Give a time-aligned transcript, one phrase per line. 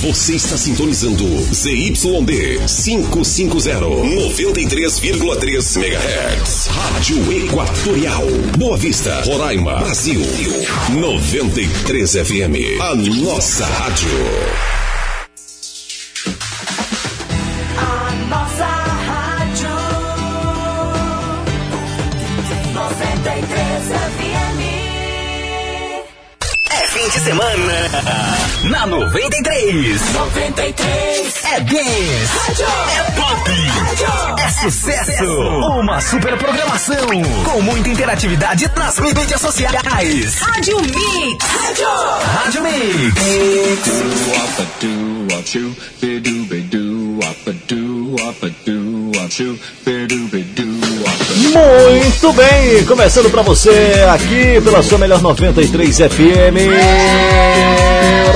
[0.00, 6.66] Você está sintonizando ZYD 550, 93,3 MHz.
[6.68, 8.24] Rádio Equatorial.
[8.56, 10.20] Boa Vista, Roraima, Brasil.
[10.90, 12.80] 93 FM.
[12.80, 14.77] A nossa rádio.
[27.28, 27.90] Semana.
[28.70, 30.12] Na 93.
[30.14, 32.62] 93 É dance.
[32.62, 33.50] É pop.
[34.40, 35.24] É sucesso.
[35.78, 37.06] Uma super programação.
[37.44, 40.40] Com muita interatividade nas mídias sociais.
[40.40, 41.44] Rádio Mix.
[42.24, 44.08] Rádio Mix.
[51.52, 53.70] Muito bem, começando pra você
[54.10, 56.58] aqui pela sua melhor 93 FM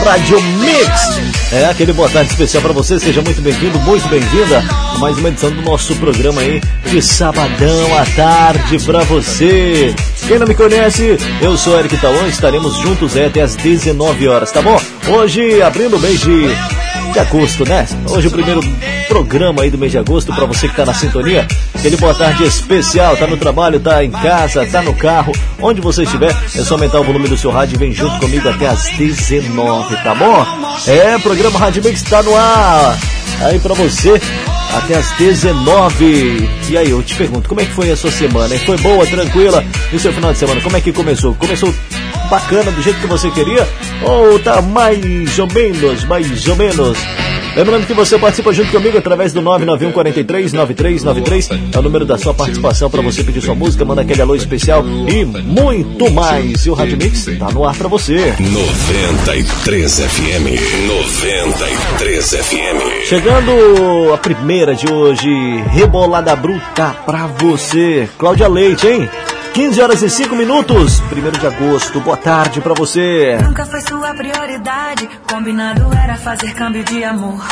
[0.04, 1.32] Rádio Mix.
[1.52, 5.28] É aquele boa tarde especial pra você, seja muito bem-vindo, muito bem-vinda a mais uma
[5.28, 6.60] edição do nosso programa aí
[6.90, 9.94] de sabadão à tarde pra você.
[10.26, 14.50] Quem não me conhece, eu sou Eric Tauan, estaremos juntos é, até às 19 horas,
[14.50, 14.80] tá bom?
[15.08, 16.46] Hoje, abrindo o mês de,
[17.12, 17.86] de agosto, né?
[18.08, 18.60] Hoje o primeiro
[19.06, 21.46] programa aí do mês de agosto pra você que tá na sintonia.
[21.74, 26.04] Aquele boa tarde especial, tá no trabalho, tá em casa, tá no carro, onde você
[26.04, 28.88] estiver, é só aumentar o volume do seu rádio e vem junto comigo até às
[28.96, 30.46] 19, tá bom?
[30.86, 32.98] É, programa Rádio Mix tá no ar.
[33.42, 34.20] Aí pra você
[34.72, 36.48] até às 19.
[36.70, 38.58] E aí, eu te pergunto, como é que foi a sua semana?
[38.60, 39.64] Foi boa, tranquila?
[39.92, 41.34] E o seu final de semana, como é que começou?
[41.34, 41.72] Começou
[42.30, 43.68] bacana do jeito que você queria?
[44.02, 46.98] Ou tá mais ou menos, mais ou menos?
[47.54, 51.74] Lembrando que você participa junto comigo através do 991 43 9393.
[51.74, 54.82] É o número da sua participação para você pedir sua música, manda aquele alô especial
[55.06, 56.64] e muito mais.
[56.64, 58.34] E o Rádio Mix tá no ar para você.
[58.40, 60.46] 93 FM.
[60.88, 63.06] 93 FM.
[63.06, 65.28] Chegando a primeira de hoje,
[65.72, 68.08] rebolada bruta pra você.
[68.18, 69.10] Cláudia Leite, hein?
[69.54, 72.00] 15 horas e 5 minutos, 1 de agosto.
[72.00, 73.38] Boa tarde pra você.
[73.42, 75.08] Nunca foi sua prioridade.
[75.30, 77.44] Combinado era fazer câmbio de amor.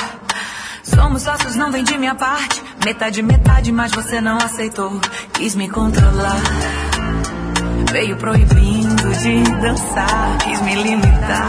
[0.82, 2.62] Somos sócios, não vendi minha parte.
[2.84, 4.98] Metade, metade, mas você não aceitou.
[5.34, 6.40] Quis me controlar.
[7.92, 10.38] Veio proibindo de dançar.
[10.38, 11.48] Quis me limitar.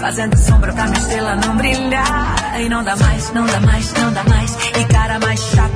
[0.00, 2.60] Fazendo sombra pra minha estrela não brilhar.
[2.60, 4.54] E não dá mais, não dá mais, não dá mais.
[4.78, 5.72] E cara mais chato.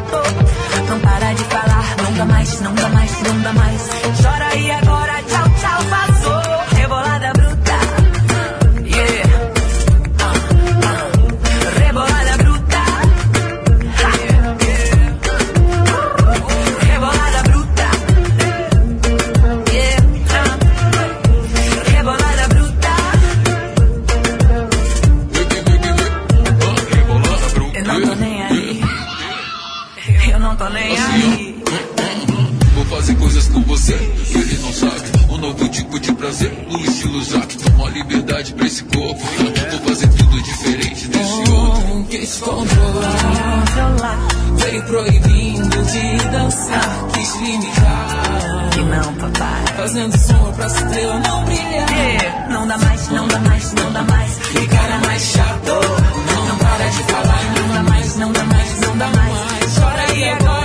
[0.91, 1.76] Não para de falar.
[2.17, 3.83] Não dá mais, não dá mais, não dá mais.
[4.23, 5.06] Chora aí agora,
[33.77, 33.93] você,
[34.35, 35.03] ele não sabe.
[35.29, 37.57] Um novo tipo de prazer, no estilo Zack.
[37.75, 39.21] Uma liberdade pra esse corpo.
[39.23, 42.07] Vou fazer tudo diferente desse outro.
[42.09, 44.19] Quis controlar,
[44.57, 47.07] veio proibindo de dançar.
[47.13, 49.65] Quis limitar, Que não, papai.
[49.77, 51.91] fazendo som pra estrela não brilhar.
[51.91, 52.49] Yeah.
[52.51, 54.33] Não dá mais, não dá mais, não dá mais.
[54.55, 55.73] E cara mais chato,
[56.49, 57.45] não para de falar.
[57.59, 59.75] Não dá mais, não dá mais, não dá mais.
[59.79, 60.56] Chora aí agora,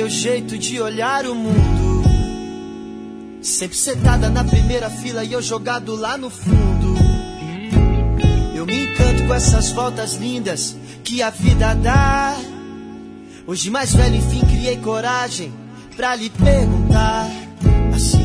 [0.00, 2.02] teu jeito de olhar o mundo.
[3.42, 6.96] Sempre sentada na primeira fila e eu jogado lá no fundo.
[8.54, 10.74] Eu me encanto com essas voltas lindas
[11.04, 12.34] que a vida dá.
[13.46, 15.52] Hoje mais velho, enfim, criei coragem
[15.94, 17.28] pra lhe perguntar
[17.94, 18.24] assim: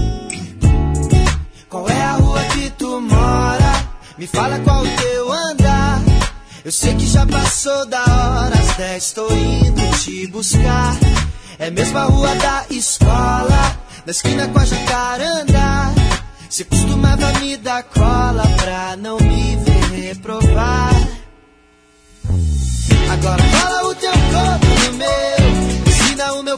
[1.67, 3.89] Qual é a rua que tu mora?
[4.17, 6.01] Me fala qual o teu andar.
[6.63, 10.95] Eu sei que já passou da hora, às 10 tô indo te buscar.
[11.57, 15.93] É mesmo a rua da escola, da esquina com a jacaranda.
[16.49, 20.93] Você costumava me dar cola pra não me ver reprovar.
[23.11, 26.57] Agora cola o teu corpo no meu, ensina o meu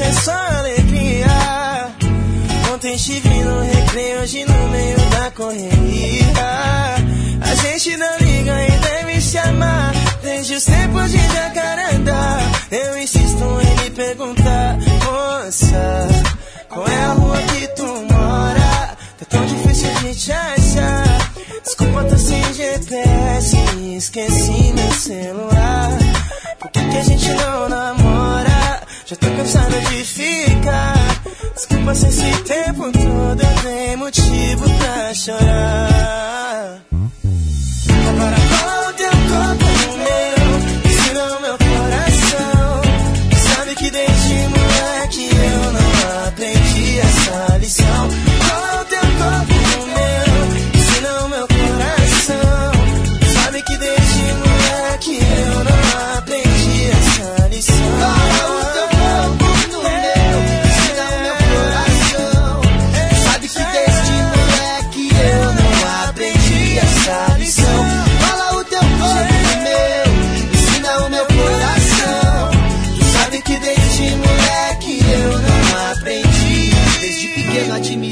[0.00, 1.88] é só alegria.
[2.72, 6.96] Ontem estive no recreio, hoje no meio da correria.
[7.40, 9.92] A gente não liga e deve se amar,
[10.22, 12.38] desde os tempos de jacaranda.
[12.70, 16.08] Eu insisto em lhe perguntar, moça,
[16.68, 18.96] qual é a rua que tu mora?
[19.18, 21.32] Tá tão difícil de te achar.
[21.64, 23.56] Desculpa, tô sem GPS,
[23.96, 25.98] esqueci meu celular.
[26.60, 28.07] Por que, que a gente não namora?
[29.08, 31.22] Já tô cansado de ficar.
[31.54, 36.87] Desculpa se esse tempo todo eu motivo pra chorar.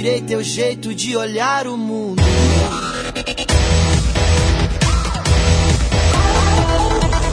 [0.06, 2.22] Admirei teu jeito de olhar o mundo.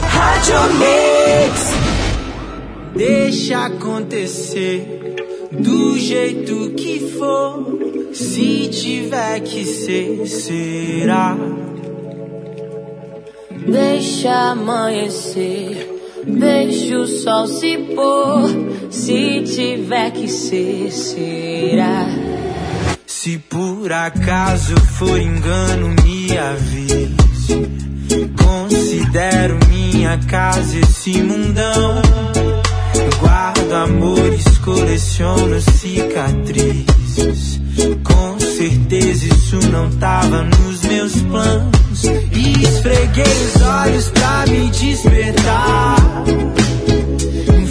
[0.08, 1.74] Rádio Mix.
[2.96, 5.16] Deixa acontecer
[5.52, 8.12] do jeito que for.
[8.12, 11.36] Se tiver que ser, será.
[13.66, 18.90] Deixa amanhecer, deixa o sol se pôr.
[18.90, 22.43] Se tiver que ser, será.
[23.24, 27.16] Se por acaso for engano, me avise.
[28.36, 32.02] Considero minha casa esse mundão.
[33.20, 37.62] Guardo amores, coleciono cicatrizes.
[38.04, 42.04] Com certeza isso não tava nos meus planos.
[42.30, 45.96] E esfreguei os olhos pra me despertar.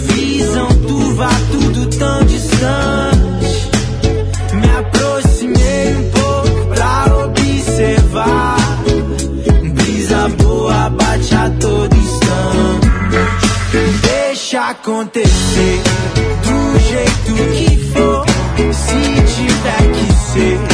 [0.08, 3.13] Visão turva, tudo tão distante.
[14.70, 15.82] Acontecer
[16.42, 18.24] do jeito que for.
[18.72, 19.00] Se
[19.34, 20.73] tiver que ser,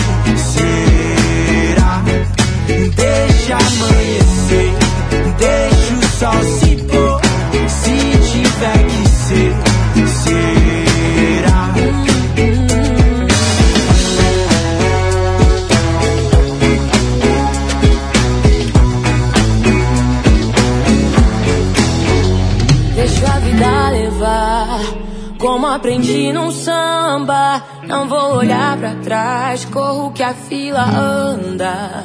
[27.91, 32.05] Não vou olhar pra trás, corro que a fila anda.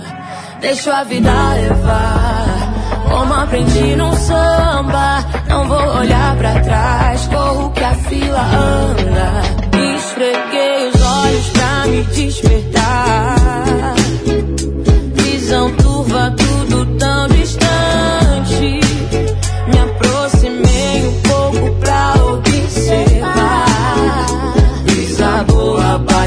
[0.59, 2.73] Deixa a vida levar,
[3.07, 5.23] como aprendi num samba.
[5.47, 9.43] Não vou olhar pra trás, corro que a fila anda.
[9.95, 13.44] Esfreguei os olhos pra me despertar.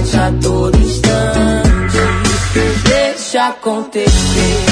[0.09, 1.99] Bate a todo instante.
[2.85, 4.65] Deixa acontecer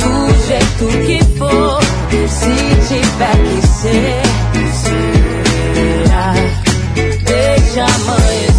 [0.00, 0.12] do
[0.46, 1.80] jeito que for.
[2.28, 2.54] Se
[2.88, 4.22] tiver que ser,
[4.82, 6.34] será.
[7.24, 8.49] Deixa amanhecer,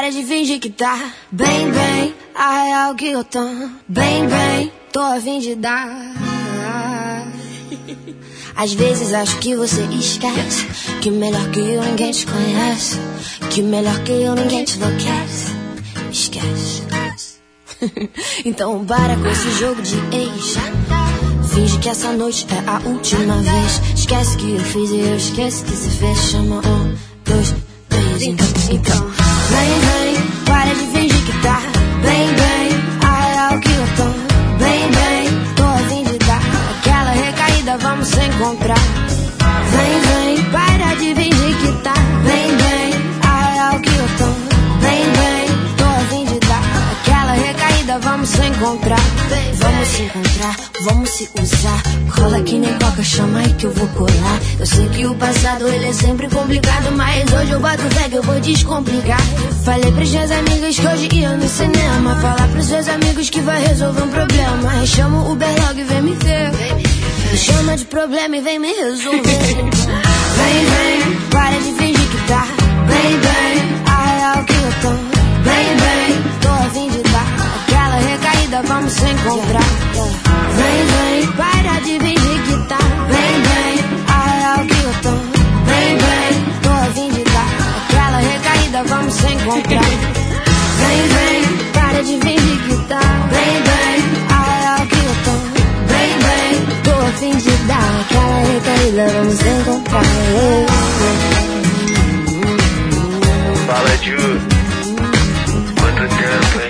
[0.00, 1.12] para de fingir que tá.
[1.30, 2.14] Bem, bem.
[2.34, 3.44] A real que eu tô.
[3.86, 4.72] Bem, bem.
[4.90, 5.84] Tô a fim de dar.
[8.56, 10.66] Às vezes acho que você esquece
[11.00, 12.98] Que melhor que eu ninguém te conhece
[13.48, 15.52] Que melhor que eu ninguém te enlouquece.
[16.10, 16.82] Esquece.
[18.44, 20.56] Então para com esse jogo de ex.
[21.52, 23.82] Finge que essa noite é a última vez.
[23.94, 26.18] Esquece que eu fiz e eu esqueço que se fez.
[26.30, 27.54] Chama um, dois,
[27.88, 29.19] três Então, então
[29.50, 31.60] Vem, vem, para de fingir que tá
[32.02, 32.68] Bem, bem,
[33.04, 34.08] a real que eu tô
[34.62, 36.42] Bem, bem, tô a fim de dar
[36.78, 39.09] Aquela recaída vamos se encontrar
[48.30, 49.00] vamos encontrar
[49.54, 51.82] Vamos se encontrar, vamos se usar
[52.14, 54.40] Cola que nem coca, chama aí que eu vou colar.
[54.58, 58.16] Eu sei que o passado ele é sempre complicado Mas hoje eu boto fé que
[58.16, 59.20] eu vou descomplicar.
[59.64, 62.16] Falei pros meus amigos que hoje ia no cinema.
[62.16, 64.86] Falar pros seus amigos que vai resolver um problema.
[64.86, 66.50] Chama o Uber logo e vem me ver.
[67.30, 69.22] Me chama de problema e vem me resolver.
[69.22, 72.46] Vem, vem, para de fingir que tá.
[72.86, 73.82] Bem, bem.
[73.86, 75.09] A real que eu tô
[78.66, 79.62] vamos se encontrar.
[80.56, 83.74] Vem, vem, para de fingir que tá bem, bem.
[84.08, 85.10] A real que eu tô
[85.66, 86.32] bem, bem.
[86.62, 89.84] Tô a fim de dar aquela recaída, vamos se encontrar.
[90.80, 93.00] Vem, vem, para de fingir que tá
[93.30, 93.98] bem, bem.
[94.30, 95.34] A real que eu tô
[95.92, 96.52] bem, bem.
[96.82, 100.04] Tô a fim de dar aquela recaída, vamos se encontrar.
[103.66, 104.16] Fala, Ju.
[105.78, 106.69] Quanto tempo, hein?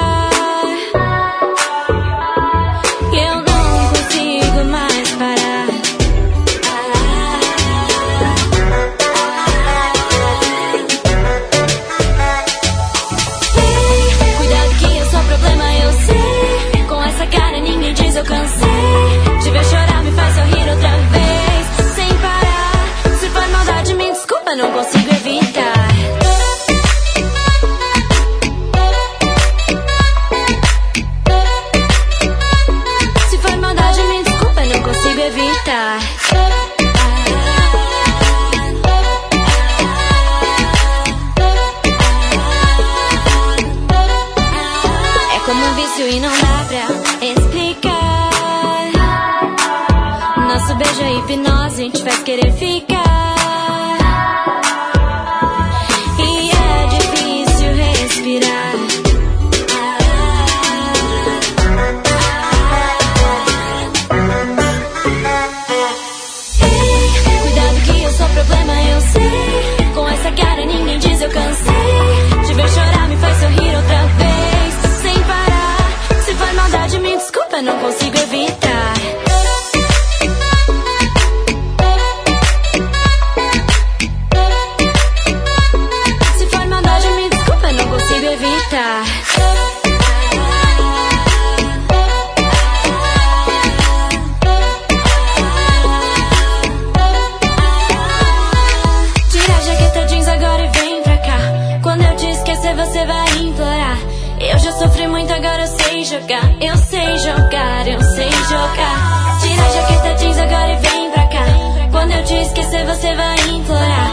[112.71, 114.11] esquecer, você vai implorar.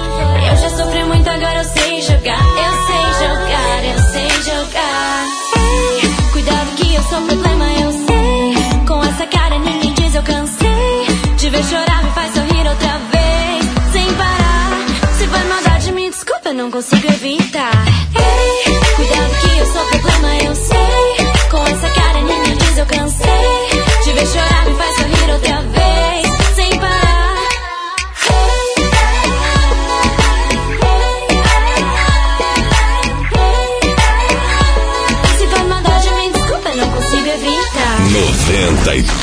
[0.51, 2.41] Eu já sofri muito, agora eu sei jogar.
[2.41, 5.27] Eu sei jogar, eu sei jogar.
[6.33, 8.85] Cuidado que eu sou problema, eu sei.
[8.87, 11.07] Com essa cara ninguém diz eu cansei.
[11.37, 13.93] Te ver chorar me faz sorrir outra vez.
[13.93, 15.17] Sem parar.
[15.17, 17.38] Se for maldade, me desculpa, eu não consigo evitar.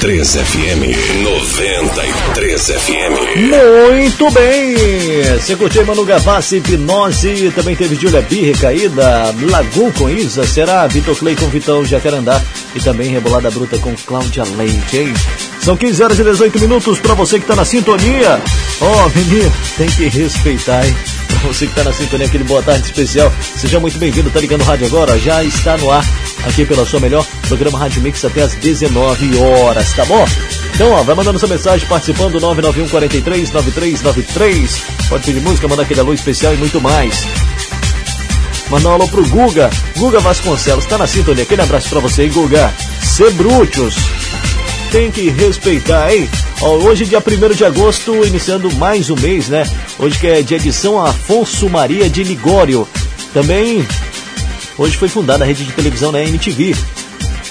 [0.05, 1.23] 93 FM.
[1.23, 3.39] 93 FM.
[3.89, 4.75] Muito bem!
[5.33, 11.15] Você curtiu Manu Gavassi, Hipnose, também teve Julia B, Recaída, Lagoon com Isa, Será, Vitor
[11.15, 12.39] Clay com Vitão Jacarandá
[12.75, 15.13] e também Rebolada Bruta com Cláudia Leite, hein?
[15.63, 18.39] São 15 horas e 18 minutos para você que tá na sintonia.
[18.81, 20.95] Ó, oh, menino, tem que respeitar, hein?
[21.27, 23.33] Pra você que tá na sintonia, aquele boa tarde especial.
[23.57, 25.17] Seja muito bem-vindo, tá ligando o rádio agora?
[25.17, 26.05] Já está no ar
[26.45, 30.25] aqui pela sua melhor programa Rádio Mix até as 19 horas, tá bom?
[30.73, 34.83] Então, ó, vai mandando sua mensagem participando 991 43 9393.
[35.09, 37.25] Pode pedir música, mandar aquele alô especial e muito mais.
[38.69, 41.43] Mandar um alô pro Guga, Guga Vasconcelos, tá na sintonia.
[41.43, 42.73] Aquele abraço pra você, hein, Guga.
[43.01, 43.95] Cebrútios.
[44.91, 46.29] Tem que respeitar, hein?
[46.61, 49.69] Ó, hoje, dia 1 de agosto, iniciando mais um mês, né?
[49.99, 52.87] Hoje que é dia de São Afonso Maria de Ligório.
[53.33, 53.85] Também,
[54.77, 56.75] hoje foi fundada a rede de televisão na MTV.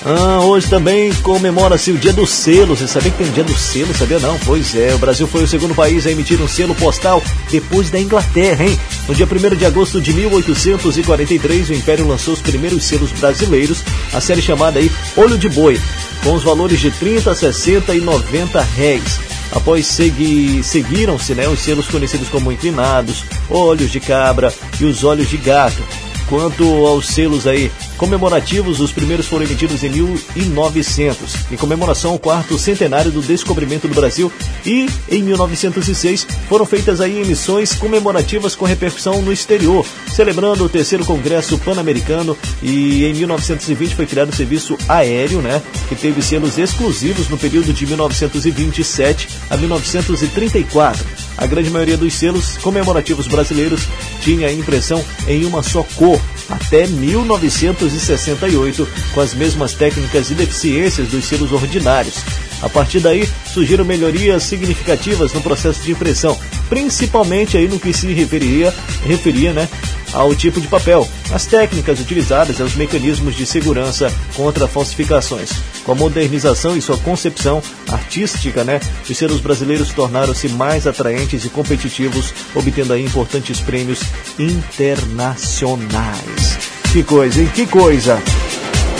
[0.07, 2.77] Ah, hoje também comemora-se o dia do selo.
[2.77, 3.95] Você sabia que tem o dia do selo?
[3.95, 4.39] Sabia não?
[4.41, 7.99] Pois é, o Brasil foi o segundo país a emitir um selo postal depois da
[7.99, 8.79] Inglaterra, hein?
[9.09, 14.21] No dia 1 de agosto de 1843, o Império lançou os primeiros selos brasileiros, a
[14.21, 15.81] série chamada aí Olho de Boi,
[16.23, 19.19] com os valores de 30, 60 e 90 réis.
[19.53, 25.31] Após segui, seguiram-se né, os selos conhecidos como inclinados, olhos de cabra e os olhos
[25.31, 25.83] de gato.
[26.29, 32.59] Quanto aos selos aí comemorativos, os primeiros foram emitidos em 1900, em comemoração ao quarto
[32.59, 34.33] centenário do descobrimento do Brasil,
[34.65, 41.05] e em 1906 foram feitas aí emissões comemorativas com repercussão no exterior, celebrando o terceiro
[41.05, 47.29] Congresso Pan-Americano, e em 1920 foi criado o serviço aéreo, né, que teve selos exclusivos
[47.29, 51.24] no período de 1927 a 1934.
[51.37, 53.89] A grande maioria dos selos comemorativos brasileiros
[54.21, 61.25] tinha impressão em uma só cor, até 1968, com as mesmas técnicas e deficiências dos
[61.25, 62.23] selos ordinários.
[62.63, 68.13] A partir daí, surgiram melhorias significativas no processo de impressão, principalmente aí no que se
[68.13, 69.69] referia, referia né,
[70.15, 75.51] ao tipo de papel, as técnicas utilizadas e os mecanismos de segurança contra falsificações.
[75.85, 81.51] Com a modernização e sua concepção artística, né, os selos brasileiros tornaram-se mais atraentes e
[81.51, 84.01] competitivos, obtendo aí importantes prêmios
[84.39, 86.59] internacionais.
[86.93, 87.51] Que coisa, hein?
[87.53, 88.23] Que coisa!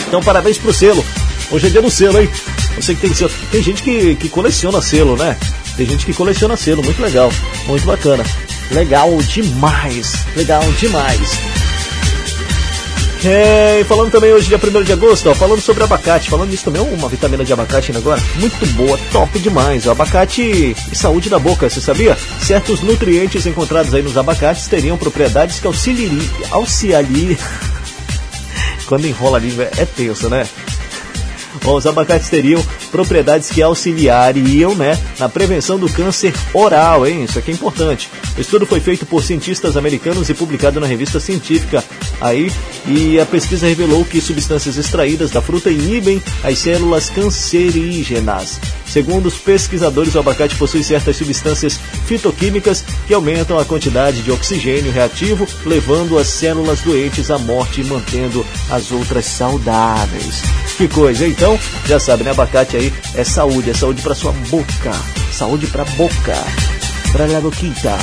[0.07, 1.03] Então, parabéns pro selo.
[1.49, 2.29] Hoje é dia do selo, hein?
[2.75, 3.31] Você que tem selo.
[3.51, 5.37] Tem gente que, que coleciona selo, né?
[5.77, 7.31] Tem gente que coleciona selo, muito legal,
[7.67, 8.23] muito bacana.
[8.71, 11.55] Legal demais, legal demais.
[13.23, 16.65] É, e falando também hoje, dia 1 de agosto, ó, falando sobre abacate, falando nisso
[16.65, 19.87] também, uma vitamina de abacate agora, muito boa, top demais.
[19.87, 22.15] O abacate e saúde da boca, você sabia?
[22.39, 27.37] Certos nutrientes encontrados aí nos abacates teriam propriedades que auxiliariam,
[28.85, 30.47] quando enrola ali é tenso, né?
[31.63, 37.23] Os abacates teriam propriedades que auxiliariam né, na prevenção do câncer oral, hein?
[37.23, 38.09] Isso aqui é importante.
[38.37, 41.83] O estudo foi feito por cientistas americanos e publicado na revista científica
[42.21, 42.51] aí,
[42.87, 48.59] e a pesquisa revelou que substâncias extraídas da fruta inibem as células cancerígenas.
[48.85, 54.91] Segundo os pesquisadores, o abacate possui certas substâncias fitoquímicas que aumentam a quantidade de oxigênio
[54.91, 60.41] reativo, levando as células doentes à morte e mantendo as outras saudáveis.
[60.77, 61.44] Que coisa, então,
[61.85, 62.31] já sabe, né?
[62.31, 64.91] Abacate aí é saúde, é saúde para sua boca,
[65.31, 66.35] saúde para boca,
[67.11, 67.97] para a boquita.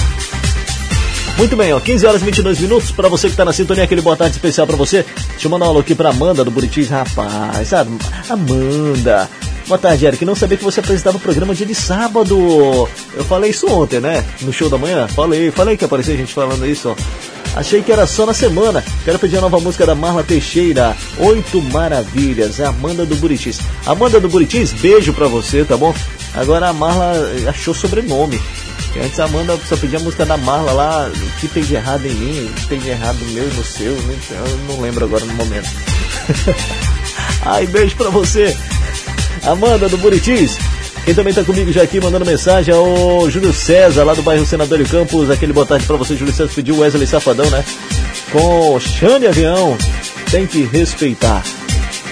[1.38, 2.90] Muito bem, ó, 15 horas e 22 minutos.
[2.90, 5.05] Para você que tá na sintonia, aquele boa tarde especial para você.
[5.31, 7.68] Deixa eu mandar um alô aqui pra Amanda do Buritis, rapaz.
[7.68, 7.90] Sabe?
[8.28, 9.28] Amanda.
[9.72, 10.22] Boa tarde, Eric.
[10.26, 12.87] Não sabia que você apresentava o programa dia de sábado.
[13.14, 14.22] Eu falei isso ontem, né?
[14.42, 15.08] No show da manhã.
[15.08, 17.58] Falei, falei que apareceu gente falando isso, ó.
[17.58, 18.85] Achei que era só na semana.
[19.02, 23.61] Quero pedir a nova música da Marla Teixeira, Oito Maravilhas, Amanda do Buritis.
[23.87, 25.94] Amanda do Buritis, beijo pra você, tá bom?
[26.35, 27.14] Agora a Marla
[27.48, 28.38] achou sobrenome.
[29.02, 32.04] Antes a Amanda só pedia a música da Marla lá, o que tem de errado
[32.04, 34.18] em mim, o que tem de errado meu e no seu, né?
[34.32, 35.70] eu não lembro agora no momento.
[37.44, 38.54] Ai, beijo pra você,
[39.44, 40.57] Amanda do Buritis.
[41.05, 44.46] Quem também tá comigo já aqui mandando mensagem é o Júlio César, lá do bairro
[44.46, 45.31] Senador Campos.
[45.31, 46.50] Aquele boa tarde pra você, Júlio César.
[46.55, 47.64] Pediu Wesley Safadão, né?
[48.31, 49.76] Com Xane Avião.
[50.31, 51.42] Tem que respeitar.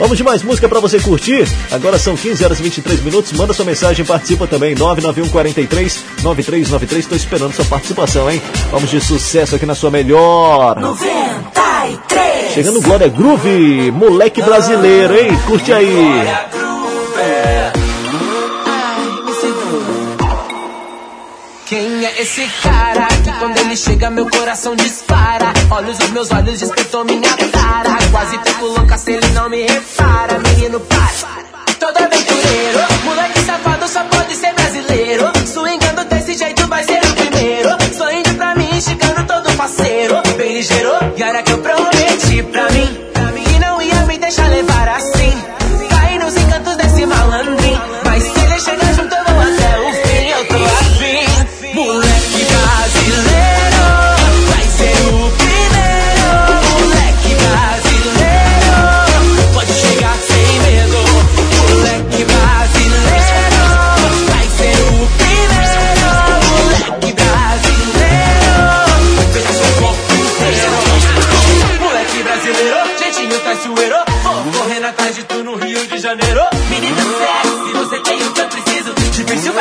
[0.00, 1.46] Vamos de mais música para você curtir.
[1.70, 3.32] Agora são 15 horas e 23 minutos.
[3.32, 4.74] Manda sua mensagem, participa também.
[4.74, 7.04] 991 43 9393.
[7.04, 8.40] Estou esperando sua participação, hein?
[8.70, 10.80] Vamos de sucesso aqui na sua melhor.
[10.80, 12.54] 93.
[12.54, 15.38] Chegando Glória Groove, moleque brasileiro, hein?
[15.46, 16.59] Curte aí.
[21.70, 23.06] Quem é esse cara?
[23.22, 25.52] que Quando ele chega, meu coração dispara.
[25.70, 27.90] Olhos dos meus olhos, despertou minha cara.
[28.10, 30.40] Quase fico louca se ele não me repara.
[30.40, 31.44] Menino, para.
[31.78, 34.49] Todo aventureiro, moleque safado só pode ser.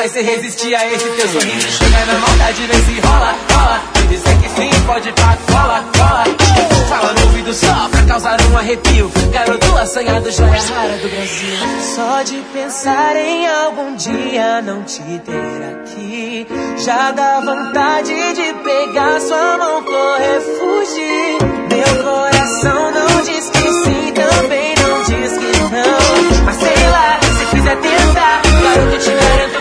[0.10, 3.82] Você resistia resistir a esse teu sorriso Chega na maldade, vê se rola, rola.
[3.96, 6.24] Me dizer que sim, pode pra cola, cola.
[6.90, 9.12] Fala no ouvido só pra causar um arrepio.
[9.32, 11.56] Garoto assanhado, joia rara do Brasil.
[11.96, 16.48] Só de pensar em algum dia não te ter aqui.
[16.84, 21.38] Já dá vontade de pegar sua mão, correr, fugir
[21.70, 26.46] Meu coração não diz que sim, também não diz que não.
[26.46, 29.59] Mas sei lá, se quiser tentar, garoto te garanto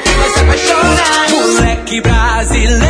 [1.30, 2.80] Moleque brasileiro,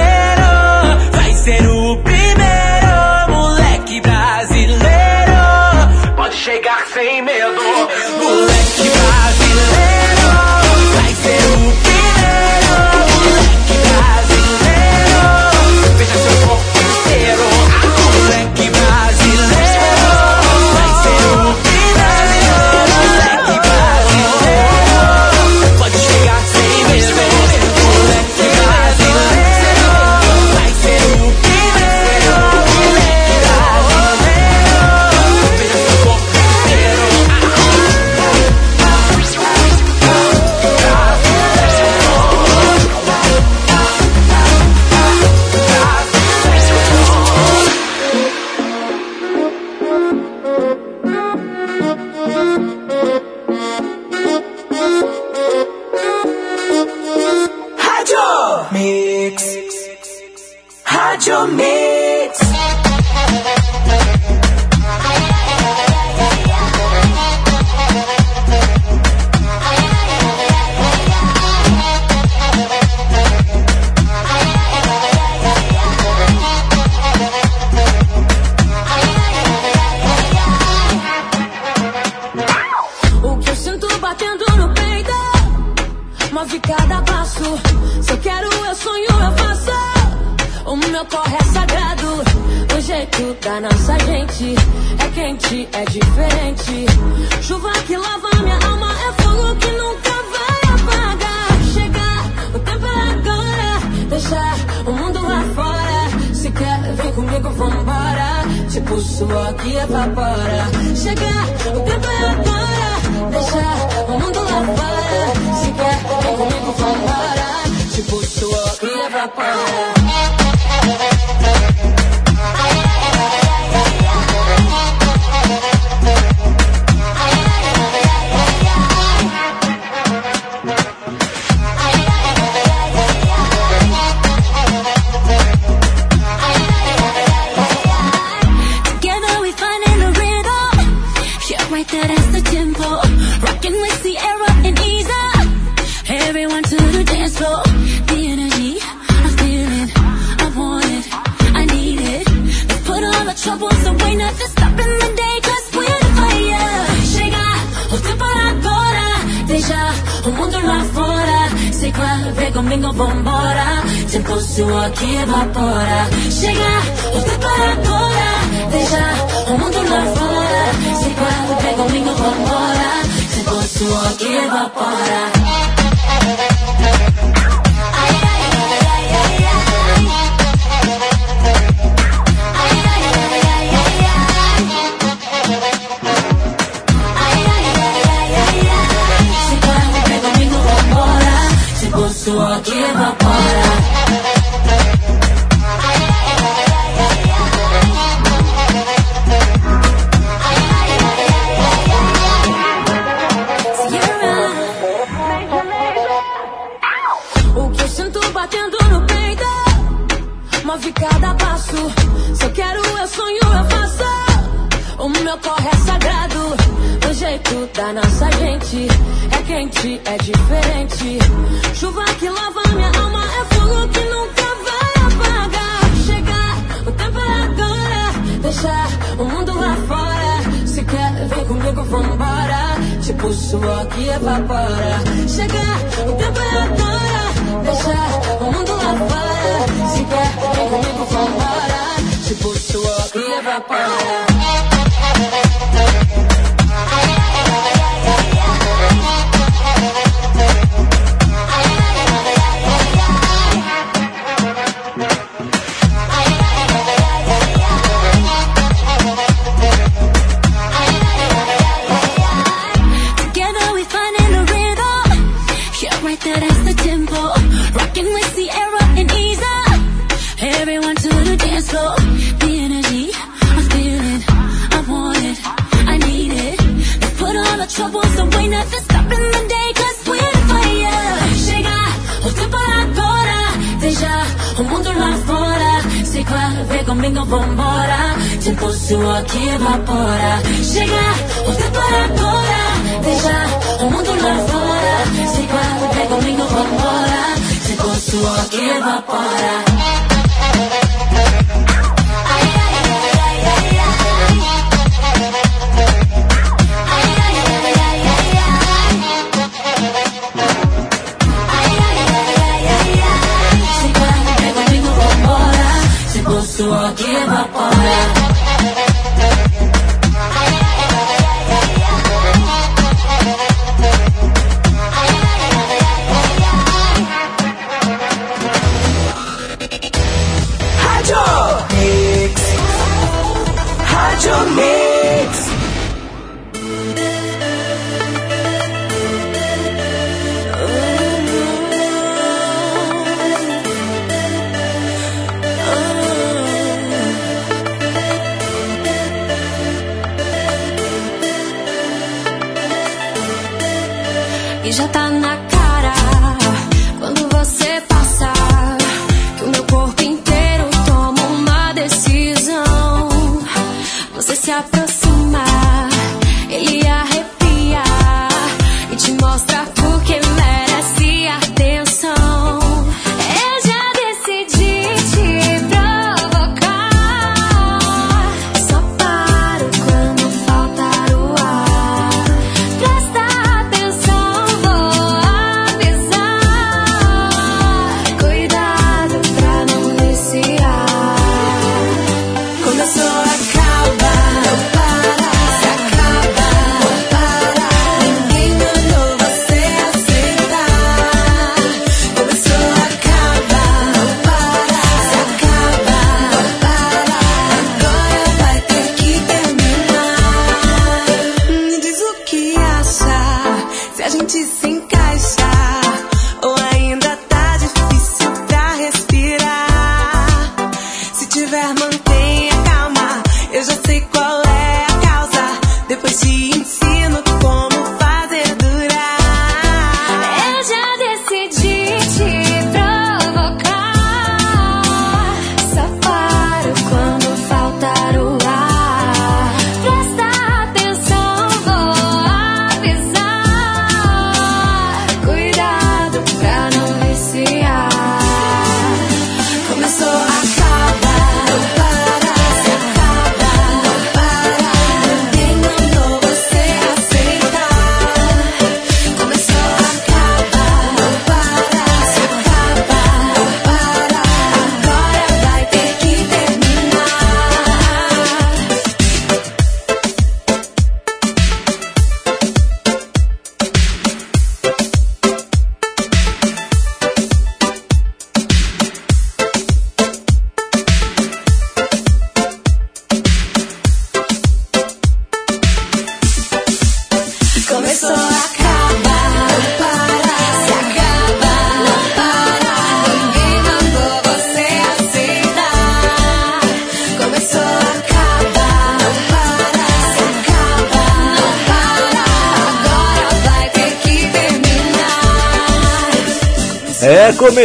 [1.12, 3.30] vai ser o primeiro.
[3.30, 4.86] Moleque brasileiro,
[6.16, 7.60] pode chegar sem medo.
[8.18, 8.57] Moleque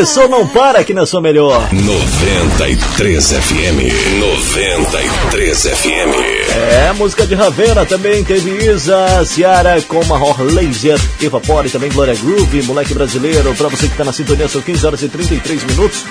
[0.04, 1.70] É, começou, não para aqui na sua melhor.
[1.72, 4.20] 93 FM.
[4.20, 6.52] 93 FM.
[6.52, 12.64] É, música de Ravena também teve Isa, Ciara com Mahor Laser, Evapore, também Glória Groove,
[12.64, 13.56] moleque brasileiro.
[13.56, 16.04] Pra você que tá na sintonia, são 15 horas e 33 minutos.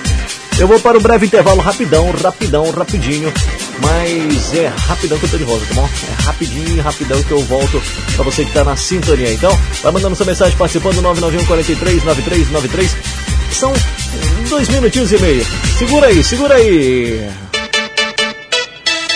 [0.59, 3.33] Eu vou para um breve intervalo, rapidão, rapidão, rapidinho.
[3.81, 5.89] Mas é rapidão que eu tô de volta, tá bom?
[6.09, 7.83] É rapidinho, rapidão que eu volto
[8.15, 9.33] pra você que tá na sintonia.
[9.33, 9.51] Então,
[9.83, 12.97] vai mandando sua mensagem participando 991 43 9393.
[13.53, 13.73] São
[14.49, 15.47] dois minutinhos e meio.
[15.79, 17.31] Segura aí, segura aí.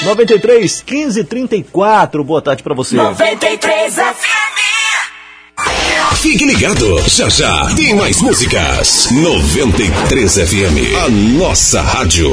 [0.04, 2.22] 93 15 34.
[2.22, 2.96] Boa tarde pra você.
[2.96, 4.56] 93 FM.
[6.20, 9.08] Fique ligado, já já tem mais músicas.
[9.10, 12.30] 93 FM, a nossa rádio.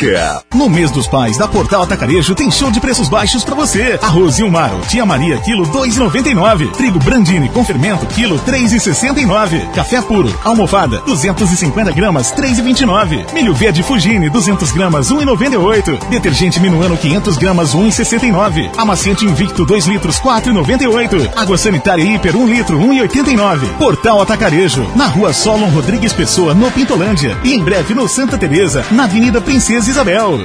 [0.55, 3.99] No mês dos pais da Portal Atacarejo tem show de preços baixos para você.
[4.01, 6.71] Arroz Ilmaro, Tia Maria, quilo 2,99.
[6.71, 9.73] Trigo Brandini com fermento, quilo 3,69.
[9.73, 13.33] Café puro, almofada, 250 gramas, 3,29.
[13.33, 15.99] Milho verde Fugine, 200 gramas, 1,98.
[16.09, 18.71] Detergente Minuano, 500 gramas, 1,69.
[18.77, 21.29] Amaciante Invicto, 2 litros, 4,98.
[21.35, 23.77] Água sanitária Hiper, 1 litro, 1,89.
[23.79, 27.37] Portal Atacarejo, na rua Solon Rodrigues Pessoa, no Pintolândia.
[27.43, 30.45] E em breve no Santa Teresa, na Avenida Princesa Isabel.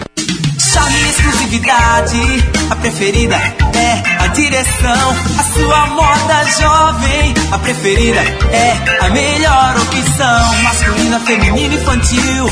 [0.57, 5.15] Chame exclusividade, a preferida é a direção.
[5.37, 10.63] A sua moda jovem, a preferida é a melhor opção.
[10.63, 12.45] Masculina, feminina, infantil,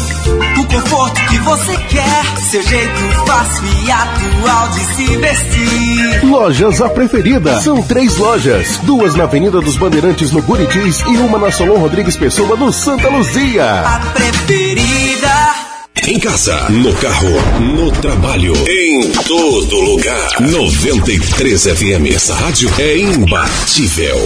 [0.59, 2.25] o conforto que você quer.
[2.49, 6.25] Seu jeito fácil e atual de se vestir.
[6.25, 7.61] Lojas A Preferida.
[7.61, 8.77] São três lojas.
[8.83, 13.07] Duas na Avenida dos Bandeirantes, no Buritis, e uma na Solon Rodrigues Pessoa, no Santa
[13.07, 13.81] Luzia.
[13.81, 15.70] A preferida.
[16.07, 20.39] Em casa, no carro, no trabalho, em todo lugar.
[20.39, 22.15] 93 FM.
[22.15, 24.17] Essa rádio é imbatível.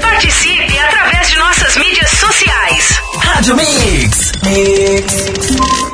[0.00, 3.00] Participe através de nossas mídias sociais.
[3.14, 4.32] Rádio Mix.
[4.44, 5.91] Mix.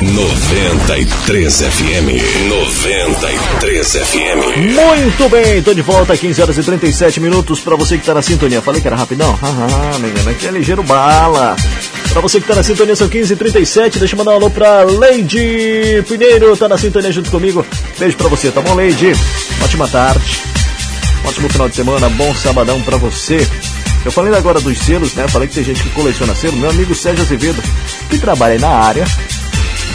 [0.00, 2.48] 93 FM.
[2.48, 4.56] 93 FM.
[4.72, 8.22] Muito bem, tô de volta, 15 horas e 37 minutos pra você que tá na
[8.22, 8.62] sintonia.
[8.62, 9.36] Falei que era rapidão?
[9.42, 11.56] Ah, menina, aqui é ligeiro bala.
[12.10, 14.50] Pra você que tá na sintonia, são 15 e 37 Deixa eu mandar um alô
[14.50, 17.66] pra Leide Pinheiro, tá na sintonia junto comigo.
[17.98, 19.12] Beijo pra você, tá bom, Leide?
[19.64, 20.40] Ótima tarde.
[21.24, 23.44] Ótimo final de semana, bom sabadão pra você.
[24.04, 25.26] Eu falei agora dos selos, né?
[25.26, 26.56] Falei que tem gente que coleciona selo.
[26.56, 27.60] Meu amigo Sérgio Azevedo,
[28.08, 29.04] que trabalha na área,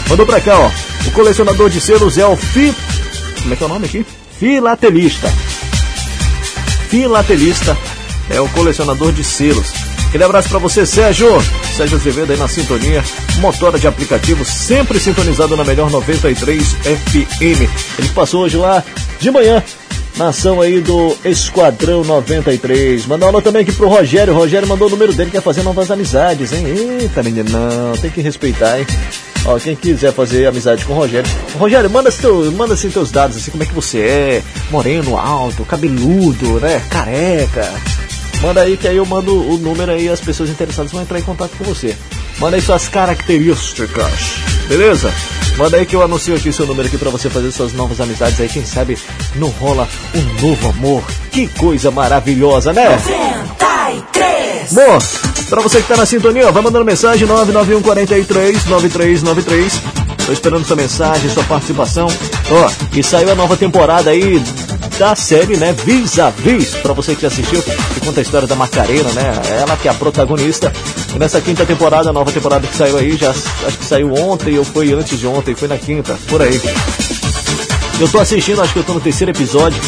[0.08, 0.70] mandou pra cá, ó.
[1.06, 2.74] O colecionador de selos é o Fi.
[3.42, 4.06] Como é que é o nome aqui?
[4.38, 5.28] Filatelista.
[6.88, 7.76] Filatelista
[8.30, 9.72] é o colecionador de selos.
[10.08, 11.28] Aquele abraço pra você, Sérgio.
[11.76, 13.02] Sérgio Azevedo aí na sintonia.
[13.38, 17.68] Motora de aplicativo, sempre sintonizado na melhor 93 FM.
[17.98, 18.82] Ele passou hoje lá
[19.18, 19.62] de manhã
[20.16, 23.06] na ação aí do Esquadrão 93.
[23.06, 24.32] Mandar um também aqui pro Rogério.
[24.32, 26.64] O Rogério mandou o número dele, quer fazer novas amizades, hein?
[27.00, 28.86] Eita, menino, não, tem que respeitar, hein?
[29.46, 31.30] Ó, quem quiser fazer amizade com o Rogério.
[31.58, 34.42] Rogério, manda, seu, manda assim teus dados, assim, como é que você é.
[34.70, 36.82] Moreno, alto, cabeludo, né?
[36.90, 37.70] Careca.
[38.40, 41.22] Manda aí que aí eu mando o número aí as pessoas interessadas vão entrar em
[41.22, 41.96] contato com você.
[42.38, 44.34] Manda aí suas características,
[44.68, 45.12] beleza?
[45.56, 48.40] Manda aí que eu anuncio aqui seu número aqui para você fazer suas novas amizades
[48.40, 48.98] aí, quem sabe
[49.36, 51.04] não rola um novo amor.
[51.30, 52.88] Que coisa maravilhosa, né?
[52.90, 54.33] 93.
[54.72, 54.98] Bom,
[55.48, 59.80] pra você que tá na sintonia, ó, vai mandando mensagem 991 43 9393.
[60.26, 62.06] Tô esperando sua mensagem, sua participação.
[62.50, 64.42] Ó, e saiu a nova temporada aí
[64.98, 65.72] da série, né?
[65.84, 69.32] Vis a Vis, pra você que assistiu, que conta a história da Macarena, né?
[69.60, 70.72] Ela que é a protagonista.
[71.14, 74.58] E nessa quinta temporada, a nova temporada que saiu aí, já acho que saiu ontem
[74.58, 76.60] ou foi antes de ontem, foi na quinta, por aí.
[78.00, 79.80] Eu tô assistindo, acho que eu tô no terceiro episódio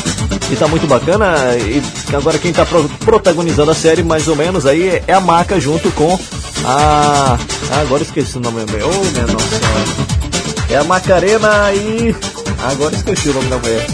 [0.51, 1.35] e tá muito bacana.
[1.57, 1.83] E
[2.15, 5.91] agora quem tá pro- protagonizando a série, mais ou menos, aí é a Maca junto
[5.93, 6.19] com
[6.65, 7.37] a.
[7.73, 8.83] Ah, agora esqueci o nome bem.
[8.83, 9.47] Ô, minha nossa.
[10.71, 12.15] É a Macarena e.
[12.71, 13.87] Agora esqueci o nome da mulher.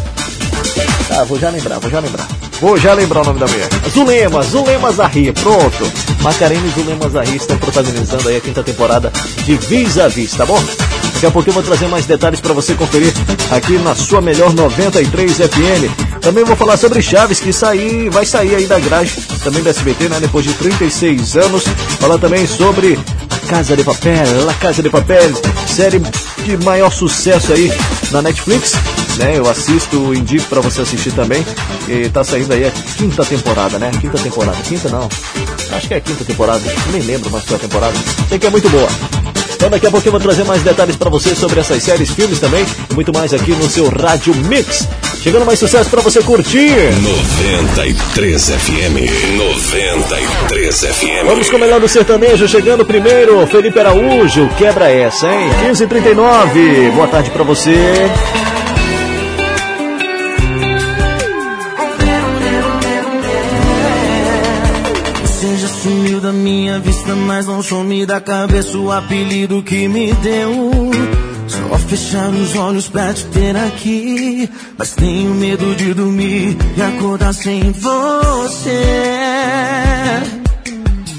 [1.10, 2.26] Ah, vou já lembrar, vou já lembrar.
[2.60, 3.68] Vou já lembrar o nome da mulher.
[3.92, 5.92] Zulema, Zulema Zahri, pronto.
[6.22, 9.12] Macarena e Zulema Zahri estão protagonizando aí a quinta temporada
[9.44, 10.62] de Vis a Vis, tá bom?
[11.22, 13.14] Daqui a pouco eu vou trazer mais detalhes para você conferir
[13.52, 16.20] aqui na sua melhor 93 FM.
[16.20, 19.12] Também vou falar sobre Chaves, que sair, vai sair aí da grade,
[19.44, 20.18] também da SBT, né?
[20.18, 21.62] Depois de 36 anos.
[22.00, 22.98] Falar também sobre
[23.46, 25.30] Casa de Papel, La Casa de Papel,
[25.68, 26.00] série
[26.44, 27.72] de maior sucesso aí
[28.10, 28.72] na Netflix,
[29.16, 29.38] né?
[29.38, 31.46] Eu assisto, indico para você assistir também.
[31.86, 33.92] E tá saindo aí a quinta temporada, né?
[34.00, 35.08] Quinta temporada, quinta não.
[35.70, 37.94] Acho que é a quinta temporada, nem lembro mais qual é a temporada.
[38.28, 38.88] Sei que é muito boa.
[39.62, 42.40] Então daqui a pouco eu vou trazer mais detalhes para você sobre essas séries, filmes
[42.40, 44.88] também e muito mais aqui no seu Rádio Mix.
[45.22, 46.74] Chegando mais sucesso para você curtir.
[47.00, 49.38] 93 FM.
[49.38, 51.26] 93 FM.
[51.26, 55.48] Vamos com o melhor do sertanejo, chegando primeiro, Felipe Araújo, quebra essa, hein?
[55.70, 57.70] 15h39, boa tarde pra você.
[57.70, 58.61] Você
[67.26, 70.70] mas não some da cabeça o apelido que me deu.
[71.46, 74.48] Só fechar os olhos pra te ter aqui.
[74.78, 78.82] Mas tenho medo de dormir e acordar sem você.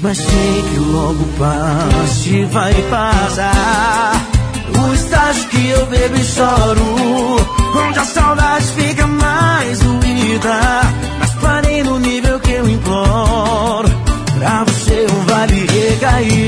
[0.02, 4.26] Mas sei que logo passa e vai passar.
[4.88, 7.36] O estágio que eu bebo e choro.
[7.88, 10.93] Onde a saudade fica mais doída.
[16.14, 16.43] Vale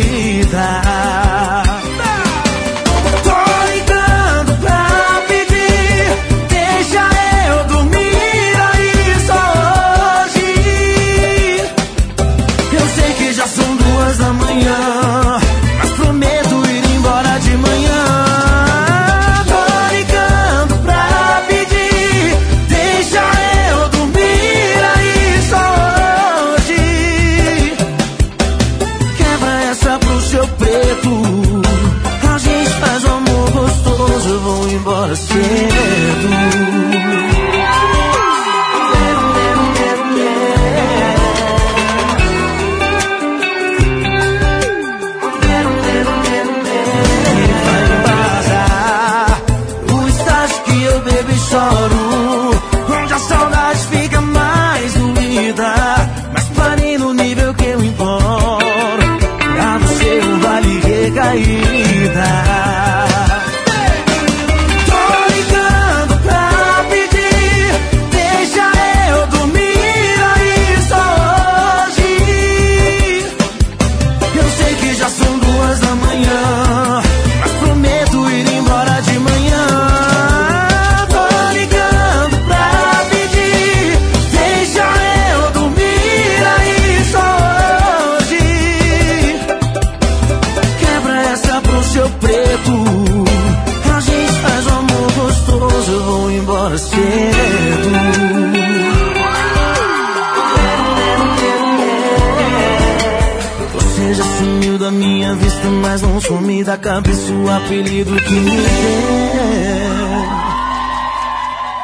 [106.97, 108.67] cabeça o apelido que me deu.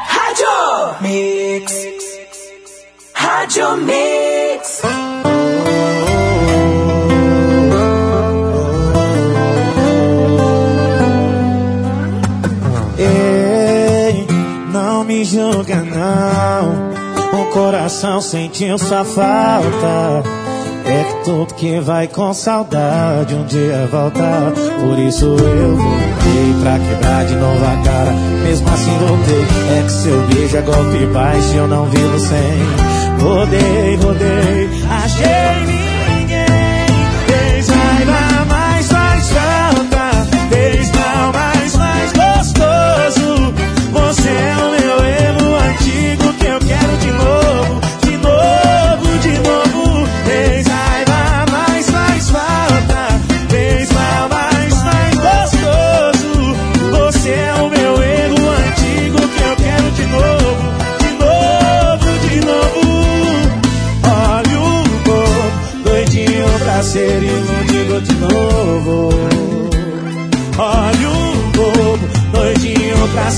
[0.07, 1.73] Rádio Mix.
[3.13, 4.81] Rádio Mix.
[12.97, 14.27] Ei,
[14.71, 17.39] não me julga não.
[17.39, 20.42] O coração sentiu sua falta.
[20.93, 24.53] É que tudo que vai com saudade um dia volta.
[24.79, 28.11] Por isso eu voltei pra quebrar de novo a cara.
[28.43, 29.41] Mesmo assim voltei.
[29.75, 33.23] É que seu beijo é golpe baixo e eu não vivo sem.
[33.23, 35.62] Rodei, rodei, achei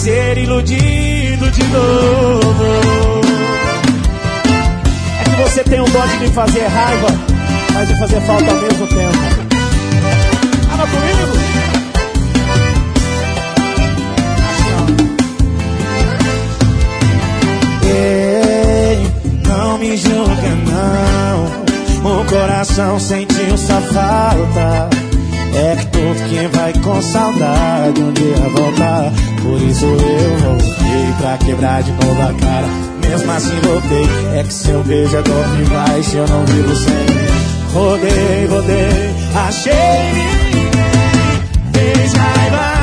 [0.06, 3.22] ser iludido de novo.
[5.20, 7.08] É que você tem um dó de me fazer raiva,
[7.74, 9.18] mas de fazer falta ao mesmo tempo.
[10.70, 11.46] Fala comigo!
[19.48, 22.12] Não me julga não.
[22.12, 25.05] O coração sentiu sua falta.
[25.56, 29.12] É que tudo que vai com saudade um dia voltar.
[29.42, 32.68] Por isso eu voltei pra quebrar de novo a cara.
[33.08, 34.08] Mesmo assim voltei.
[34.38, 37.06] É que seu beijo é dor de baixo, eu não vivo sem.
[37.74, 39.74] Rodei, rodei, achei
[40.54, 40.96] ninguém.
[41.74, 42.75] Fez raiva,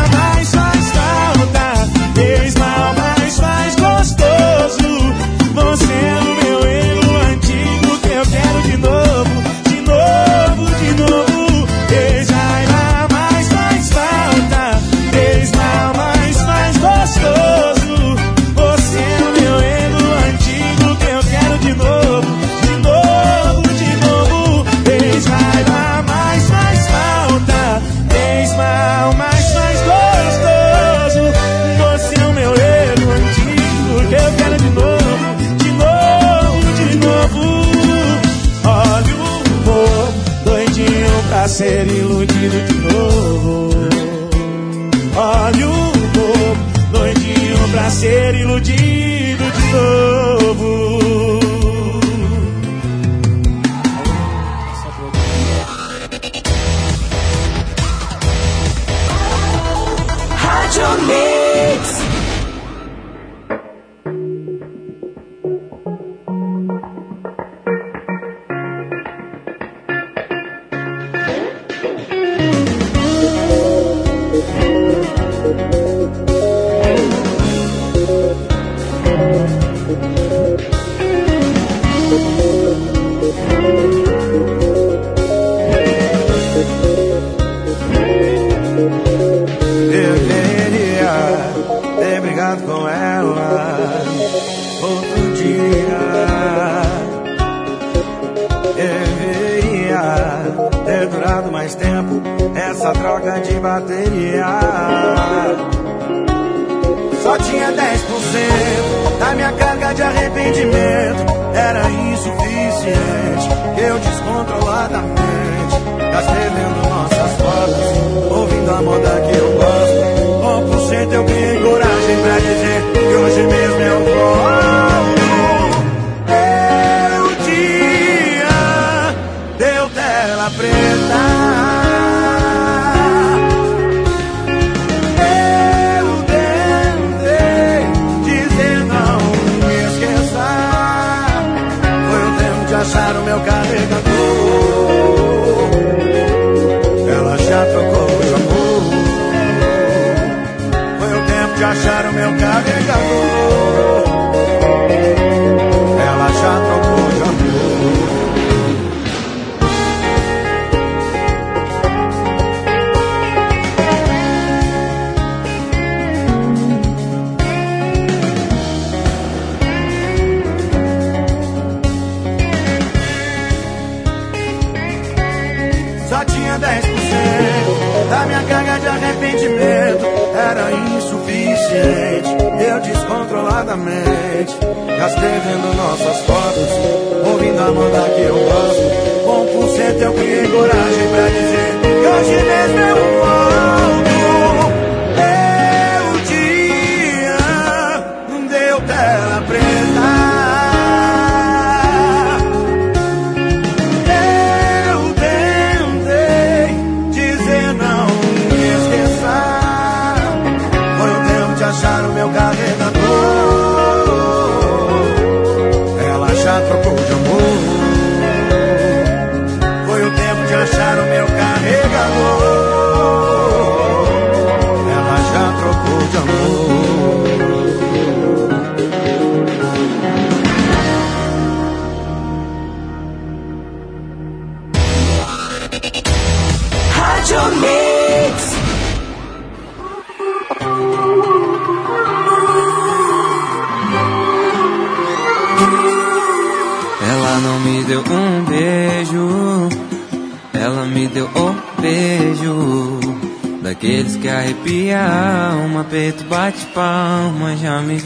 [183.73, 184.59] descontroladamente
[184.99, 188.02] gastei vendo nossas fotos, ouvindo a moda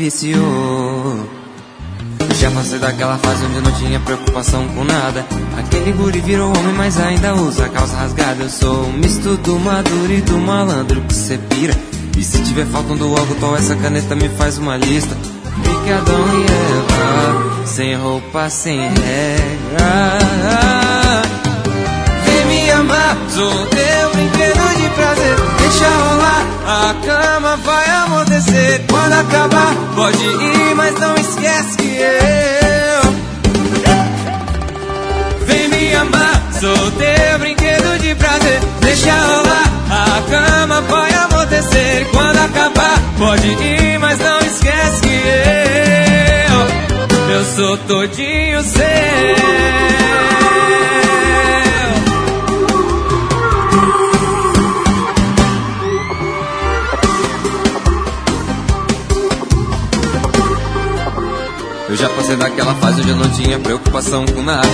[0.07, 1.29] viciou.
[2.37, 5.27] Já passei daquela fase onde não tinha preocupação com nada.
[5.59, 8.45] Aquele guri virou homem, mas ainda usa calça rasgada.
[8.45, 11.75] Eu sou um misto do maduro e do malandro que cê pira.
[12.17, 15.17] E se tiver faltando algo, tal essa caneta me faz uma lista.
[15.65, 18.93] Fique Adão e Eva, sem roupa, sem regra.
[22.25, 25.56] Vem me amar, sou teu brinquedo de prazer.
[25.69, 28.85] Deixa rolar, a cama vai amortecer.
[28.89, 33.13] Quando acabar, pode ir, mas não esquece que eu.
[35.45, 38.61] Vem me amar, sou teu brinquedo de prazer.
[38.81, 42.07] Deixa rolar, a cama vai amortecer.
[42.13, 45.21] Quando acabar, pode ir, mas não esquece que
[46.49, 47.35] eu.
[47.35, 49.67] Eu sou todinho seu.
[61.97, 64.69] Eu já passei daquela fase onde eu não tinha preocupação com nada.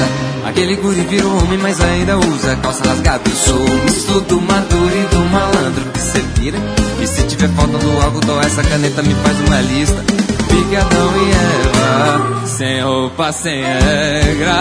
[0.45, 3.23] Aquele guri virou homem, mas ainda usa calça rasgada.
[3.31, 6.59] Eu sou o do maduro e do malandro que cê vira.
[7.01, 10.05] E se tiver faltando algo, dou essa caneta, me faz uma lista.
[10.49, 14.61] Fique Adão e Eva, sem roupa, sem regra.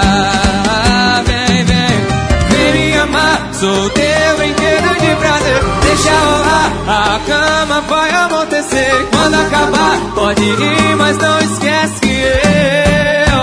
[1.25, 1.50] Vem,
[2.71, 3.49] vem me amar.
[3.53, 5.61] Sou teu brinquedo de prazer.
[5.83, 9.07] Deixa rolar, a cama vai amortecer.
[9.11, 12.21] Quando acabar, pode ir, mas não esquece que
[13.31, 13.41] eu.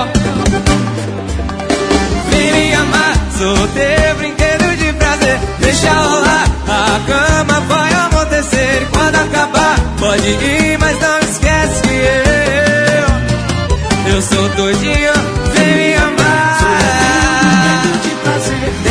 [2.30, 5.40] Vem me amar, sou teu brinquedo de prazer.
[5.60, 8.88] Deixa rolar, a cama vai amortecer.
[8.92, 11.94] Quando acabar, pode ir, mas não esquece que
[14.04, 14.14] eu.
[14.14, 15.37] Eu sou todinho.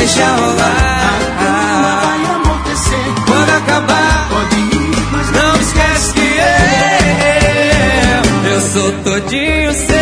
[0.08, 6.22] Deixa rolar, vai acontecer Quando acabar, pode ir, mas não esquece que
[8.46, 9.98] eu Eu sou todinho seu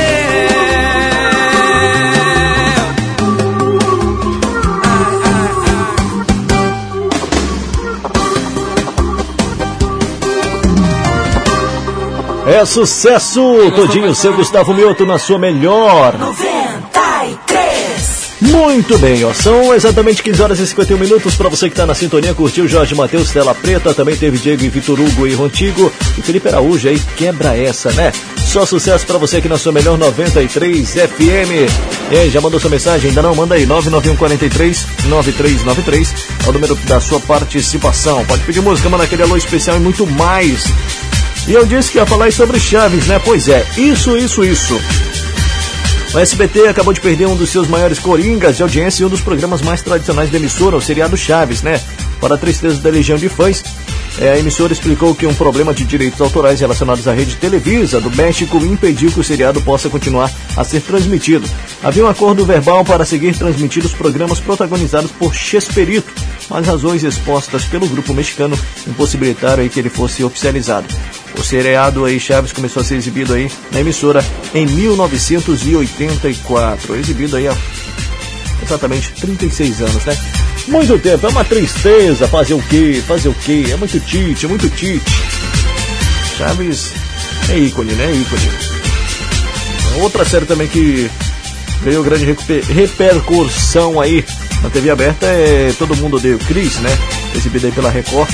[12.48, 13.42] É sucesso!
[13.76, 16.14] Todinho seu Gustavo Mioto na sua melhor.
[18.56, 18.76] 93.
[18.76, 19.34] Muito bem, ó.
[19.34, 22.34] São exatamente 15 horas e 51 minutos para você que está na sintonia.
[22.34, 23.94] Curtiu Jorge Matheus, Tela Preta.
[23.94, 25.92] Também teve Diego e Vitor Hugo e Rontigo.
[26.18, 28.14] E Felipe Araújo aí, quebra essa, né?
[28.46, 31.70] Só sucesso para você aqui na sua melhor 93 FM.
[32.12, 33.10] E aí, já mandou sua mensagem?
[33.10, 33.36] Ainda não?
[33.36, 36.14] Manda aí, 99143 9393.
[36.46, 38.26] É o número da sua participação.
[38.26, 40.64] Pode pedir música, manda aquele alô especial e muito mais.
[41.48, 43.20] E eu disse que ia falar sobre Chaves, né?
[43.24, 44.80] Pois é, isso, isso, isso.
[46.16, 49.20] O SBT acabou de perder um dos seus maiores coringas de audiência e um dos
[49.20, 51.78] programas mais tradicionais da emissora, o seriado Chaves, né?
[52.22, 53.62] Para a tristeza da legião de fãs,
[54.18, 58.10] é, a emissora explicou que um problema de direitos autorais relacionados à rede Televisa do
[58.10, 61.50] México impediu que o seriado possa continuar a ser transmitido.
[61.84, 66.14] Havia um acordo verbal para seguir transmitindo os programas protagonizados por Chesperito,
[66.50, 68.58] mas razões expostas pelo grupo mexicano
[68.88, 70.88] impossibilitaram que ele fosse oficializado.
[71.38, 77.48] O seriado aí Chaves começou a ser exibido aí na emissora em 1984, exibido aí
[77.48, 77.56] há
[78.64, 80.18] exatamente 36 anos, né?
[80.68, 83.04] Muito tempo, é uma tristeza fazer o quê?
[83.08, 83.66] Fazer o quê?
[83.72, 85.06] É muito tite, é muito tite.
[86.38, 86.94] Chaves
[87.50, 88.06] é ícone, né?
[88.06, 88.50] É ícone.
[90.02, 91.10] Outra série também que
[91.84, 92.26] ganhou grande
[92.74, 94.26] repercussão aí
[94.64, 96.90] na TV aberta é Todo Mundo Odeia o Chris, né?
[97.36, 98.30] Exibida aí pela Record.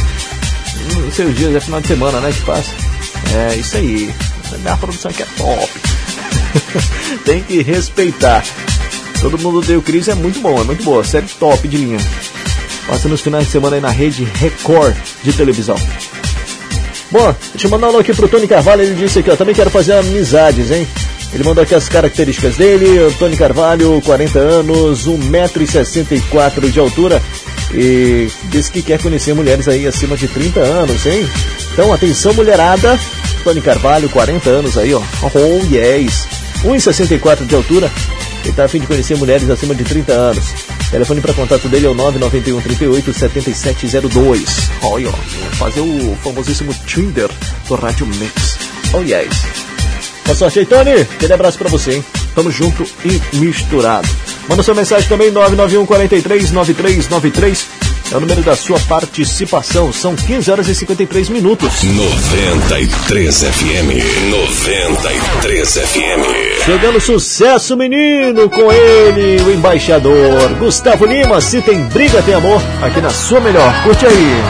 [0.95, 2.31] Nos seus dias, é final de semana, né?
[2.31, 2.90] Que passa.
[3.33, 4.13] É isso aí.
[4.65, 5.71] A produção aqui é top.
[7.25, 8.43] Tem que respeitar.
[9.21, 11.03] Todo mundo odeia o Chris é muito bom, é muito boa.
[11.03, 11.99] Série top de linha.
[12.87, 15.77] Passa nos finais de semana aí na rede Record de televisão.
[17.11, 18.81] Bom, deixa eu mandar um alô aqui pro Tony Carvalho.
[18.81, 20.87] Ele disse aqui, ó, também quero fazer amizades, hein?
[21.33, 23.13] Ele mandou aqui as características dele.
[23.17, 27.21] Tony Carvalho, 40 anos, 1,64m de altura.
[27.73, 31.25] E disse que quer conhecer mulheres aí acima de 30 anos, hein?
[31.71, 32.99] Então, atenção, mulherada.
[33.41, 35.01] Tony Carvalho, 40 anos aí, ó.
[35.33, 36.27] Oh, yes.
[36.63, 37.91] 1,64 de altura.
[38.43, 40.43] Ele tá a fim de conhecer mulheres acima de 30 anos.
[40.89, 44.69] Telefone para contato dele é o 991 38 7702.
[44.81, 45.13] Olha, ó,
[45.55, 47.29] fazer o famosíssimo Tinder
[47.67, 48.57] do Rádio Mix.
[48.93, 49.29] Oh, yes.
[50.25, 50.91] Boa sorte aí, Tony.
[51.01, 52.05] Aquele abraço pra você, hein?
[52.35, 54.07] Tamo junto e misturado.
[54.47, 57.80] Manda sua mensagem também, 991 43 9393.
[58.11, 59.93] É o número da sua participação.
[59.93, 61.81] São 15 horas e 53 minutos.
[61.81, 64.29] 93 FM.
[64.29, 66.65] 93 FM.
[66.65, 71.39] Chegando sucesso, menino, com ele, o embaixador Gustavo Lima.
[71.39, 73.83] Se tem briga, tem amor, aqui na sua melhor.
[73.83, 74.43] Curte aí.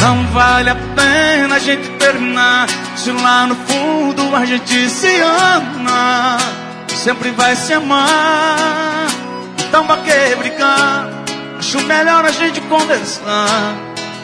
[0.00, 2.66] Não vale a pena a gente terminar
[2.96, 6.61] Se lá no fundo a gente se ama
[7.02, 9.08] Sempre vai se amar.
[9.58, 11.08] Então pra que brigar?
[11.58, 13.74] Acho melhor a gente conversar.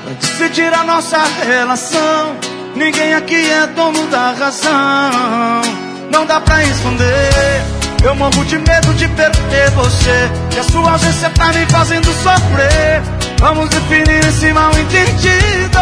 [0.04, 2.36] Pra decidir a nossa relação.
[2.76, 4.70] Ninguém aqui é dono da razão.
[6.12, 7.64] Não dá pra esconder.
[8.04, 10.30] Eu morro de medo de perder você.
[10.54, 13.02] E a sua ausência tá me fazendo sofrer.
[13.40, 15.78] Vamos definir esse mal entendido.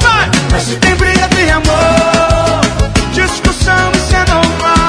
[0.00, 0.30] Vai!
[0.50, 2.60] Mas se tem briga, tem amor.
[3.12, 4.79] Discussão, isso é normal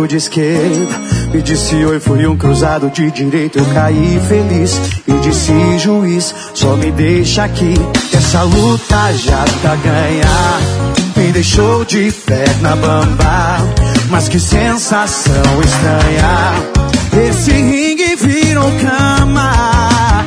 [0.00, 0.98] de esquerda.
[1.32, 3.58] Me disse oi, foi um cruzado de direita.
[3.58, 7.74] Eu caí feliz e disse juiz, só me deixa aqui.
[8.12, 10.60] Essa luta já tá ganhar.
[11.14, 13.58] Me deixou de perna bamba.
[14.10, 17.28] Mas que sensação estranha.
[17.28, 20.24] Esse ringue virou cama.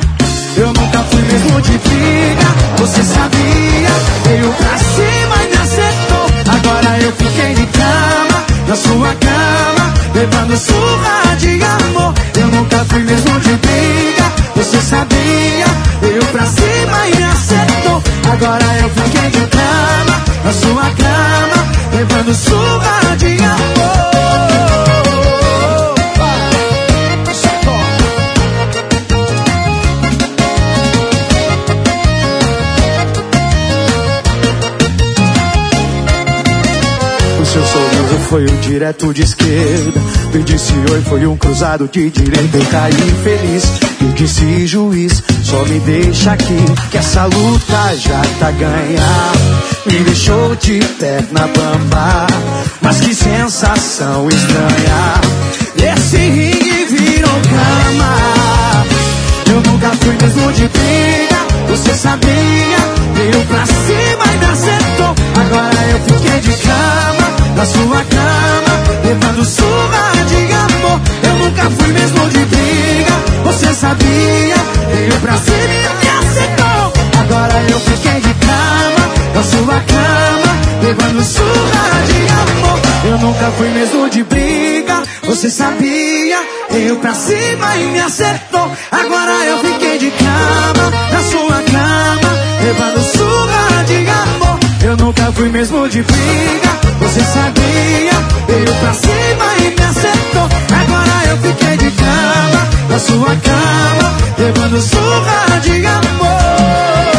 [0.56, 3.90] Eu nunca fui mesmo de briga, você sabia.
[4.26, 6.26] Veio pra cima e me acertou.
[6.54, 12.14] Agora eu fiquei de cama, na sua cama, levando surra de amor.
[12.36, 15.66] Eu nunca fui mesmo de briga, você sabia.
[16.00, 18.02] Veio pra cima e acertou.
[18.32, 23.05] Agora eu fiquei de cama, na sua cama, levando surra
[38.66, 40.00] direto de esquerda.
[40.32, 42.56] Me disse oi, foi um cruzado de direita.
[42.56, 43.64] Eu caí feliz
[44.00, 49.32] e disse juiz, só me deixa aqui, que essa luta já tá ganha.
[49.86, 52.26] Me deixou de perna bamba,
[52.82, 55.94] mas que sensação estranha.
[55.96, 58.84] Esse ringue virou cama.
[59.48, 61.36] Eu nunca fui mesmo de briga,
[61.68, 62.96] você sabia.
[63.14, 65.14] Veio pra cima e me acertou.
[65.40, 67.25] Agora eu fiquei de cama,
[67.56, 71.00] na sua cama, levando surra de amor.
[71.22, 73.12] Eu nunca fui mesmo de briga,
[73.44, 74.56] você sabia.
[74.92, 76.92] Veio pra cima e me acertou.
[77.20, 79.02] Agora eu fiquei de cama,
[79.34, 80.50] na sua cama,
[80.82, 82.80] levando surra de amor.
[83.04, 86.38] Eu nunca fui mesmo de briga, você sabia.
[86.70, 88.70] Veio pra cima e me acertou.
[88.90, 92.30] Agora eu fiquei de cama, na sua cama,
[92.62, 94.58] levando surra de amor.
[94.84, 98.12] Eu nunca fui mesmo de briga, você sabia.
[98.48, 100.48] Veio pra cima e me acertou.
[100.80, 107.15] Agora eu fiquei de cama, na sua cama, levando surra de amor.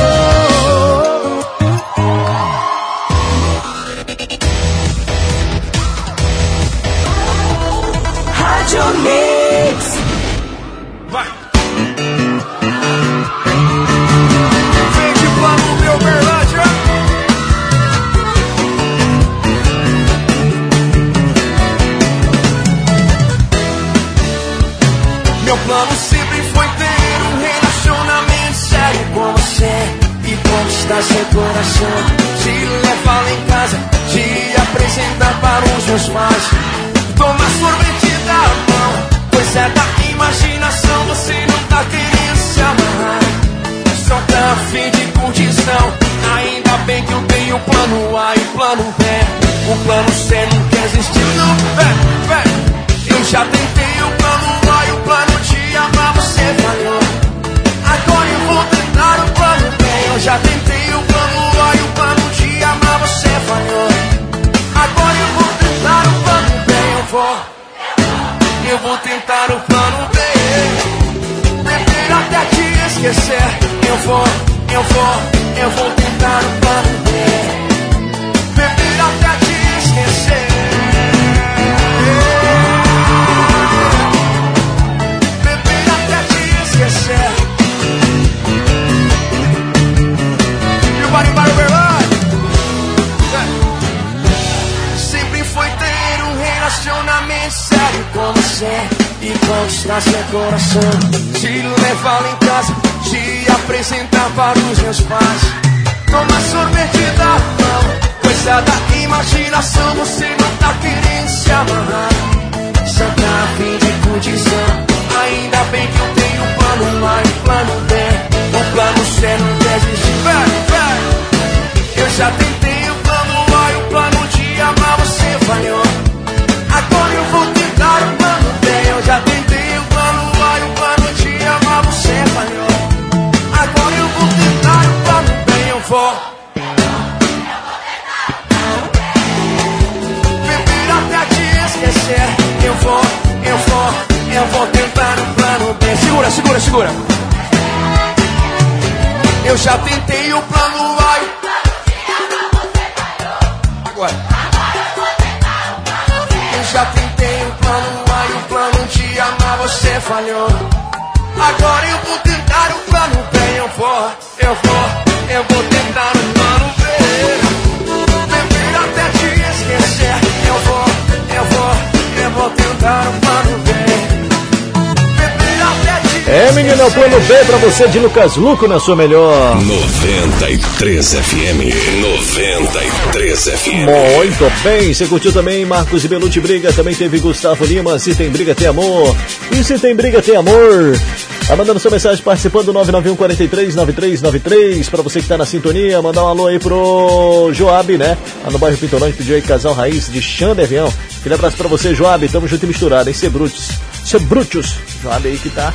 [177.47, 179.55] Pra você de Lucas Luco na sua melhor.
[179.55, 181.61] 93 FM.
[182.01, 183.85] 93 FM.
[184.17, 188.29] Muito bem, você curtiu também Marcos e Belucci Briga, também teve Gustavo Lima, se tem
[188.29, 189.15] briga tem amor,
[189.51, 190.99] e se tem briga tem amor.
[191.47, 196.01] Tá mandando sua mensagem participando do 991 43 9393 pra você que tá na sintonia,
[196.01, 198.17] mandar um alô aí pro Joab, né?
[198.43, 200.93] Lá no bairro Pintorão, pediu aí Casal Raiz de Xande Avião.
[201.21, 203.15] Aquele abraço pra você, Joab, tamo junto e misturado, hein?
[203.15, 204.75] Ser Brutus.
[205.01, 205.73] Joab aí que tá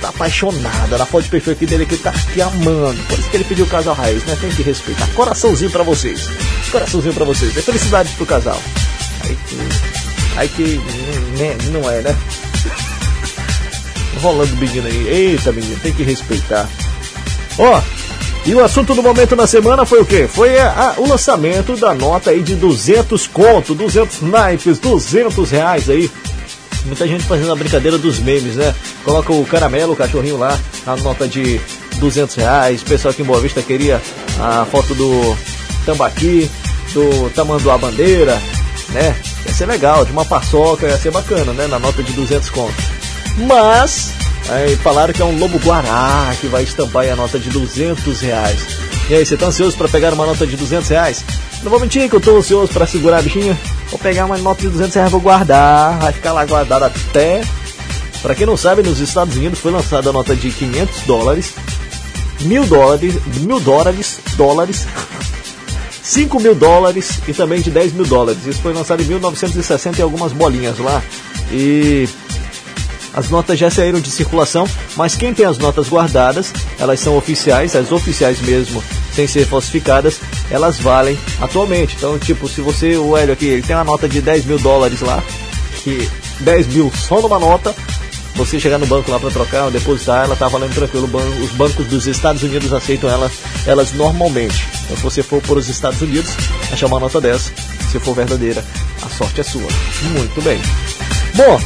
[0.00, 3.00] tá apaixonada na foto de perfil aqui dele que ele tá te amando.
[3.04, 4.36] Por isso que ele pediu o casal raiz, né?
[4.40, 5.06] Tem que respeitar.
[5.14, 6.28] Coraçãozinho pra vocês.
[6.70, 7.56] Coraçãozinho pra vocês.
[7.56, 8.60] É felicidade pro casal.
[9.24, 9.56] Aí que.
[10.36, 10.80] Aí que.
[11.38, 12.16] Né, não é, né?
[14.20, 15.08] Rolando menino aí.
[15.08, 16.68] Eita, menino, tem que respeitar.
[17.58, 17.80] Ó,
[18.46, 20.26] e o assunto do momento na semana foi o quê?
[20.26, 25.90] Foi a, a, o lançamento da nota aí de 200 conto, 200 naipes, 200 reais
[25.90, 26.10] aí
[26.84, 28.74] Muita gente fazendo a brincadeira dos memes, né?
[29.04, 31.60] Coloca o caramelo, o cachorrinho lá, a nota de
[31.96, 32.82] 200 reais.
[32.82, 34.00] O pessoal aqui em Boa Vista queria
[34.38, 35.36] a foto do
[35.84, 36.50] tambaqui,
[36.92, 38.40] do tamanduá bandeira,
[38.90, 39.14] né?
[39.46, 41.66] Ia ser legal, de uma paçoca, ia ser bacana, né?
[41.66, 42.84] Na nota de 200 contos.
[43.36, 44.10] Mas,
[44.48, 48.66] aí falaram que é um lobo guará que vai estampar a nota de 200 reais.
[49.08, 51.24] E aí, você tá ansioso para pegar uma nota de 200 reais?
[51.62, 53.58] Não vou mentir que eu tô ansioso para segurar a bichinha.
[53.90, 55.98] Vou pegar uma nota de 200 reais, vou guardar.
[55.98, 57.42] Vai ficar lá guardada até.
[58.22, 61.54] Para quem não sabe, nos Estados Unidos foi lançada a nota de 500 dólares,
[62.42, 64.86] mil dólares, mil dólares, dólares,
[66.02, 68.46] 5 mil dólares e também de 10 mil dólares.
[68.46, 71.02] Isso foi lançado em 1960 e algumas bolinhas lá.
[71.50, 72.08] E
[73.12, 77.74] as notas já saíram de circulação, mas quem tem as notas guardadas, elas são oficiais,
[77.74, 78.82] as oficiais mesmo,
[79.14, 81.96] sem ser falsificadas, elas valem atualmente.
[81.96, 85.00] Então, tipo, se você, o Hélio aqui, ele tem uma nota de 10 mil dólares
[85.00, 85.22] lá,
[85.82, 86.08] que
[86.40, 87.74] 10 mil só numa nota,
[88.34, 91.10] você chegar no banco lá para trocar ou depositar, ela tá valendo tranquilo.
[91.42, 93.30] Os bancos dos Estados Unidos aceitam ela,
[93.66, 94.66] elas normalmente.
[94.84, 96.30] Então, se você for para os Estados Unidos,
[96.72, 97.52] achar uma nota dessa,
[97.90, 98.64] se for verdadeira,
[99.02, 99.68] a sorte é sua.
[100.12, 100.60] Muito bem.
[101.34, 101.60] Bom,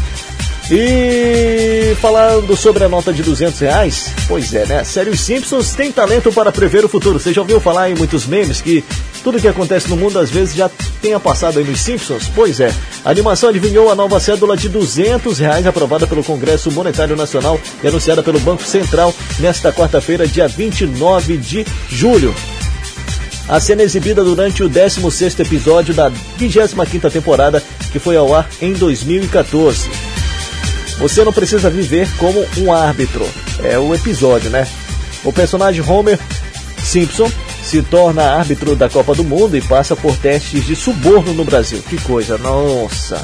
[0.70, 4.82] e falando sobre a nota de 200 reais, pois é, né?
[5.10, 7.18] Os Simpsons tem talento para prever o futuro.
[7.18, 8.82] Você já ouviu falar em muitos memes que
[9.22, 10.70] tudo que acontece no mundo às vezes já
[11.02, 12.30] tenha passado aí nos Simpsons?
[12.34, 12.72] Pois é,
[13.04, 17.88] a animação adivinhou a nova cédula de 200 reais aprovada pelo Congresso Monetário Nacional e
[17.88, 22.34] anunciada pelo Banco Central nesta quarta-feira, dia 29 de julho.
[23.46, 26.10] A cena é exibida durante o 16º episódio da
[26.40, 27.62] 25ª temporada,
[27.92, 30.13] que foi ao ar em 2014.
[30.98, 33.28] Você não precisa viver como um árbitro.
[33.62, 34.66] É o episódio, né?
[35.24, 36.18] O personagem Homer
[36.82, 37.30] Simpson
[37.62, 41.82] se torna árbitro da Copa do Mundo e passa por testes de suborno no Brasil.
[41.88, 43.20] Que coisa, nossa!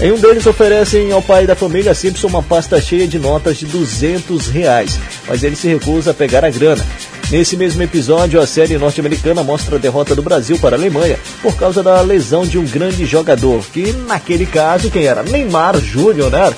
[0.00, 3.66] Em um deles oferecem ao pai da família Simpson uma pasta cheia de notas de
[3.66, 4.98] 200 reais,
[5.28, 6.84] mas ele se recusa a pegar a grana.
[7.30, 11.54] Nesse mesmo episódio, a série norte-americana mostra a derrota do Brasil para a Alemanha por
[11.54, 15.22] causa da lesão de um grande jogador, que naquele caso, quem era?
[15.22, 16.52] Neymar Júnior, né?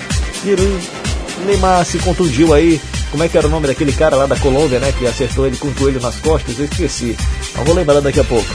[0.45, 2.81] E Neymar se contundiu aí.
[3.11, 4.93] Como é que era o nome daquele cara lá da Colômbia, né?
[4.99, 6.59] Que acertou ele com o joelho nas costas?
[6.59, 7.17] Eu esqueci.
[7.57, 8.49] Eu vou lembrar daqui a pouco.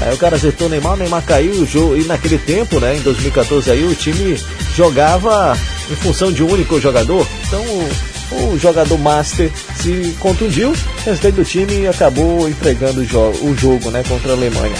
[0.00, 1.64] Aí o cara acertou o Neymar, o Neymar caiu
[1.96, 4.36] e naquele tempo, né, em 2014 aí, o time
[4.74, 5.56] jogava
[5.88, 7.24] em função de um único jogador.
[7.46, 13.30] Então o, o jogador master se contundiu, o restante do time acabou entregando o, jo
[13.42, 14.74] o jogo né, contra a Alemanha.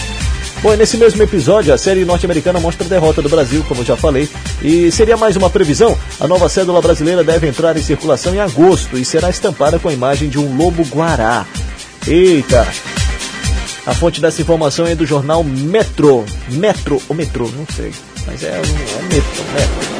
[0.63, 4.29] Bom, nesse mesmo episódio, a série norte-americana mostra a derrota do Brasil, como já falei,
[4.61, 5.99] e seria mais uma previsão.
[6.21, 9.93] A nova cédula brasileira deve entrar em circulação em agosto e será estampada com a
[9.93, 11.45] imagem de um lobo guará.
[12.07, 12.65] Eita!
[13.85, 16.25] A fonte dessa informação é do jornal Metro.
[16.47, 17.91] Metro ou Metro, não sei.
[18.25, 18.61] Mas é, é
[19.13, 19.93] Metro, Metro.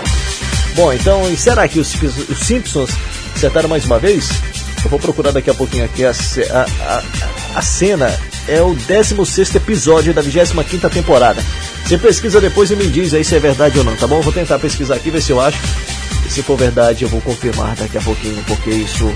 [0.78, 2.90] Bom, então, e será que os, os Simpsons
[3.36, 4.30] acertaram mais uma vez?
[4.82, 7.04] Eu vou procurar daqui a pouquinho aqui a, a, a,
[7.60, 11.44] a cena é o 16 episódio da 25 temporada.
[11.86, 14.18] Você pesquisa depois e me diz aí se é verdade ou não, tá bom?
[14.18, 15.58] Eu vou tentar pesquisar aqui, ver se eu acho.
[16.26, 19.12] E se for verdade, eu vou confirmar daqui a pouquinho, porque isso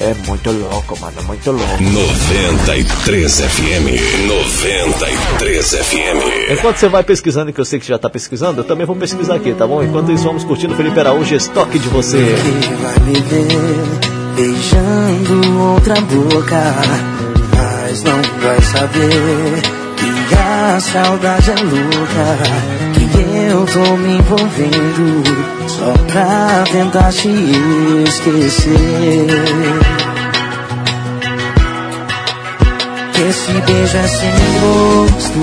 [0.00, 1.82] é muito louco, mano, muito louco.
[1.82, 6.52] 93 FM, 93 FM.
[6.52, 9.36] Enquanto você vai pesquisando, que eu sei que já tá pesquisando, eu também vou pesquisar
[9.36, 9.82] aqui, tá bom?
[9.82, 12.16] Enquanto isso, vamos curtindo Felipe Araújo, estoque de você.
[12.16, 17.17] Ele vai me ver beijando outra boca
[17.88, 19.62] mas não vai saber
[19.96, 22.36] que a saudade é louca,
[22.94, 23.06] que
[23.50, 25.24] eu tô me envolvendo
[25.68, 27.28] só pra tentar te
[28.06, 29.26] esquecer.
[33.28, 35.40] Esse beijo é sem gosto.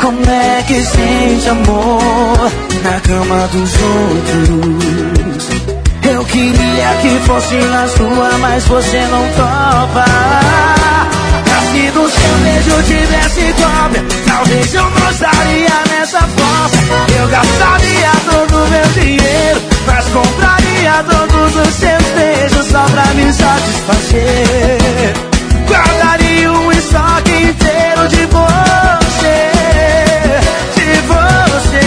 [0.00, 2.52] Como é que sente amor
[2.82, 5.48] na cama dos outros?
[6.12, 10.93] Eu queria que fosse na sua, mas você não topa.
[11.74, 16.76] Se do seu beijo tivesse cópia, talvez eu não estaria nessa fossa.
[17.18, 23.32] Eu gastaria todo o meu dinheiro, mas compraria todos os seus beijos só pra me
[23.32, 25.14] satisfazer.
[25.68, 29.50] Guardaria um estoque inteiro de você,
[30.76, 31.86] de você.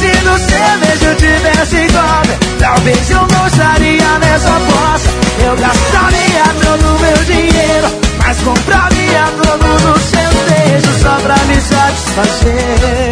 [0.00, 5.10] Se do seu beijo tivesse cópia, talvez eu não estaria nessa fossa.
[5.44, 11.60] Eu gastaria todo o meu dinheiro, mas compraria todos os seus beijos só pra me
[11.60, 13.10] satisfazer.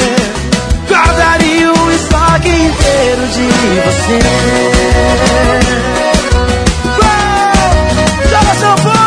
[0.88, 3.48] Guardaria um estoque inteiro de
[3.84, 4.18] você.
[6.84, 7.28] Uou!
[8.30, 8.98] Joga!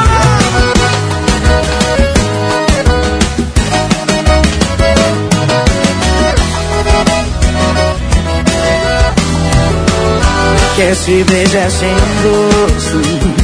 [10.75, 13.40] Que esse beijo é sem gosto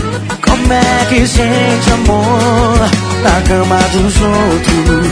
[0.68, 2.78] Como é que sente amor
[3.24, 5.08] Na cama dos outros?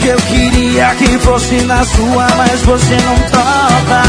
[0.00, 4.02] Que eu queria que fosse na sua Mas você não topa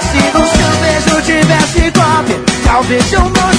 [0.00, 3.52] Se no seu beijo tivesse cópia Talvez eu não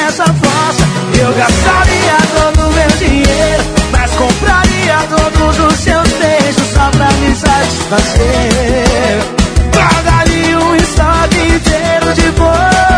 [0.00, 0.82] nessa fossa
[1.20, 7.36] Eu gastaria todo o meu dinheiro Mas compraria todos os seus beijos Só pra me
[7.36, 9.24] satisfazer.
[9.74, 12.91] Guardaria um estoque inteiro de você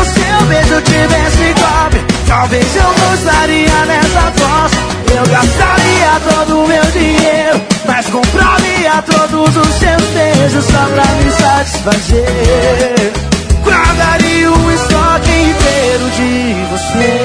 [0.00, 4.76] No seu beijo tivesse cópia Talvez eu não estaria nessa fossa
[5.14, 11.30] Eu gastaria todo o meu dinheiro Mas compraria todos os seus beijos Só pra me
[11.32, 13.12] satisfazer.
[13.62, 17.20] Guardaria um estoque inteiro de você.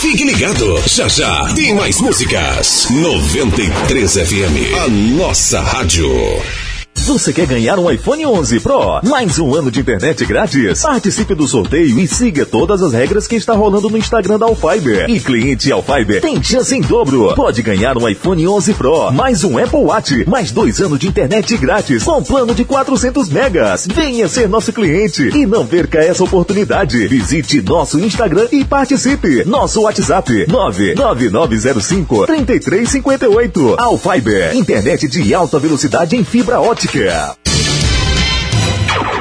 [0.00, 1.52] Fique ligado, já já.
[1.54, 2.88] Tem mais músicas.
[2.90, 6.10] 93 FM, a nossa rádio.
[7.06, 9.00] Você quer ganhar um iPhone 11 Pro?
[9.04, 10.82] Mais um ano de internet grátis?
[10.82, 15.08] Participe do sorteio e siga todas as regras que está rolando no Instagram da Alfiber.
[15.08, 17.32] E cliente Alfiber tem chance em dobro.
[17.36, 21.56] Pode ganhar um iPhone 11 Pro, mais um Apple Watch, mais dois anos de internet
[21.56, 23.86] grátis com plano de 400 megas.
[23.86, 27.06] Venha ser nosso cliente e não perca essa oportunidade.
[27.06, 29.44] Visite nosso Instagram e participe.
[29.44, 33.76] Nosso WhatsApp 99905 3358.
[33.78, 36.95] Alfiber, internet de alta velocidade em fibra ótica.
[36.96, 37.45] Yeah.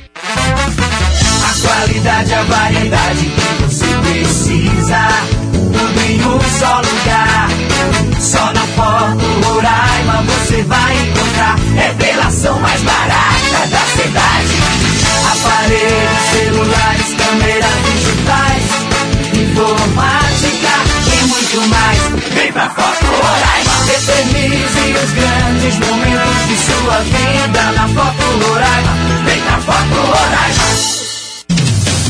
[1.86, 5.08] Qualidade, a variedade que você precisa.
[5.52, 7.48] Tudo em um só lugar.
[8.18, 11.56] Só na Foto Roraima você vai encontrar.
[11.76, 14.56] Revelação mais barata da cidade.
[15.30, 18.64] Aparelhos, celulares, câmeras digitais.
[19.32, 20.74] Informática
[21.14, 22.00] e muito mais.
[22.34, 23.76] Vem pra Foto Roraima.
[23.94, 28.92] Eternize os grandes momentos de sua vida na Foto Roraima.
[29.24, 30.95] Vem pra Foto Roraima.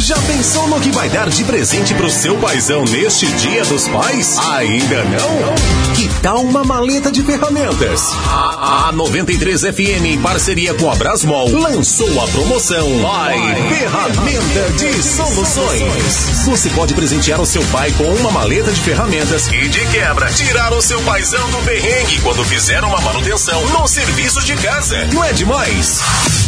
[0.06, 4.38] Já pensou no que vai dar de presente pro seu paizão neste Dia dos Pais?
[4.38, 5.94] Ainda não?
[5.96, 8.12] Que tal uma maleta de ferramentas?
[8.24, 13.36] A, a 93 FM, em parceria com a Brasmol, lançou a promoção Pai
[13.68, 16.44] Ferramenta de Soluções.
[16.44, 20.72] Você pode presentear o seu pai com uma maleta de ferramentas e, de quebra, tirar
[20.72, 25.04] o seu paizão do perrengue quando fizer uma manutenção no serviço de casa.
[25.06, 25.98] Não é demais?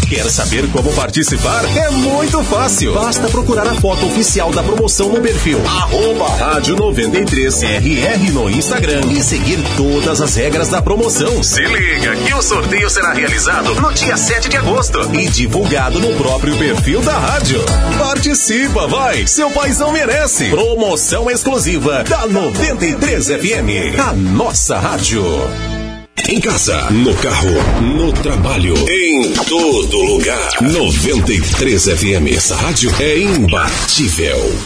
[0.08, 1.64] Quer saber como participar?
[1.76, 2.94] É muito fácil.
[2.94, 9.22] Basta procurar a foto oficial da promoção no perfil arroba rádio 93RR no Instagram e
[9.22, 11.42] seguir todas as regras da promoção.
[11.42, 16.14] Se liga que o sorteio será realizado no dia 7 de agosto e divulgado no
[16.16, 17.58] próprio perfil da rádio.
[17.98, 19.26] Participa, vai!
[19.26, 20.50] Seu paizão merece.
[20.50, 25.24] Promoção exclusiva da 93 FM, a nossa rádio.
[26.26, 27.50] Em casa, no carro,
[27.82, 30.50] no trabalho, em todo lugar.
[30.60, 32.36] 93 FM.
[32.36, 34.58] Essa rádio é imbatível.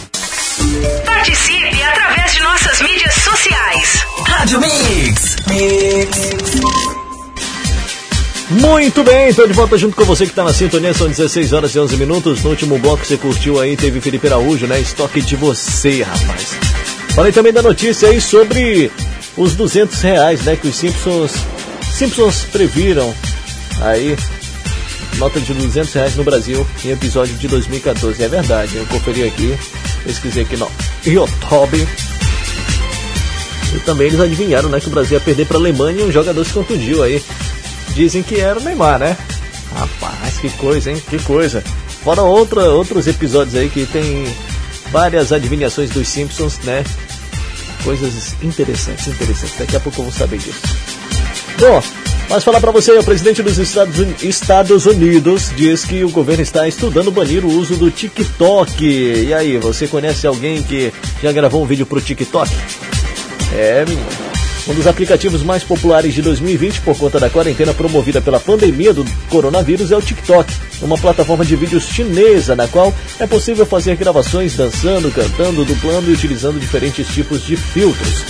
[1.05, 4.07] Participe através de nossas mídias sociais.
[4.27, 5.37] Rádio Mix.
[8.51, 11.75] Muito bem, estou de volta junto com você que está na sintonia, são 16 horas
[11.75, 12.43] e 11 minutos.
[12.43, 14.81] No último bloco que você curtiu aí, teve Felipe Araújo, né?
[14.81, 16.57] Estoque de você, rapaz.
[17.15, 18.91] Falei também da notícia aí sobre
[19.37, 20.57] os 200 reais, né?
[20.57, 21.33] Que os Simpsons,
[21.93, 23.15] Simpsons previram
[23.81, 24.17] aí
[25.19, 28.23] nota de 200 reais no Brasil em episódio de 2014.
[28.23, 29.57] É verdade, eu conferi aqui,
[30.05, 30.71] pesquisei aqui no
[31.05, 31.87] YouTube.
[33.75, 36.13] E também eles adivinharam, né, que o Brasil ia perder para a Alemanha e um
[36.13, 37.23] jogador se contundiu aí.
[37.95, 39.17] Dizem que era o Neymar, né?
[39.75, 41.03] Rapaz, que coisa, hein?
[41.09, 41.63] Que coisa.
[42.03, 44.27] Fora outra, outros episódios aí que tem
[44.91, 46.85] várias adivinhações dos Simpsons, né?
[47.85, 49.59] Coisas interessantes, interessantes.
[49.59, 50.61] Daqui a pouco eu vou saber disso.
[51.59, 51.83] Bom,
[52.29, 57.11] mas falar para você, o presidente dos Estados Unidos diz que o governo está estudando
[57.11, 58.85] banir o uso do TikTok.
[58.85, 60.93] E aí, você conhece alguém que
[61.23, 62.51] já gravou um vídeo pro TikTok?
[63.55, 64.32] É, menino.
[64.69, 69.05] Um dos aplicativos mais populares de 2020 por conta da quarentena promovida pela pandemia do
[69.29, 74.55] coronavírus é o TikTok, uma plataforma de vídeos chinesa na qual é possível fazer gravações
[74.55, 78.25] dançando, cantando, dublando e utilizando diferentes tipos de filtros.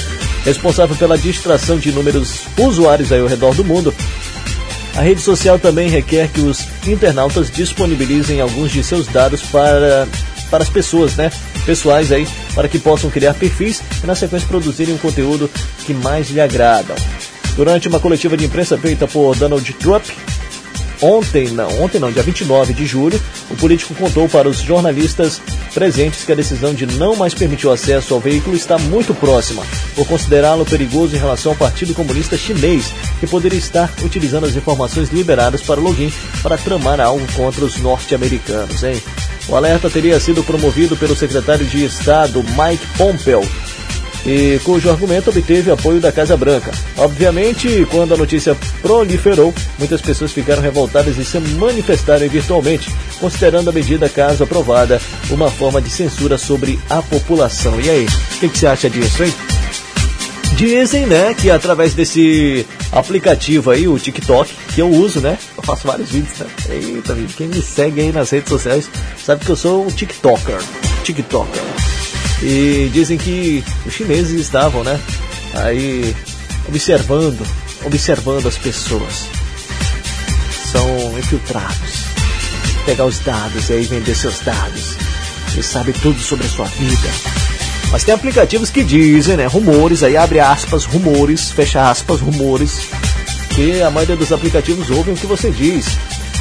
[0.44, 3.94] Responsável pela distração de inúmeros usuários ao redor do mundo,
[4.96, 10.08] a rede social também requer que os internautas disponibilizem alguns de seus dados para,
[10.50, 11.30] para as pessoas, né?
[11.64, 15.50] Pessoais aí para que possam criar perfis e, na sequência, produzirem um conteúdo
[15.86, 16.96] que mais lhe agradam.
[17.56, 20.04] Durante uma coletiva de imprensa feita por Donald Trump,
[21.02, 23.20] ontem, não, ontem não, dia 29 de julho,
[23.50, 25.40] o político contou para os jornalistas
[25.74, 29.62] presentes que a decisão de não mais permitir o acesso ao veículo está muito próxima,
[29.94, 35.10] por considerá-lo perigoso em relação ao Partido Comunista Chinês, que poderia estar utilizando as informações
[35.10, 36.12] liberadas para o login
[36.42, 39.02] para tramar algo contra os norte-americanos, hein?
[39.48, 43.42] O alerta teria sido promovido pelo secretário de Estado Mike Pompeo,
[44.24, 46.70] e cujo argumento obteve apoio da Casa Branca.
[46.96, 53.72] Obviamente, quando a notícia proliferou, muitas pessoas ficaram revoltadas e se manifestaram virtualmente, considerando a
[53.72, 55.00] medida, caso aprovada,
[55.30, 57.80] uma forma de censura sobre a população.
[57.80, 59.34] E aí, o que, que você acha disso, hein?
[60.56, 65.38] Dizem, né, que através desse aplicativo aí, o TikTok, que eu uso, né?
[65.56, 66.46] Eu faço vários vídeos, né?
[66.68, 67.16] Eita.
[67.36, 68.88] Quem me segue aí nas redes sociais
[69.24, 70.58] sabe que eu sou um TikToker.
[71.02, 71.91] TikToker.
[72.42, 75.00] E dizem que os chineses estavam, né?
[75.54, 76.14] Aí
[76.68, 77.46] observando,
[77.84, 79.26] observando as pessoas.
[80.70, 82.02] São infiltrados.
[82.84, 84.96] Pegar os dados e aí vender seus dados.
[85.52, 87.08] Eles sabem tudo sobre a sua vida.
[87.92, 89.46] Mas tem aplicativos que dizem, né?
[89.46, 92.88] Rumores, aí abre aspas, rumores, fecha aspas, rumores.
[93.54, 95.86] Que a maioria dos aplicativos ouvem o que você diz.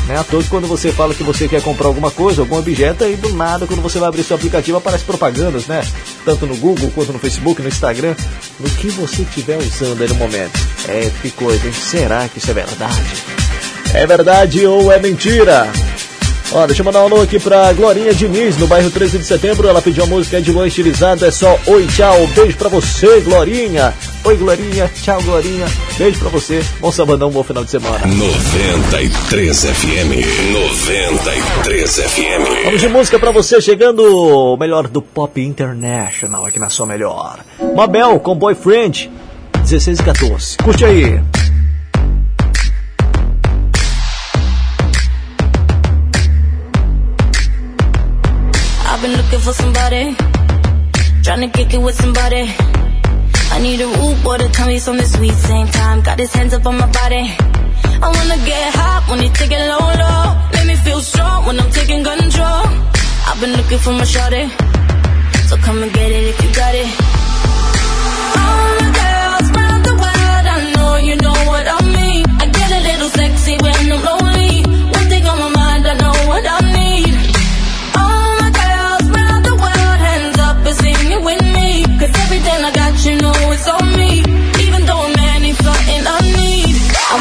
[0.08, 0.24] Né?
[0.30, 3.34] Toa que quando você fala que você quer comprar alguma coisa, algum objeto, aí do
[3.34, 5.86] nada, quando você vai abrir seu aplicativo, aparece propagandas, né?
[6.26, 8.16] Tanto no Google quanto no Facebook, no Instagram,
[8.60, 10.60] no que você estiver usando aí no momento.
[10.88, 11.74] É, que coisa, hein?
[11.74, 13.24] Será que isso é verdade?
[13.94, 15.68] É verdade ou é mentira?
[16.54, 19.70] Ó, deixa eu mandar um alô aqui pra Glorinha Diniz, no bairro 13 de setembro.
[19.70, 21.26] Ela pediu a música de Luan estilizado.
[21.26, 22.28] É só oi, tchau.
[22.36, 23.94] Beijo pra você, Glorinha.
[24.26, 24.92] Oi, Glorinha.
[25.02, 25.66] Tchau, Glorinha.
[25.98, 26.62] Beijo pra você.
[26.82, 28.06] Bom sabadão, bom final de semana.
[28.06, 30.52] 93 FM.
[30.52, 32.66] 93 FM.
[32.66, 37.40] Vamos de música pra você, chegando o melhor do Pop International aqui na sua melhor.
[37.76, 39.10] Mabel com Boyfriend,
[39.64, 40.58] 16 e 14.
[40.58, 41.22] Curte aí.
[49.02, 50.16] Been looking for somebody,
[51.24, 52.54] trying to kick it with somebody.
[53.50, 55.34] I need a root boy to tell me something sweet.
[55.34, 57.26] Same time, got his hands up on my body.
[58.00, 60.24] I wanna get hot when he take it low, low.
[60.54, 62.64] Let me feel strong when I'm taking control.
[63.26, 64.46] I've been looking for my shorty,
[65.50, 66.90] so come and get it if you got it.
[68.38, 71.66] All my girls round the world, I know you know what.
[71.68, 71.81] I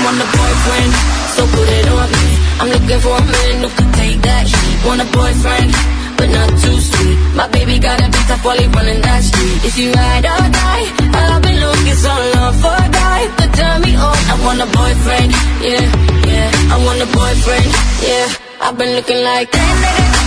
[0.05, 0.93] want a boyfriend,
[1.35, 2.28] so put it on me.
[2.60, 4.77] I'm looking for a man who can take that heat.
[4.86, 5.70] Want a boyfriend,
[6.16, 7.18] but not too sweet.
[7.36, 9.59] My baby gotta be tough while he running that street.
[9.68, 10.86] If you ride or die,
[11.20, 14.18] I've been looking so long for a guy to turn me on.
[14.32, 15.31] I want a boyfriend,
[15.64, 15.85] yeah,
[16.28, 16.74] yeah.
[16.74, 17.68] I want a boyfriend,
[18.05, 18.28] yeah.
[18.60, 20.20] I've been looking like that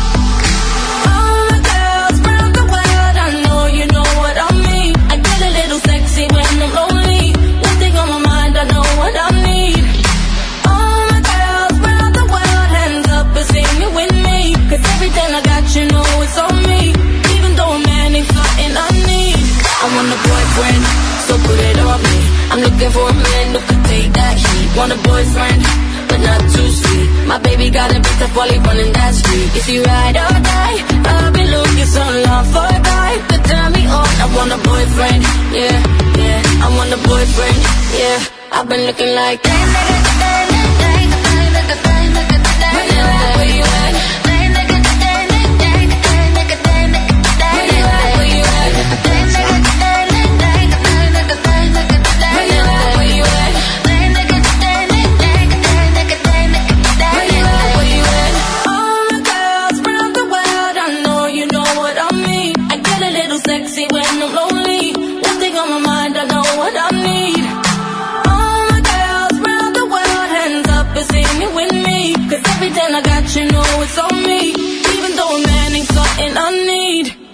[14.71, 16.95] Cause everything I got, you know it's on me.
[17.35, 19.35] Even though a man ain't something I need.
[19.83, 20.83] I want a boyfriend,
[21.27, 22.17] so put it on me.
[22.55, 24.67] I'm looking for a man who can take that heat.
[24.79, 25.59] Want a boyfriend,
[26.07, 27.09] but not too sweet.
[27.27, 29.51] My baby got a bit of volley running that street.
[29.59, 30.77] Is he ride or die?
[31.03, 34.07] I've been looking so long for a guy to turn me on.
[34.23, 35.21] I want a boyfriend,
[35.51, 35.77] yeah,
[36.15, 36.63] yeah.
[36.63, 37.59] I want a boyfriend,
[37.99, 38.19] yeah.
[38.55, 39.43] I've been looking like.
[39.43, 40.20] Where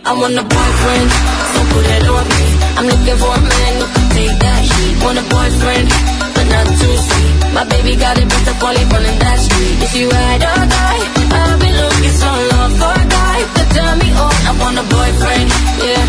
[0.07, 1.09] I want a boyfriend,
[1.51, 2.45] so put it on me.
[2.79, 4.95] I'm looking for a man who can take that heat.
[5.03, 5.87] Want a boyfriend,
[6.31, 7.35] but not too sweet.
[7.51, 9.75] My baby got it, but the quality running that street.
[9.83, 13.95] If you ride or die, I've been looking so long for a guy to turn
[13.99, 14.31] me on.
[14.47, 15.47] I want a boyfriend,
[15.83, 16.03] yeah,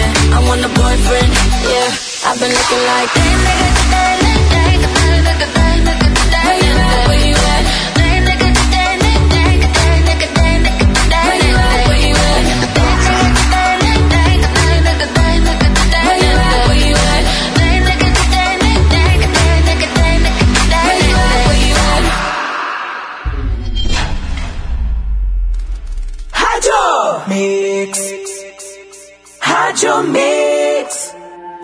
[0.00, 0.32] yeah.
[0.32, 1.30] I want a boyfriend,
[1.68, 1.92] yeah.
[2.24, 3.10] I've been looking like.
[3.92, 5.01] Where
[29.72, 31.14] Rádio Mix.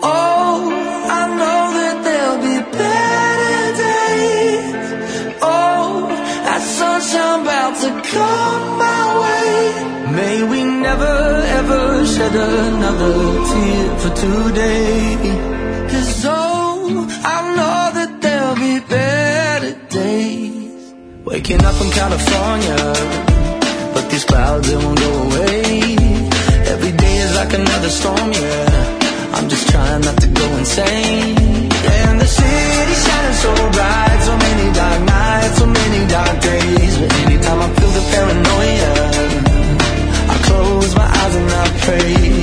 [0.01, 0.71] Oh,
[1.19, 5.37] I know that there'll be better days.
[5.43, 6.07] Oh,
[6.45, 10.11] that sunshine about to come my way.
[10.19, 11.17] May we never
[11.59, 13.15] ever shed another
[13.49, 15.17] tear for today.
[15.91, 20.95] Cause oh, I know that there'll be better days.
[21.25, 22.79] Waking up in California,
[23.93, 25.68] but these clouds they won't go away.
[27.39, 28.99] Like another storm, yeah.
[29.31, 31.37] I'm just trying not to go insane.
[31.37, 36.97] And the city's shining so bright, so many dark nights, so many dark days.
[36.99, 38.93] But anytime I feel the paranoia,
[40.33, 42.38] I close my eyes and I pray.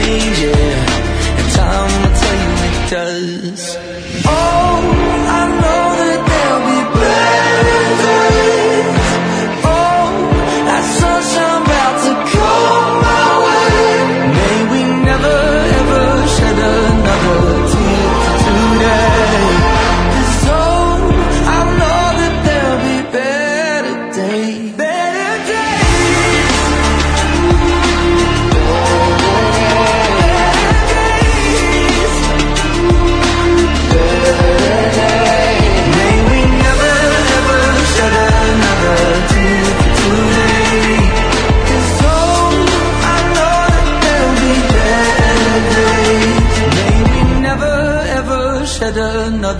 [0.00, 0.51] changes.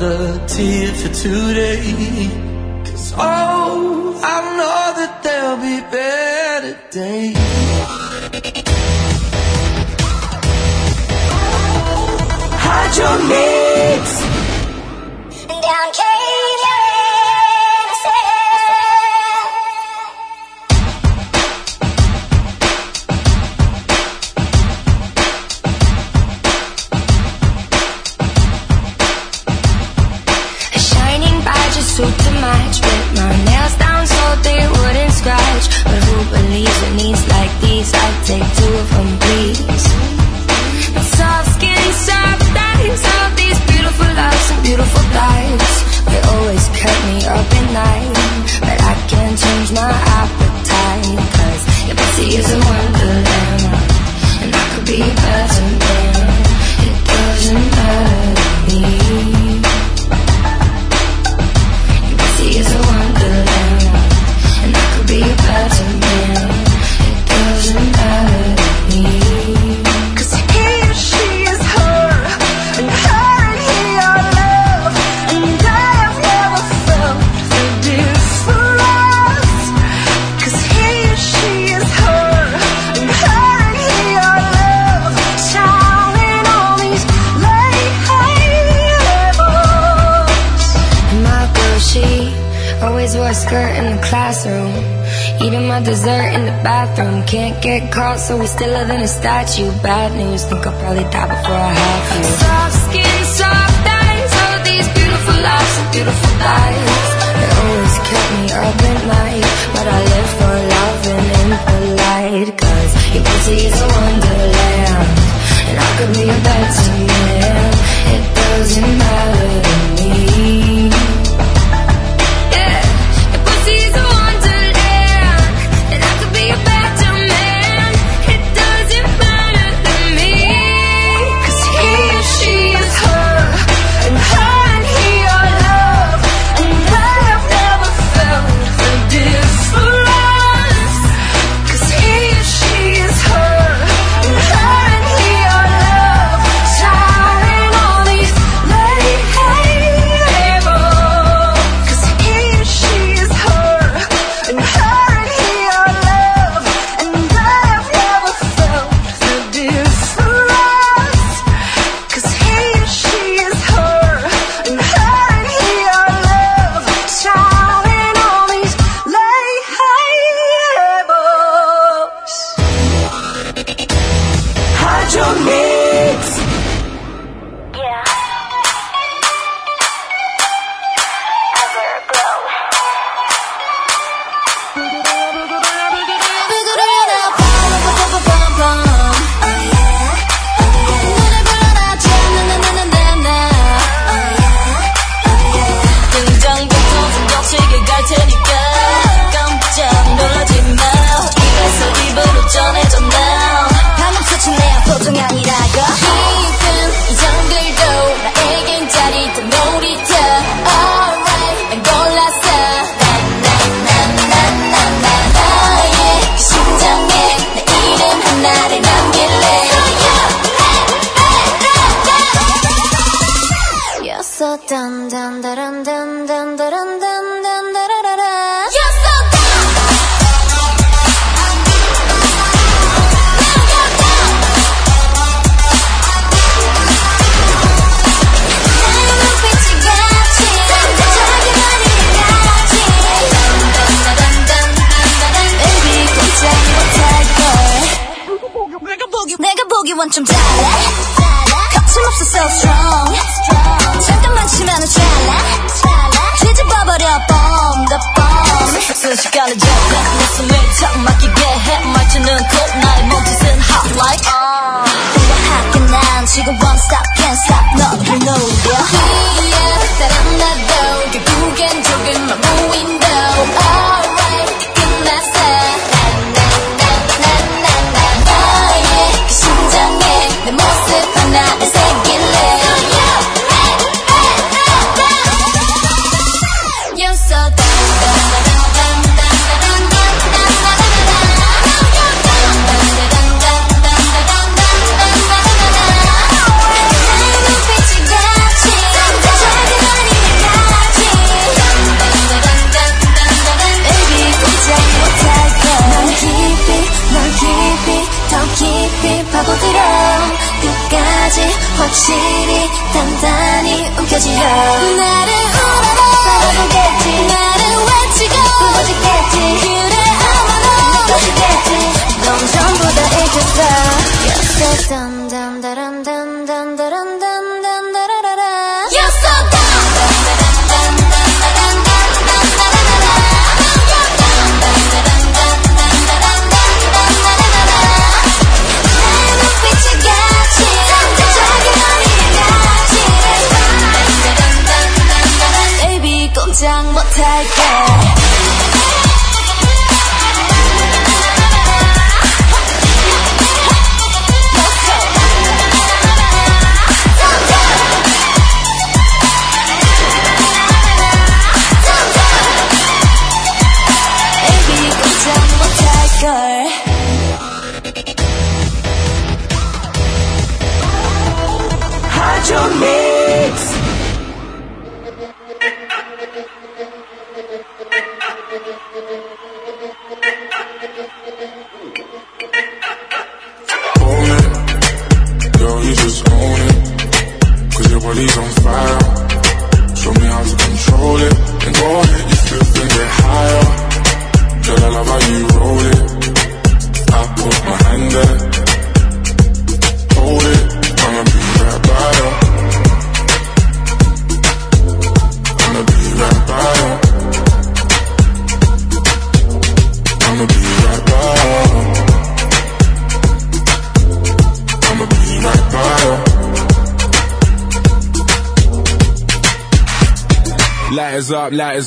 [0.03, 2.29] Another tear for today.
[2.85, 7.37] 'Cause oh, I know that there'll be better days.
[12.65, 13.62] Rádio Mix.
[98.43, 99.71] we stiller than a statue.
[99.83, 101.32] Bad news, think I'll probably die.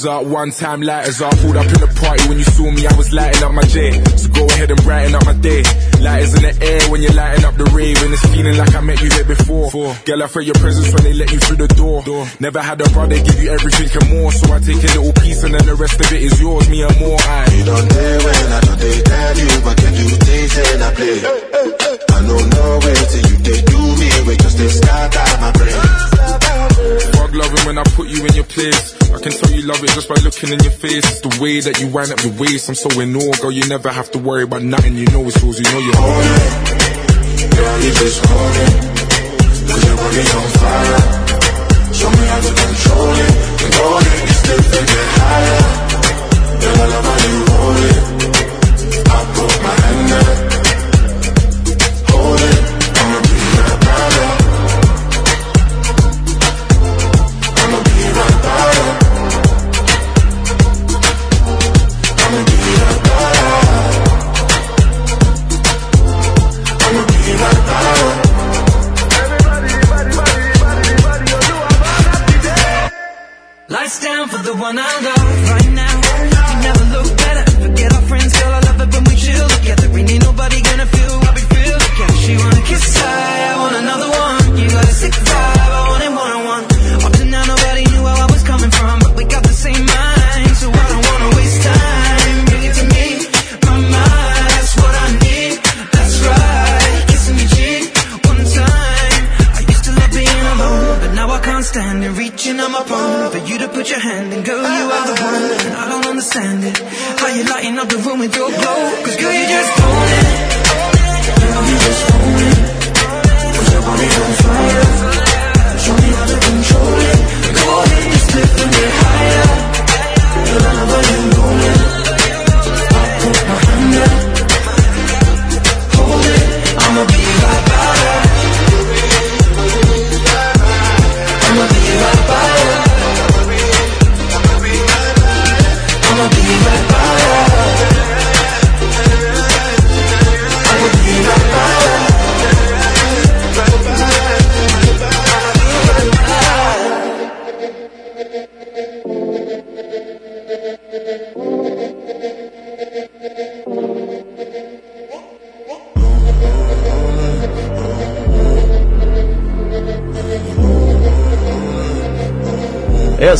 [0.06, 1.36] Lighters up, one time lighters up.
[1.38, 3.92] Pulled up in the party when you saw me, I was lighting up my J.
[4.18, 5.64] So go ahead and brighten up my day.
[6.00, 8.82] Lighters in the air when you're lighting up the rave, and it's feeling like I
[8.82, 9.72] met you here before.
[10.06, 12.04] Girl, I felt your presence when they let you through the door.
[12.40, 15.44] Never had a brother give you everything and more, so I take a little piece
[15.44, 17.18] and then the rest of it is yours, me and more.
[17.20, 20.84] I You don't dare when I don't they tell you, but can you taste and
[20.84, 21.18] I play?
[22.14, 25.85] I know no way till you they do me, we just they scatter my brain.
[27.56, 28.96] Loving when I put you in your place.
[29.12, 31.06] I can tell you love it just by looking in your face.
[31.06, 32.70] It's the way that you wind up your waist.
[32.70, 33.52] I'm so in awe, girl.
[33.52, 34.96] You never have to worry about nothing.
[34.96, 35.60] You know it's yours.
[35.60, 36.56] You know you're it.
[37.56, 38.56] Girl, you just hold
[39.68, 41.00] cause your body's on fire.
[41.96, 43.34] Show me how to control it,
[43.64, 45.62] control it, it's different, get higher.
[46.60, 48.04] Girl, I love how you roll it.
[49.06, 50.35] I put my hand there.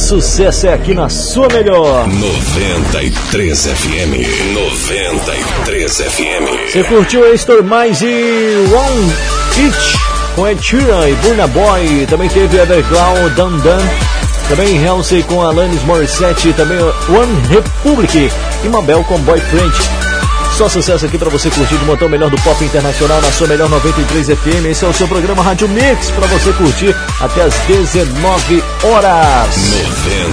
[0.06, 2.08] Sucesso, é aqui na sua melhor.
[2.08, 4.54] 93 FM.
[4.54, 6.72] 93 FM.
[6.72, 9.14] Você curtiu a Stormize e One
[9.58, 9.98] Each
[10.36, 12.06] com Ed Sheeran e Burna Boy.
[12.08, 13.82] Também teve Everglow, Dan Dan.
[14.48, 16.54] Também Halsey com Alanis Morissette.
[16.54, 18.30] Também One Republic
[18.64, 19.74] e Mabel com Boyfriend.
[20.56, 23.70] Só sucesso aqui para você curtir de montão melhor do pop internacional na sua melhor
[23.70, 24.66] 93 FM.
[24.70, 29.58] Esse é o seu programa Rádio Mix para você curtir até as 19 horas.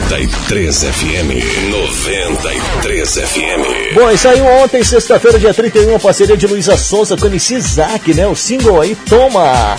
[0.08, 1.70] 93 FM.
[1.72, 3.94] 93 FM.
[3.96, 8.14] Bom, e saiu ontem, sexta-feira, dia 31, a parceria de Luísa Sonza com MC Isaac,
[8.14, 8.24] né?
[8.28, 9.76] O single aí, Toma!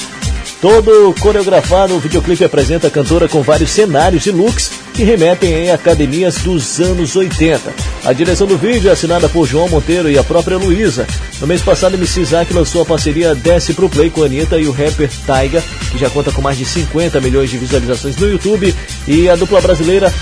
[0.59, 5.75] Todo coreografado, o videoclipe apresenta a cantora com vários cenários e looks que remetem a
[5.75, 7.73] academias dos anos 80.
[8.05, 11.07] A direção do vídeo é assinada por João Monteiro e a própria Luísa.
[11.41, 14.67] No mês passado, MC Isaac lançou a parceria Desce Pro Play com a Anitta e
[14.67, 18.73] o rapper Taiga, que já conta com mais de 50 milhões de visualizações no YouTube.
[19.07, 20.13] E a dupla brasileira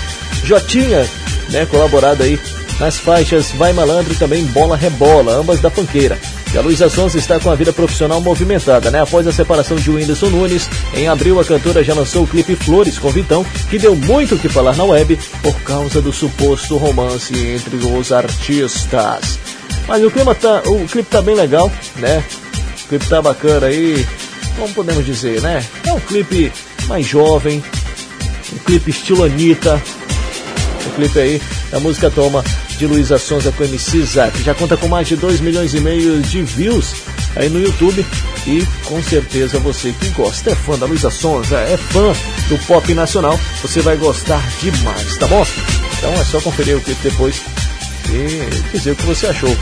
[0.44, 1.06] Jotinha,
[1.50, 2.40] né, colaborada aí
[2.80, 6.18] nas faixas Vai Malandro e também Bola Rebola, ambas da Panqueira.
[6.54, 9.00] E a Luísa Sons está com a vida profissional movimentada, né?
[9.00, 12.98] Após a separação de Whindersson Nunes, em abril a cantora já lançou o clipe Flores
[12.98, 17.34] com Vitão, que deu muito o que falar na web por causa do suposto romance
[17.34, 19.38] entre os artistas.
[19.88, 22.22] Mas o clima tá, o clipe tá bem legal, né?
[22.84, 24.06] O clipe tá bacana aí,
[24.58, 25.64] como podemos dizer, né?
[25.86, 26.52] É um clipe
[26.86, 27.64] mais jovem,
[28.52, 29.82] um clipe estilo Anitta,
[30.86, 31.42] o clipe aí,
[31.72, 32.44] a música Toma,
[32.76, 34.42] de Luísa Sonza com MC Zack.
[34.42, 36.94] Já conta com mais de 2 milhões e meio de views
[37.36, 38.04] aí no YouTube.
[38.46, 42.12] E com certeza você que gosta, é fã da Luísa Sonza, é fã
[42.48, 45.46] do pop nacional, você vai gostar demais, tá bom?
[45.98, 47.40] Então é só conferir o clipe depois
[48.10, 49.56] e dizer o que você achou.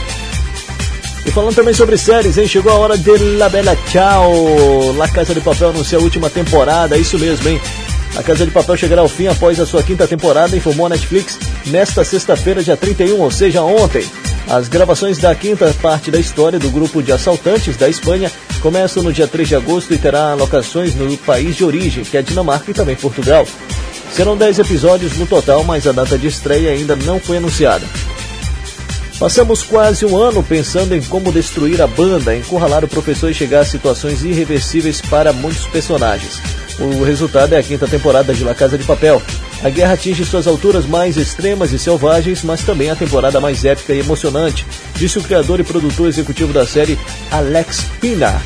[1.23, 2.47] E falando também sobre séries, hein?
[2.47, 4.93] Chegou a hora de La Bella Ciao.
[4.97, 7.61] La Casa de Papel anuncia a última temporada, isso mesmo, hein?
[8.15, 11.39] A Casa de Papel chegará ao fim após a sua quinta temporada, informou a Netflix
[11.67, 14.05] nesta sexta-feira, dia 31, ou seja, ontem.
[14.49, 18.29] As gravações da quinta parte da história do grupo de assaltantes da Espanha
[18.61, 22.21] começam no dia 3 de agosto e terá locações no país de origem, que é
[22.21, 23.47] Dinamarca e também Portugal.
[24.13, 27.85] Serão 10 episódios no total, mas a data de estreia ainda não foi anunciada.
[29.17, 33.61] Passamos quase um ano pensando em como destruir a banda, encurralar o professor e chegar
[33.61, 36.41] a situações irreversíveis para muitos personagens.
[36.79, 39.21] O resultado é a quinta temporada de La Casa de Papel.
[39.63, 43.93] A guerra atinge suas alturas mais extremas e selvagens, mas também a temporada mais épica
[43.93, 44.65] e emocionante,
[44.95, 46.97] disse o criador e produtor executivo da série,
[47.29, 48.41] Alex Pina.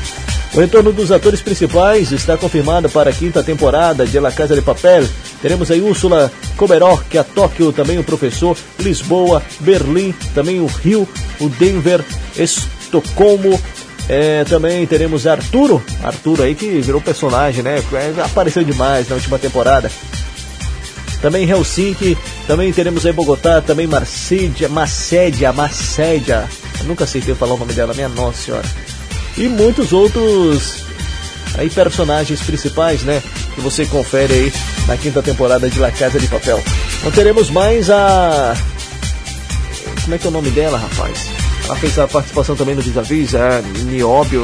[0.52, 4.62] O retorno dos atores principais está confirmado para a quinta temporada de La Casa de
[4.62, 5.06] Papel.
[5.42, 11.06] Teremos aí Úrsula Koberok, a Tóquio, também o professor, Lisboa, Berlim, também o Rio,
[11.40, 12.02] o Denver,
[12.36, 13.60] Estocolmo,
[14.08, 17.78] é, também teremos Arturo, Arturo aí que virou personagem, né?
[17.78, 19.90] É, apareceu demais na última temporada.
[21.20, 22.16] Também Helsinki,
[22.46, 26.48] também teremos aí Bogotá, também Marcédia, Macédia, Macédia.
[26.84, 28.66] Nunca acertei falar o nome dela, minha nossa senhora.
[29.36, 30.84] E muitos outros
[31.58, 33.22] aí personagens principais, né?
[33.54, 34.52] Que você confere aí
[34.86, 36.62] na quinta temporada de La Casa de Papel.
[37.02, 38.54] Não teremos mais a.
[40.04, 41.45] Como é que é o nome dela, rapaz?
[41.66, 44.36] Ela fez a participação também no Vis-a-Vis, é, Niobe,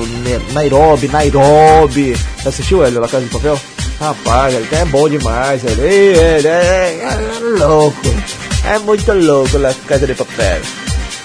[0.52, 2.16] Nairobi, Nairobi.
[2.42, 3.58] Já assistiu ele, La Casa de Papel?
[4.00, 7.96] Rapaz, ele é bom demais, ele, ele é, é, louco.
[8.68, 10.60] É muito louco La Casa de Papel.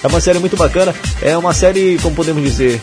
[0.04, 2.80] É uma série muito bacana, é uma série, como podemos dizer,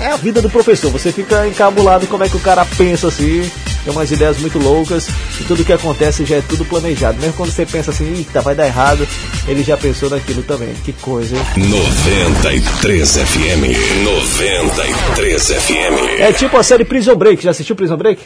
[0.00, 0.92] é a vida do professor.
[0.92, 3.50] Você fica encabulado como é que o cara pensa assim,
[3.84, 5.08] tem umas ideias muito loucas
[5.40, 7.18] e tudo que acontece já é tudo planejado.
[7.20, 9.06] Mesmo quando você pensa assim, eita, vai dar errado,
[9.46, 10.74] ele já pensou naquilo também.
[10.84, 11.42] Que coisa, hein?
[11.56, 14.04] 93 FM.
[14.04, 16.20] 93 FM.
[16.20, 17.42] É tipo a série Prison Break.
[17.42, 18.22] Já assistiu Prison Break?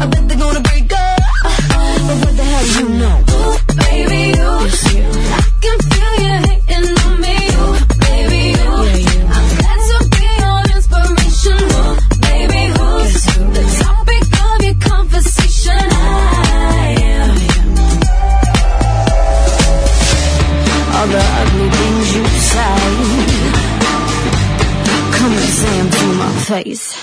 [0.00, 1.20] I bet they're gonna break up.
[1.44, 3.16] But what the hell do you know?
[3.28, 4.50] Ooh, baby, you.
[4.64, 5.04] It's you.
[5.04, 7.03] I can feel you hating
[26.62, 26.94] face.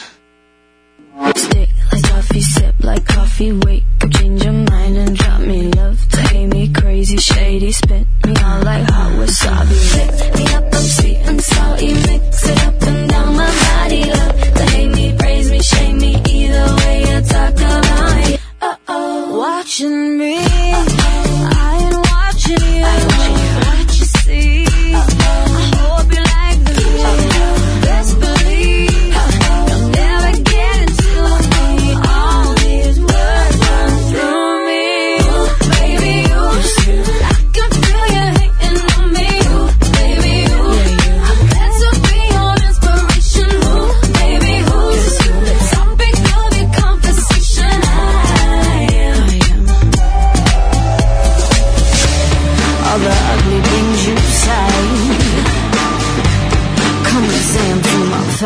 [1.36, 6.22] Stick like toffee, sip like coffee, wake change your mind and drop me love to
[6.30, 9.78] hate me crazy, shady, spit me out like hot wasabi.
[9.96, 14.04] Lick me up, I'm sweet and salty, mix it up and down my body.
[14.06, 18.38] Love to hate me, praise me, shame me, either way you talk about me.
[18.62, 22.82] Uh oh, watching me, I ain't watching you.
[22.84, 23.41] What you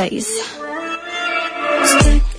[0.06, 0.22] Stick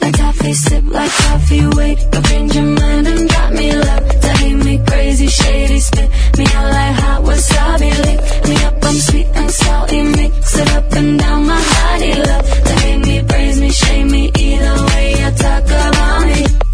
[0.00, 4.20] like toffee, sip like coffee, wake up, change your mind and drop me love.
[4.20, 7.90] To hate me crazy, shady, spit me out like hot wasabi.
[8.04, 12.14] Lick me up, I'm sweet and salty, mix it up and down my body.
[12.14, 16.65] Love to hate me, praise me, shame me, either way you talk about me.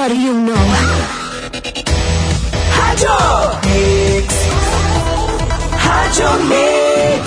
[0.00, 0.56] How do you know?
[2.78, 3.18] Hydro
[3.68, 4.28] Mix.
[5.84, 7.24] Hydro Mix.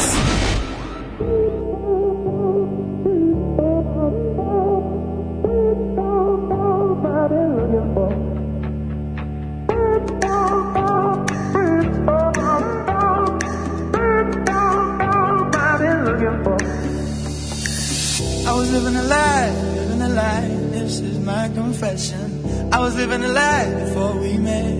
[18.45, 20.47] I was living a lie, living a lie.
[20.71, 22.52] This is my confession.
[22.73, 24.75] I was living a lie before we met.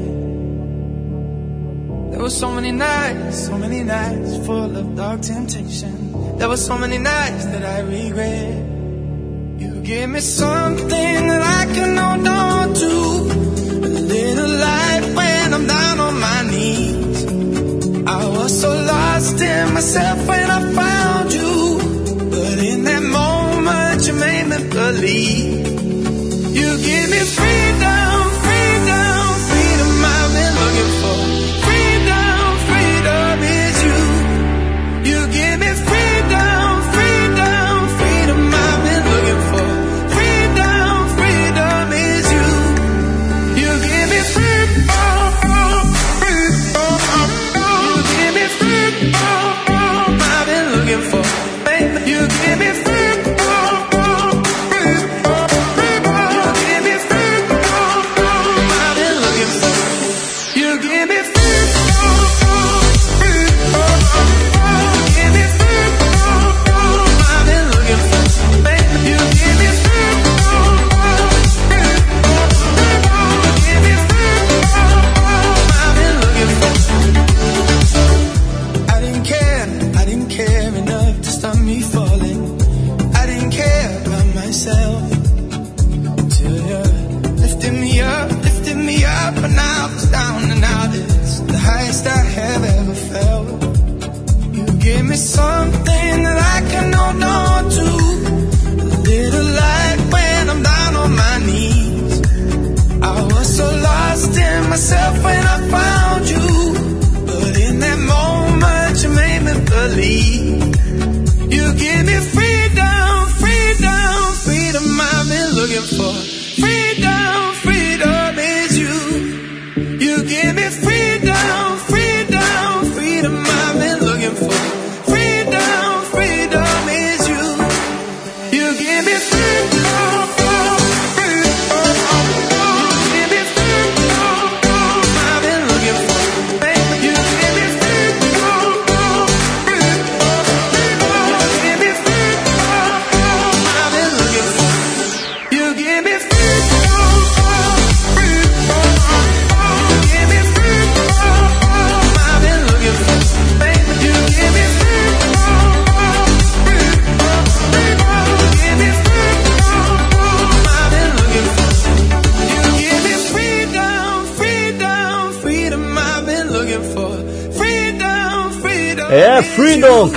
[2.12, 6.38] There were so many nights, so many nights full of dark temptation.
[6.40, 8.66] There were so many nights that I regret.
[9.62, 12.94] You gave me something that I can hold on to.
[13.86, 17.26] A little light when I'm down on my knees.
[18.08, 21.78] I was so lost in myself when I found you.
[22.32, 25.54] But in that moment, you made me believe.
[26.60, 27.73] You give me freedom,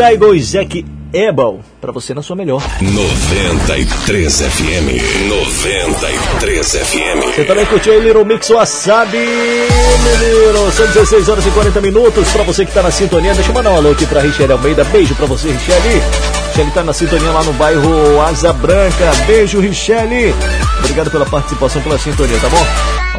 [0.07, 2.63] 92 Zec Ebal, para você na sua melhor.
[2.81, 7.35] 93 FM, 93 FM.
[7.35, 10.71] Você também curtiu o Little Mix Wasabi, menino?
[10.71, 12.29] São 16 horas e 40 minutos.
[12.31, 14.85] Para você que tá na sintonia, deixa eu mandar um alô aqui pra Richelle Almeida.
[14.85, 16.03] Beijo para você, Richelle.
[16.51, 19.11] Richelle tá na sintonia lá no bairro Asa Branca.
[19.27, 20.33] Beijo, Richelle.
[20.79, 22.65] Obrigado pela participação, pela sintonia, tá bom?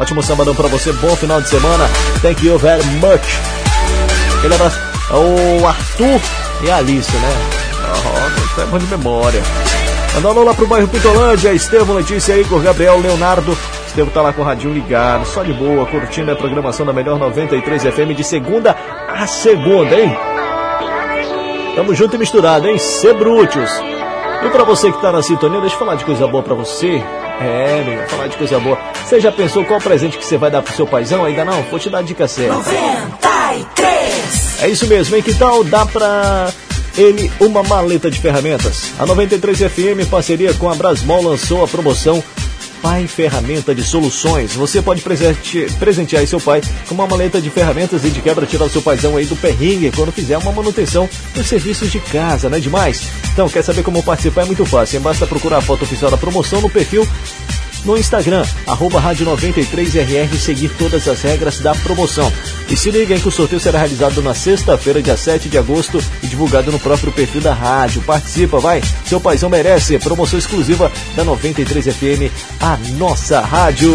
[0.00, 1.86] Ótimo sabadão para você, bom final de semana.
[2.22, 3.38] Thank you very much.
[4.38, 4.78] Aquele abraço.
[5.10, 7.28] O Arthur a Alice, né?
[8.56, 9.42] Oh, é bom de memória.
[10.14, 13.56] Mandar um lá pro bairro Pitolândia, Estevam, Letícia, Igor, Gabriel, Leonardo.
[13.86, 17.18] Estevam tá lá com o radinho ligado, só de boa, curtindo a programação da melhor
[17.18, 18.76] 93 FM de segunda
[19.08, 20.16] a segunda, hein?
[21.74, 22.78] Tamo junto e misturado, hein?
[22.78, 23.70] Sebrútios.
[24.44, 27.02] E pra você que tá na sintonia, deixa eu falar de coisa boa pra você.
[27.40, 28.78] É, meu, falar de coisa boa.
[29.04, 31.24] Você já pensou qual presente que você vai dar pro seu paizão?
[31.24, 31.62] Ainda não?
[31.62, 32.54] Vou te dar a dica certa.
[34.58, 34.62] 93.
[34.62, 35.22] É isso mesmo, hein?
[35.22, 36.52] Que tal dar pra
[36.96, 38.90] ele uma maleta de ferramentas?
[38.98, 42.22] A 93 FM, parceria com a Brasmol, lançou a promoção
[42.82, 44.54] Pai Ferramenta de Soluções.
[44.54, 48.66] Você pode presente, presentear seu pai com uma maleta de ferramentas e de quebra tirar
[48.66, 52.56] o seu paizão aí do perrengue quando fizer uma manutenção dos serviços de casa, não
[52.56, 53.02] é demais?
[53.32, 54.42] Então, quer saber como participar?
[54.42, 57.06] É muito fácil, basta procurar a foto oficial da promoção no perfil
[57.84, 62.32] no Instagram, arroba Rádio 93RR e seguir todas as regras da promoção.
[62.70, 66.02] E se liga hein, que o sorteio será realizado na sexta-feira, dia 7 de agosto,
[66.22, 68.02] e divulgado no próprio perfil da rádio.
[68.02, 68.82] Participa, vai!
[69.06, 69.98] Seu paizão merece!
[69.98, 72.30] Promoção exclusiva da 93FM,
[72.60, 73.90] a nossa rádio.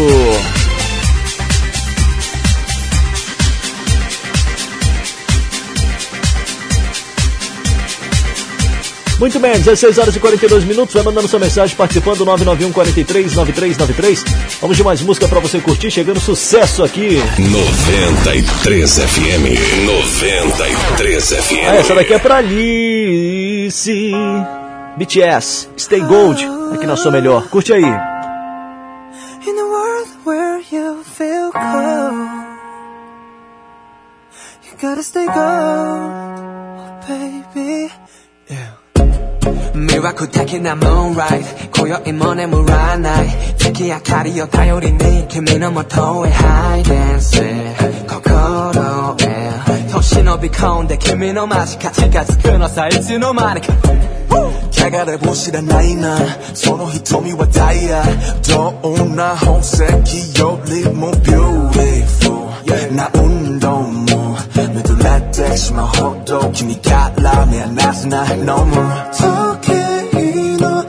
[9.24, 10.94] Muito bem, 16 horas e 42 minutos.
[10.94, 14.22] Vai mandando sua mensagem participando 991 43 9393.
[14.60, 15.90] Vamos de mais música pra você curtir.
[15.90, 17.16] Chegando sucesso aqui.
[17.38, 19.86] 93 FM.
[19.86, 21.52] 93 FM.
[21.66, 24.12] Ah, essa daqui é pra Alice.
[24.98, 27.48] BTS, Stay Gold, aqui na sua melhor.
[27.48, 27.82] Curte aí.
[27.82, 32.28] In a world where you feel cold,
[34.66, 38.03] you gotta stay gold, oh baby.
[39.74, 49.88] Miracle taking a moonrise 고요인 모네 물아 나이 특히야 가리어 다요리니君の 모토의 high dancing 코코로에
[49.90, 53.74] 톱신업이 가운데 君の 마지까지 같이 끊어서 일지노마니까
[54.84, 56.18] 가가를 보시라 나이나
[56.52, 58.02] 서로 히토미와 다이라
[58.42, 62.44] 더운 나 홍색 기어리 more beautiful
[62.90, 63.53] 나 운나
[65.34, 68.76] ってしまうほど君がラーメンなぜな飲む
[69.10, 70.84] 時計の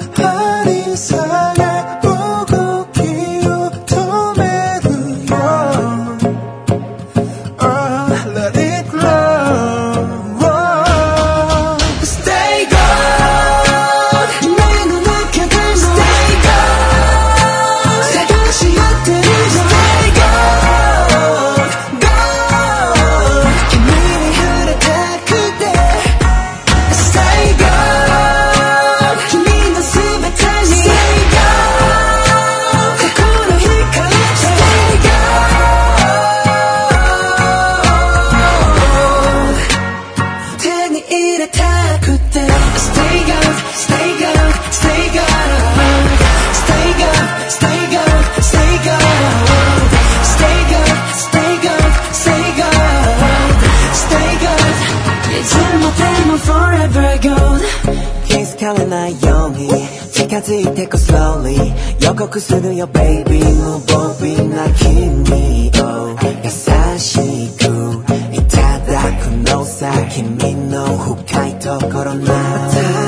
[60.36, 61.74] 가지 take it slowly.
[62.02, 68.04] 여거그 쓰는 your baby 무법인 나 kimi oh 야사시구
[68.34, 73.05] 이타다쿠 노사 kimi no 후카이토 코로나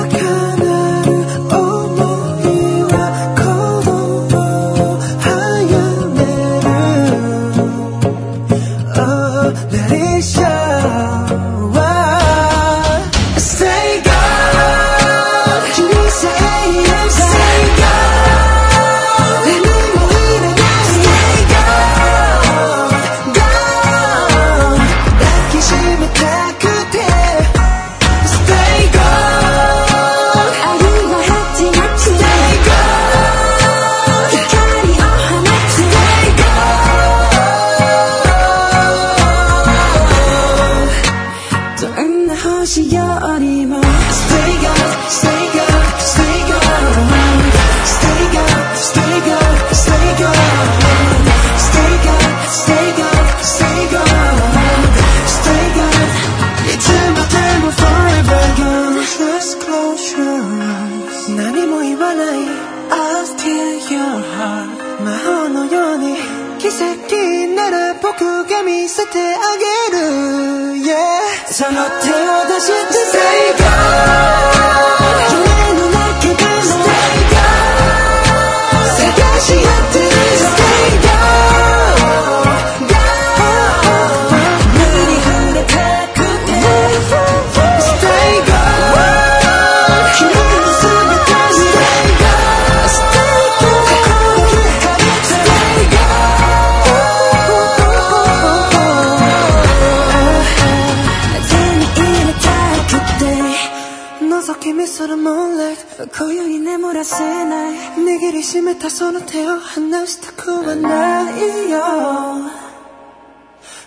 [108.67, 108.77] 아침에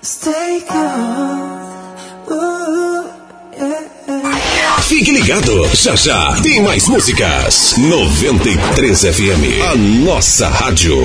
[0.03, 0.61] Stay
[2.27, 3.11] good.
[4.89, 6.35] Fique ligado, já já.
[6.43, 7.75] Tem mais músicas.
[7.77, 10.97] 93 FM, a nossa rádio.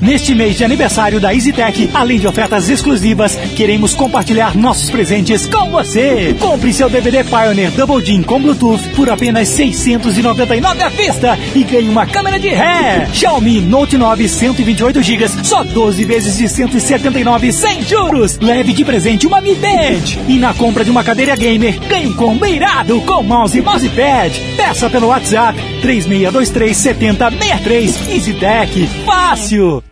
[0.00, 5.70] Neste mês de aniversário da EasyTech, além de ofertas exclusivas, queremos compartilhar nossos presentes com
[5.70, 6.36] você.
[6.38, 11.88] Compre seu DVD Pioneer Double Jean com Bluetooth por apenas 699 à vista e ganhe
[11.88, 13.08] uma câmera de ré.
[13.12, 18.38] Xiaomi Note 9 128 GB, só 12 vezes de 179 sem juros.
[18.38, 20.22] Leve de presente uma Mi Band.
[20.28, 24.40] E na compra de uma cadeira gamer, ganhe um combo irado com mouse e mousepad.
[24.56, 28.08] Peça pelo WhatsApp 3623 7063.
[28.08, 29.87] EasyTech, fácil.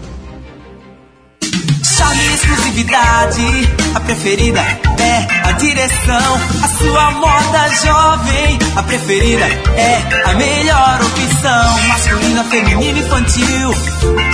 [2.80, 6.41] A preferida é a direção.
[6.62, 11.88] A sua moda jovem, a preferida é a melhor opção.
[11.88, 13.70] Masculina, feminina, infantil,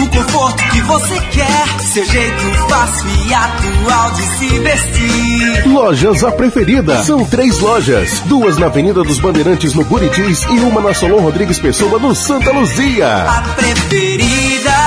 [0.01, 1.81] o conforto que você quer.
[1.93, 5.67] Seu jeito fácil e atual de se vestir.
[5.69, 7.01] Lojas A Preferida.
[7.05, 8.19] São três lojas.
[8.25, 12.51] Duas na Avenida dos Bandeirantes, no Buritis, e uma na Solon Rodrigues Pessoa, no Santa
[12.51, 13.23] Luzia.
[13.23, 14.82] A preferida.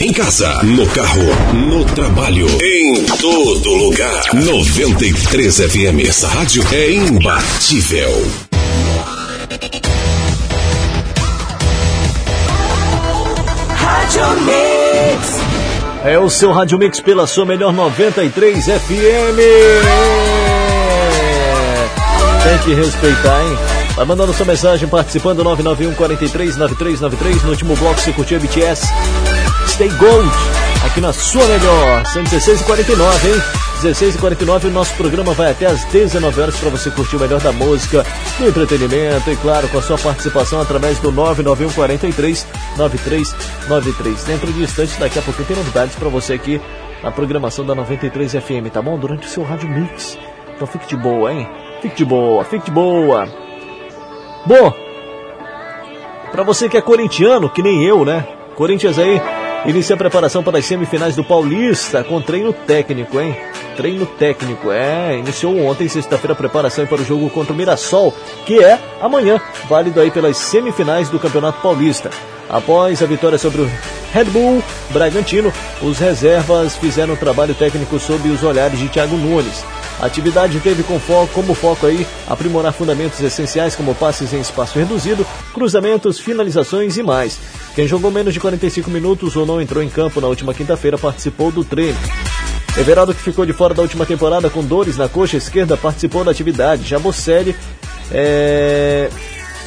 [0.00, 1.22] Em casa, no carro,
[1.54, 4.34] no trabalho, em todo lugar.
[4.34, 6.08] 93 FM.
[6.08, 8.10] Essa rádio é imbatível.
[13.76, 15.40] Rádio Mix.
[16.04, 19.38] É o seu Rádio Mix pela sua melhor 93 FM.
[22.42, 23.58] Tem que respeitar, hein?
[23.94, 27.42] Vai mandando sua mensagem, participando 991 43 9393.
[27.44, 28.86] No último bloco você curtiu a BTS
[29.74, 30.30] Stay Gold,
[30.86, 33.42] aqui na sua melhor, 116 e 49, hein?
[33.82, 37.18] 16 e 49 o nosso programa vai até às 19 horas para você curtir o
[37.18, 38.06] melhor da música,
[38.38, 42.46] do entretenimento e claro, com a sua participação através do 991 43
[42.76, 44.22] 9393.
[44.22, 46.60] Dentro de instantes, daqui a pouco tem novidades para você aqui
[47.02, 48.96] na programação da 93 FM, tá bom?
[48.96, 50.16] Durante o seu Rádio Mix.
[50.54, 51.48] Então fique de boa, hein?
[51.82, 53.26] Fique de boa, fique de boa.
[54.46, 54.72] Bom,
[56.30, 58.24] para você que é corintiano, que nem eu, né?
[58.54, 59.20] Corinthians aí
[59.66, 63.36] inicia a preparação para as semifinais do Paulista com treino técnico, hein?
[63.76, 65.16] Treino técnico, é.
[65.18, 68.14] Iniciou ontem, sexta-feira, a preparação para o jogo contra o Mirassol,
[68.46, 72.10] que é amanhã, válido aí pelas semifinais do Campeonato Paulista.
[72.48, 73.70] Após a vitória sobre o
[74.12, 79.64] Red Bull Bragantino, os reservas fizeram um trabalho técnico sob os olhares de Thiago Nunes.
[80.00, 84.78] A atividade teve com foco, como foco aí aprimorar fundamentos essenciais como passes em espaço
[84.78, 87.38] reduzido, cruzamentos, finalizações e mais.
[87.74, 91.50] Quem jogou menos de 45 minutos ou não entrou em campo na última quinta-feira participou
[91.50, 91.98] do treino.
[92.76, 96.32] Everaldo, que ficou de fora da última temporada com dores na coxa esquerda, participou da
[96.32, 96.84] atividade.
[96.84, 97.54] Já Bocelli,
[98.10, 99.08] é...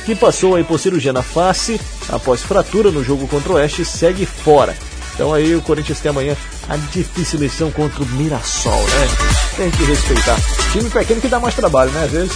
[0.05, 1.79] que passou aí por cirurgia na face
[2.09, 4.75] após fratura no jogo contra o Oeste, segue fora.
[5.17, 6.37] Então aí o Corinthians tem amanhã
[6.69, 9.07] a difícil missão contra o Mirassol, né?
[9.55, 10.37] Tem que respeitar.
[10.71, 12.03] Time pequeno que dá mais trabalho, né?
[12.03, 12.31] Às vezes.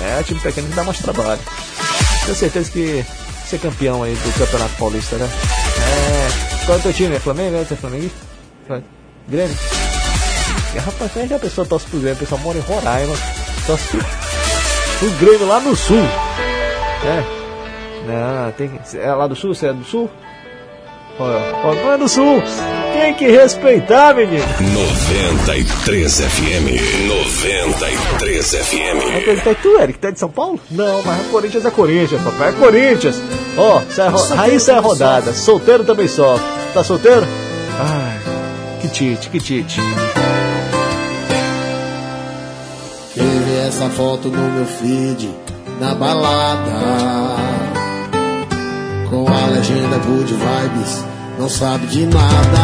[0.00, 1.40] É, time pequeno que dá mais trabalho.
[2.24, 3.04] Tenho certeza que
[3.44, 5.28] ser campeão aí do Campeonato Paulista, né?
[5.28, 6.66] É.
[6.66, 7.16] Qual é o teu time?
[7.16, 7.56] É Flamengo?
[7.56, 8.10] É Flamengo?
[9.26, 9.56] Grêmio?
[10.72, 13.14] E, rapaz, a pessoa torce pro Grêmio, a pessoa mora em Roraima,
[13.66, 14.00] torce pro,
[15.00, 16.04] pro Grêmio lá no sul.
[17.04, 17.40] É.
[18.06, 18.98] Não, tem que.
[18.98, 19.52] É lá do sul?
[19.52, 20.08] Você é do sul?
[21.20, 22.42] Olha do sul.
[22.94, 24.44] Tem que respeitar, menino.
[24.96, 27.08] 93 FM.
[27.08, 29.16] 93 FM.
[29.18, 30.06] Acredita tu, Eric?
[30.06, 30.58] É de São Paulo?
[30.70, 32.48] Não, mas o Corinthians é Corinthians, papai.
[32.48, 33.22] É Corinthians.
[33.56, 34.34] Ó, oh, é ro...
[34.34, 35.32] Raíssa é rodada.
[35.32, 36.44] Solteiro também sofre.
[36.72, 37.26] Tá solteiro?
[37.78, 38.18] Ai,
[38.80, 39.80] que tite, que tite.
[43.12, 45.30] Quem vê essa foto no meu feed,
[45.80, 47.49] na balada
[49.10, 51.04] com a legenda Good Vibes,
[51.36, 52.60] não sabe de nada.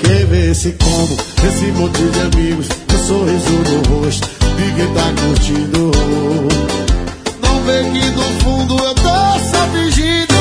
[0.00, 1.16] Quer ver esse combo,
[1.46, 5.90] esse monte de amigos, o sorriso no rosto, quem tá curtindo.
[7.42, 10.34] Não vê que no fundo eu tô só fingindo.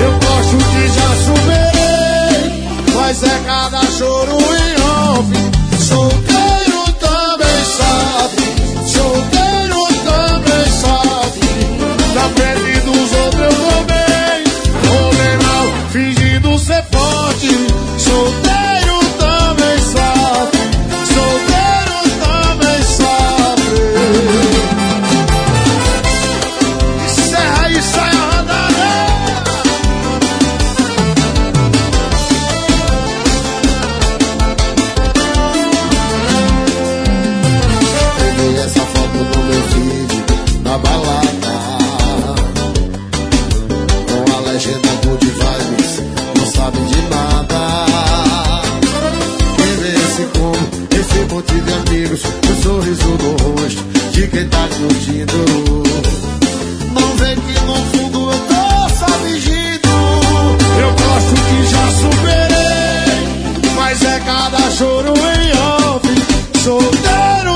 [0.00, 2.44] Eu gosto que já superei,
[2.94, 5.32] mas é cada choro em off.
[5.82, 8.42] Solteiro também sabe,
[8.86, 11.40] solteiro também sabe.
[12.14, 12.73] Na pele
[16.74, 17.48] ser forte.
[17.98, 18.43] Solteiro
[52.14, 53.82] olhos, o sorriso no rosto
[54.12, 55.82] de quem tá curtindo.
[56.92, 59.88] Não vê que no fundo eu tô só fingindo.
[60.78, 63.18] Eu gosto que já superei,
[63.76, 66.08] mas é cada choro em off.
[66.62, 67.53] Solteiro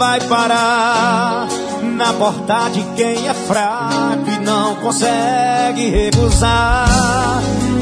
[0.00, 1.46] vai parar
[1.82, 6.88] na porta de quem é fraco e não consegue recusar.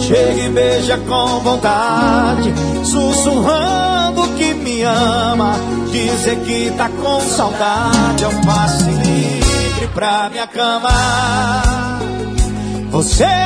[0.01, 5.55] Chega e beija com vontade, sussurrando que me ama.
[5.93, 10.89] Dizer que tá com saudade é um passe livre pra minha cama.
[12.91, 13.38] Você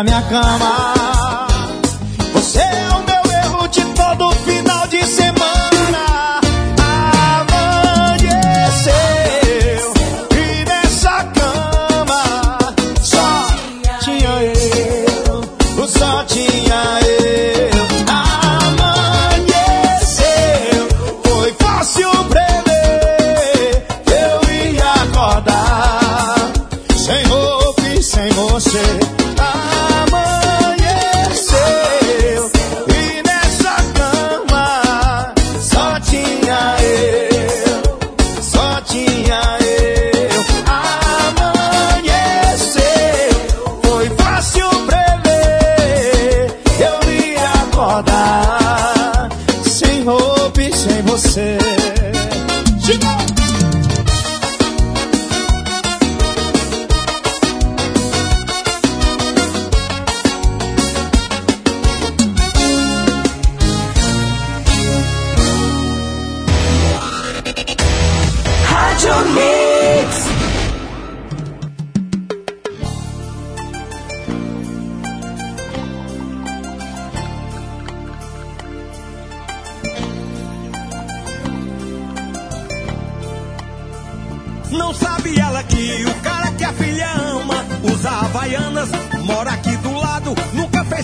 [0.00, 0.99] na minha cama.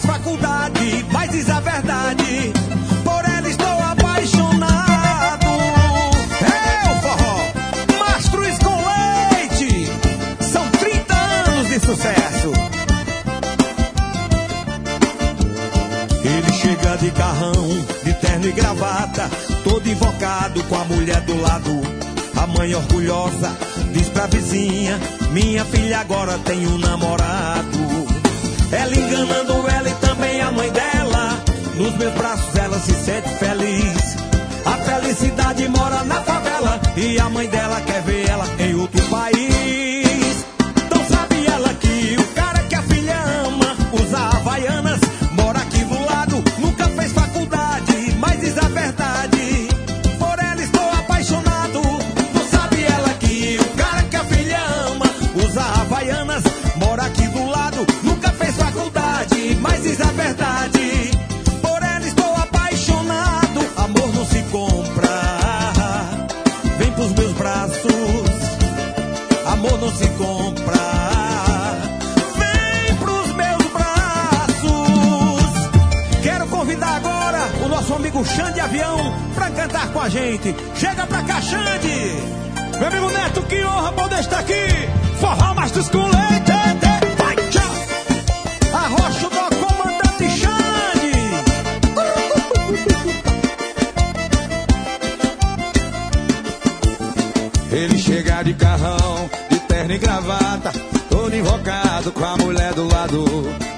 [0.07, 2.53] faculdade, mas diz a verdade.
[3.05, 5.47] Por ela estou apaixonado.
[6.43, 7.41] É o forró,
[7.99, 8.77] mastruz com.
[10.41, 12.53] São 30 anos de sucesso.
[16.25, 17.69] Ele chega de carrão,
[18.05, 19.31] de terno e gravata,
[19.65, 21.83] todo invocado com a mulher do lado.
[22.37, 23.57] A mãe orgulhosa
[23.93, 24.99] diz pra vizinha:
[25.33, 28.06] Minha filha agora tem um namorado.
[28.73, 31.45] Ela enganando ela e também a mãe dela.
[31.75, 34.17] Nos meus braços ela se sente feliz.
[34.65, 40.06] A felicidade mora na favela e a mãe dela quer ver ela em outro país.
[80.07, 80.55] a gente.
[80.77, 82.15] Chega pra cá, Xande!
[82.79, 84.89] Meu amigo Neto, que honra poder estar aqui!
[85.21, 86.53] Forró Mastros com leite!
[86.53, 86.97] É, é.
[88.77, 91.17] Arrocha o do comandante Xande!
[97.73, 100.73] Ele chega de carrão, de terno e gravata,
[101.11, 103.25] todo invocado com a mulher do lado.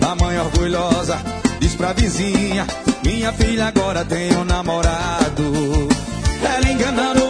[0.07, 1.19] A mãe orgulhosa
[1.59, 2.67] diz pra vizinha:
[3.03, 5.98] Minha filha agora tem um namorado.
[6.79, 7.28] enganado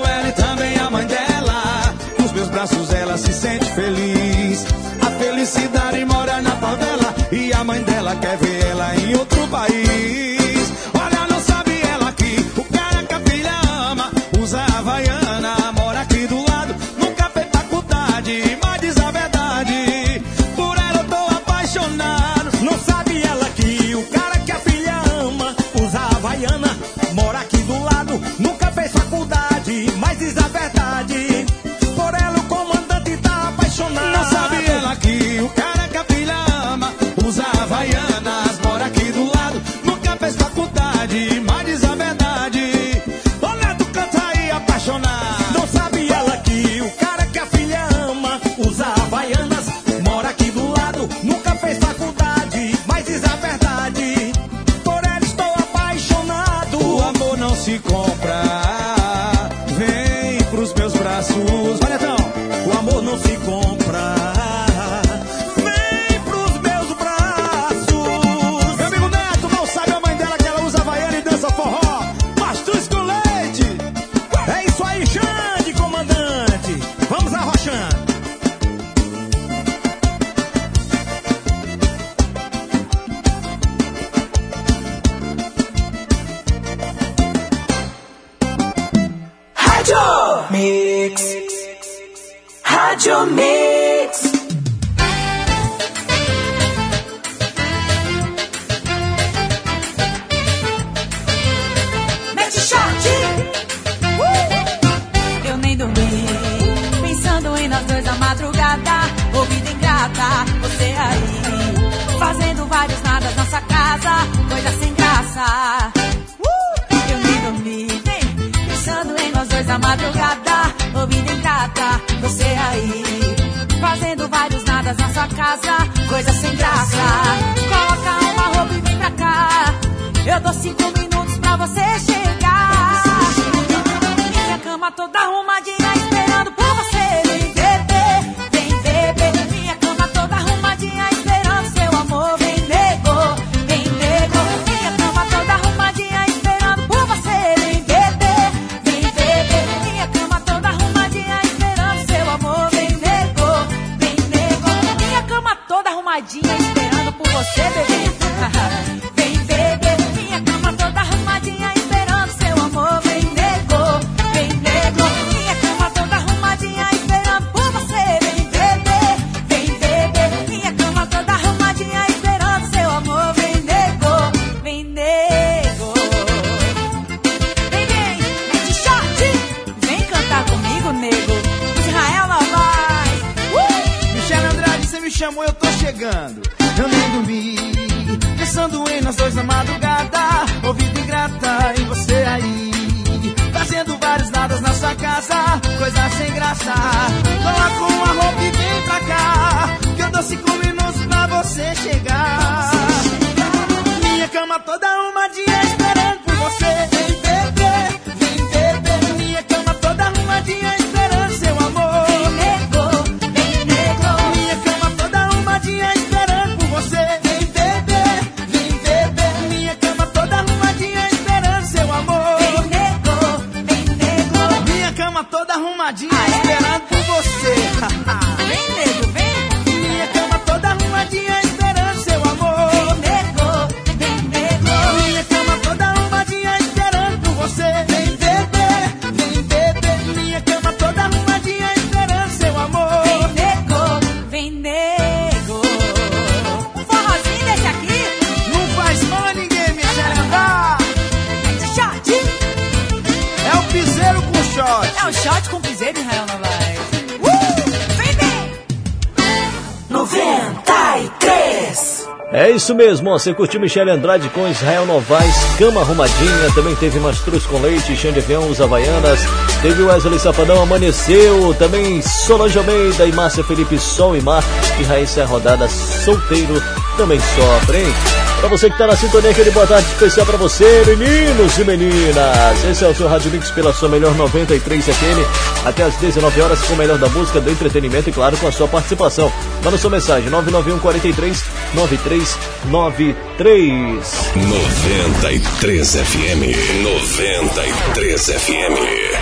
[262.68, 267.46] isso mesmo, ó, você curtiu Michele Andrade com Israel Novaes, Cama Arrumadinha, também teve Mastruz
[267.46, 269.20] com Leite, Chão de Avião, os Havaianas,
[269.62, 274.44] teve Wesley Safadão, Amanheceu, também Solange Almeida e Márcia Felipe Sol e Mar,
[274.78, 276.62] e Raíssa Rodada Solteiro
[276.98, 277.94] também sofre, hein?
[278.40, 282.64] Pra você que tá na sintonia, aquele boa tarde especial pra você, meninos e meninas.
[282.70, 286.60] Esse é o seu Rádio Mix pela sua melhor 93 FM, até às 19 horas
[286.62, 289.32] com o melhor da música, do entretenimento e claro, com a sua participação.
[289.64, 293.98] Manda sua mensagem, 991 43 9393.
[294.36, 296.82] 93 FM.
[296.82, 298.74] 93 FM.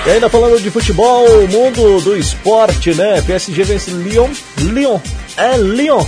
[0.06, 3.20] E ainda falando de futebol, o mundo do esporte, né?
[3.23, 4.31] PSG vence Lyon.
[4.59, 5.01] Lyon.
[5.36, 6.06] É Lyon.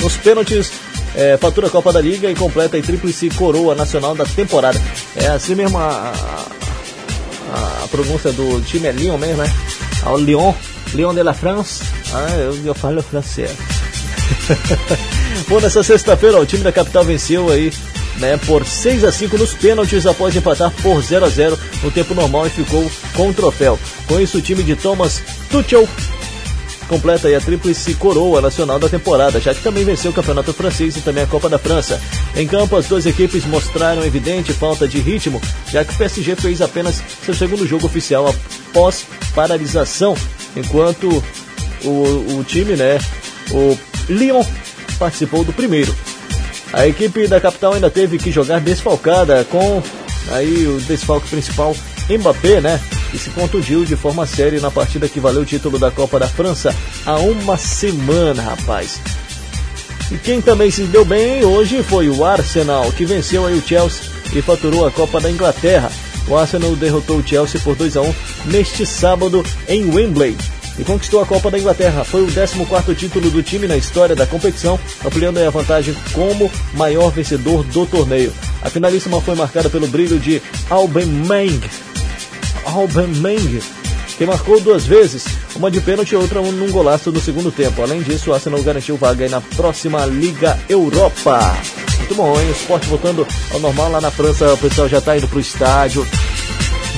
[0.00, 0.72] Nos pênaltis,
[1.14, 4.80] é, fatura a Copa da Liga e completa a tríplice coroa nacional da temporada.
[5.14, 6.14] É assim mesmo a,
[7.52, 9.52] a, a pronúncia do time é Lyon mesmo, né?
[10.04, 10.54] Ao Lyon.
[10.94, 11.84] Lyon de la France.
[12.12, 13.50] Ah, eu, eu falo francês.
[15.48, 17.72] Bom, nessa sexta-feira o time da capital venceu aí
[18.18, 22.14] né, por 6 a 5 nos pênaltis após empatar por 0 a 0 no tempo
[22.14, 23.78] normal e ficou com o troféu.
[24.06, 25.88] Com isso, o time de Thomas Tuchel
[26.88, 30.94] completa aí a tríplice coroa nacional da temporada, já que também venceu o Campeonato Francês
[30.96, 31.98] e também a Copa da França.
[32.36, 35.40] Em campo, as duas equipes mostraram evidente falta de ritmo,
[35.70, 40.14] já que o PSG fez apenas seu segundo jogo oficial após paralisação,
[40.54, 41.24] enquanto
[41.82, 42.98] o, o time, né,
[43.50, 43.74] o
[44.12, 44.44] Lyon,
[44.98, 45.94] participou do primeiro.
[46.72, 49.82] A equipe da capital ainda teve que jogar desfalcada com
[50.30, 51.76] aí o desfalque principal
[52.08, 52.80] Mbappé, né?
[53.10, 56.26] Que se contundiu de forma séria na partida que valeu o título da Copa da
[56.26, 56.74] França
[57.04, 59.00] há uma semana, rapaz.
[60.10, 64.04] E quem também se deu bem hoje foi o Arsenal, que venceu aí o Chelsea
[64.34, 65.90] e faturou a Copa da Inglaterra.
[66.28, 68.14] O Arsenal derrotou o Chelsea por 2 a 1
[68.46, 70.36] neste sábado em Wembley
[70.78, 72.04] e conquistou a Copa da Inglaterra.
[72.04, 77.10] Foi o 14º título do time na história da competição, ampliando a vantagem como maior
[77.10, 78.32] vencedor do torneio.
[78.62, 80.40] A finalíssima foi marcada pelo brilho de
[80.70, 81.60] Aubameyang.
[82.64, 83.60] Aubameyang,
[84.16, 85.24] que marcou duas vezes,
[85.56, 87.82] uma de pênalti e outra num golaço no segundo tempo.
[87.82, 91.56] Além disso, o Arsenal garantiu vaga na próxima Liga Europa.
[91.98, 92.48] Muito bom, hein?
[92.48, 96.06] O esporte voltando ao normal lá na França, o pessoal já está indo pro estádio,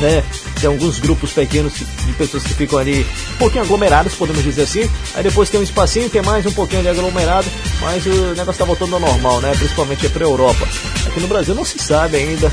[0.01, 0.23] né?
[0.65, 4.91] Tem alguns grupos pequenos de pessoas que ficam ali um pouquinho aglomeradas, podemos dizer assim.
[5.15, 7.47] Aí depois tem um espacinho, tem mais um pouquinho de aglomerado,
[7.83, 9.53] mas o negócio está voltando ao normal, né?
[9.59, 10.67] Principalmente para a Europa.
[11.07, 12.51] Aqui no Brasil não se sabe ainda.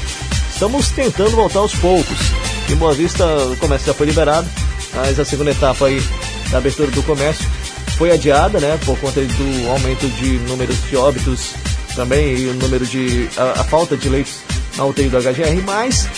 [0.51, 2.17] Estamos tentando voltar aos poucos.
[2.69, 4.45] Em Boa Vista o comércio já foi liberado,
[4.93, 6.03] mas a segunda etapa aí
[6.51, 7.45] da abertura do comércio
[7.97, 8.77] foi adiada, né?
[8.85, 11.53] Por conta do aumento de números de óbitos
[11.95, 13.29] também e o número de.
[13.37, 14.33] a, a falta de leitos
[14.75, 16.09] na UTI do HGR, mas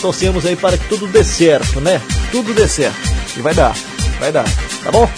[0.00, 2.00] torcemos aí para que tudo dê certo, né?
[2.30, 2.96] Tudo dê certo.
[3.36, 3.74] E vai dar,
[4.18, 4.44] vai dar,
[4.82, 5.08] tá bom?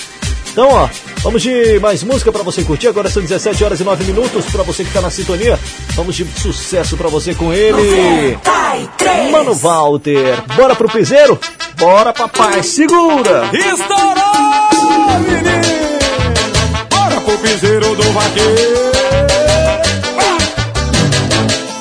[0.51, 0.89] Então, ó,
[1.23, 2.89] vamos de mais música para você curtir.
[2.89, 5.59] Agora são 17 horas e 9 minutos para você que tá na sintonia.
[5.95, 8.37] Vamos de sucesso para você com ele.
[8.45, 9.31] 93.
[9.31, 10.43] Mano Walter.
[10.57, 11.39] Bora pro piseiro?
[11.77, 12.63] Bora, papai.
[12.65, 13.49] Segura.
[13.53, 15.99] Estourou, menino!
[16.91, 18.89] Bora pro piseiro do vaqueiro!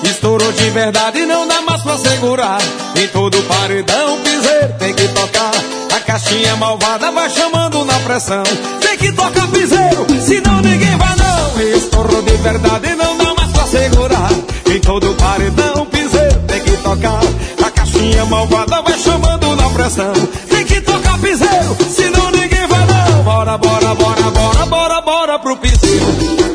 [0.04, 2.60] Estourou de verdade, não dá mais pra segurar.
[3.00, 5.52] Em todo paredão, piseiro tem que tocar.
[5.96, 8.42] A caixinha malvada vai chamando na pressão.
[8.82, 11.78] Tem que tocar piseiro, senão ninguém vai não.
[11.78, 14.30] Estourou de verdade, não dá mais pra segurar.
[14.66, 17.22] Em todo paredão, piseiro tem que tocar.
[17.64, 20.14] A caixinha malvada vai chamando na pressão.
[20.50, 23.24] Tem que tocar piseiro, senão ninguém vai não.
[23.24, 26.06] Bora, bora, bora, bora, bora, bora pro piseiro.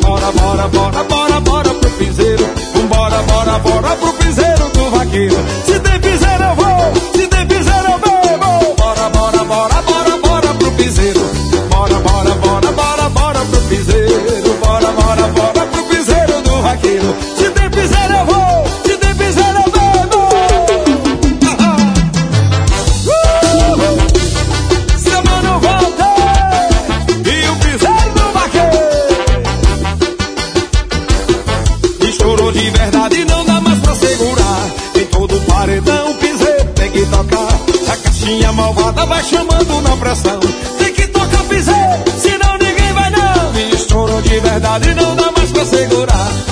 [0.02, 2.50] Bora, bora, bora, bora, bora pro piseiro.
[2.88, 4.61] Bora, bora, bora pro piseiro
[5.12, 8.74] Se tem piseiro eu vou, se tem piseiro eu bebo.
[8.78, 11.21] Bora, bora, bora, bora, bora pro piseiro.
[38.32, 40.40] A caixinha malvada vai chamando na pressão.
[40.78, 43.54] Tem que tocar piseiro, senão ninguém vai não.
[43.54, 46.51] E estourou de verdade, não dá mais pra segurar.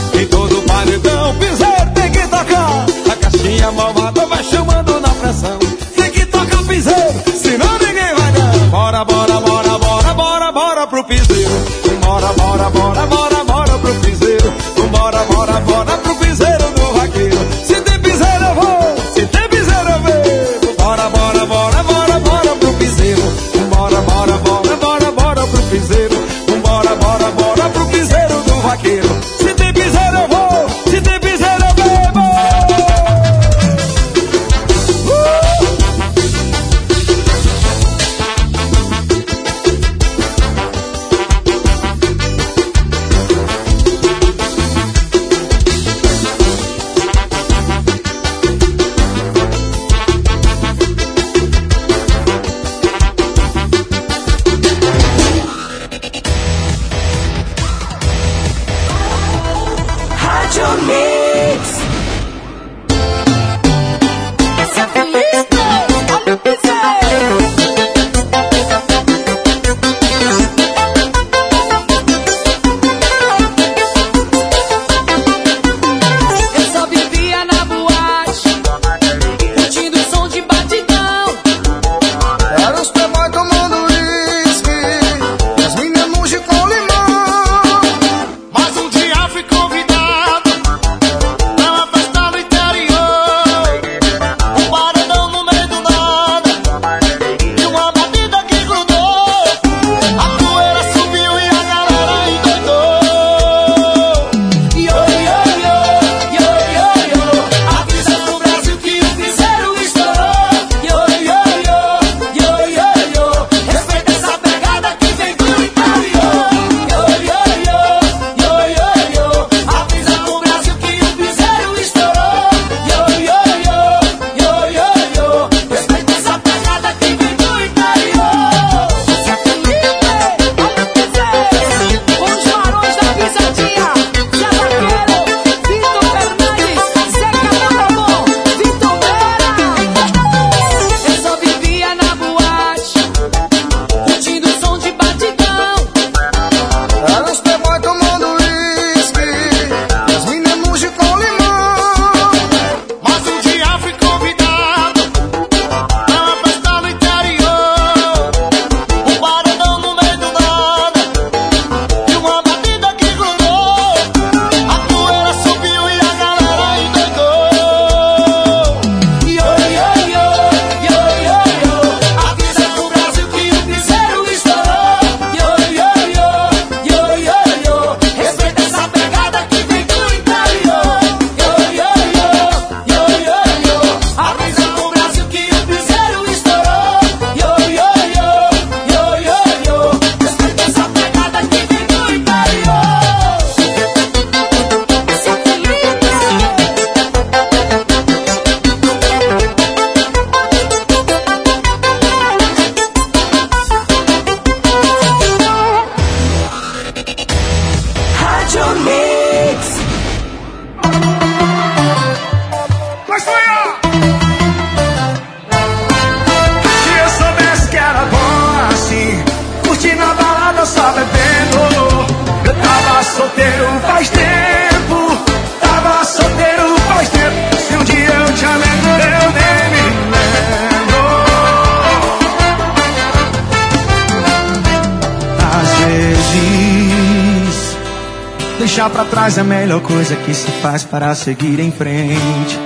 [238.71, 242.57] Deixar pra trás é a melhor coisa que se faz para seguir em frente.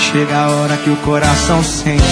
[0.00, 2.02] Chega a hora que o coração sente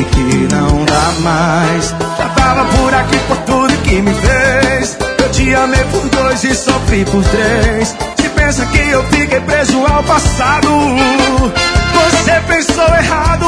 [0.00, 1.94] e que não dá mais.
[2.18, 4.98] Já tava por aqui por tudo que me fez.
[5.22, 7.94] Eu te amei por dois e sofri por três.
[8.20, 10.70] Se pensa que eu fiquei preso ao passado,
[11.94, 13.46] você pensou errado.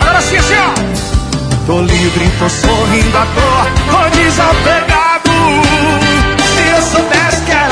[0.00, 1.66] Agora sim, assim, ó.
[1.66, 5.04] Tô livre, tô sorrindo à toa, tô desapegado.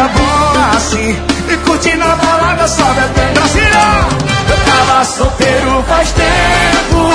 [0.03, 1.17] Era bom assim,
[1.49, 4.09] e curtindo a balada só bebendo Brasília.
[4.49, 7.13] Eu tava solteiro faz tempo,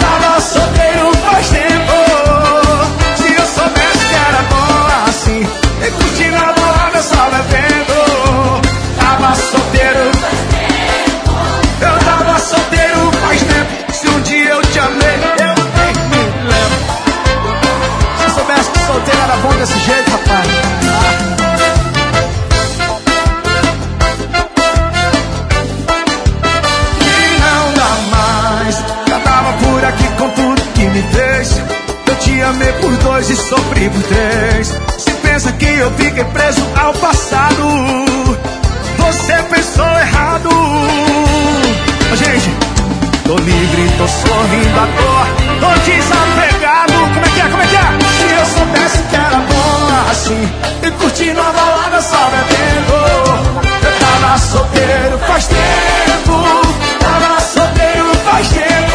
[0.00, 1.96] tava solteiro faz tempo.
[3.16, 5.48] Se eu soubesse que era bom assim,
[5.80, 7.96] e curtindo a balada só bebendo.
[8.98, 11.30] Tava solteiro faz tempo,
[11.80, 13.92] eu tava solteiro faz tempo.
[13.92, 16.80] Se um dia eu te amei, eu nem me lembro.
[18.18, 20.25] Se eu soubesse que solteiro era bom desse jeito, rapaz.
[32.46, 34.68] Amei por dois e sofri por três.
[34.98, 37.62] Se pensa que eu fiquei preso ao passado,
[38.98, 40.48] você pensou errado.
[42.14, 42.50] Gente,
[43.24, 45.26] tô livre, tô sorrindo à toa,
[45.60, 46.92] tô desapegado.
[47.14, 47.48] Como é que é?
[47.48, 47.88] Como é que é?
[48.16, 50.52] Se eu soubesse que era bom assim,
[50.82, 53.56] e curtindo a balada só bebendo.
[53.82, 56.32] Eu tava solteiro faz tempo,
[57.00, 58.85] tava solteiro faz tempo.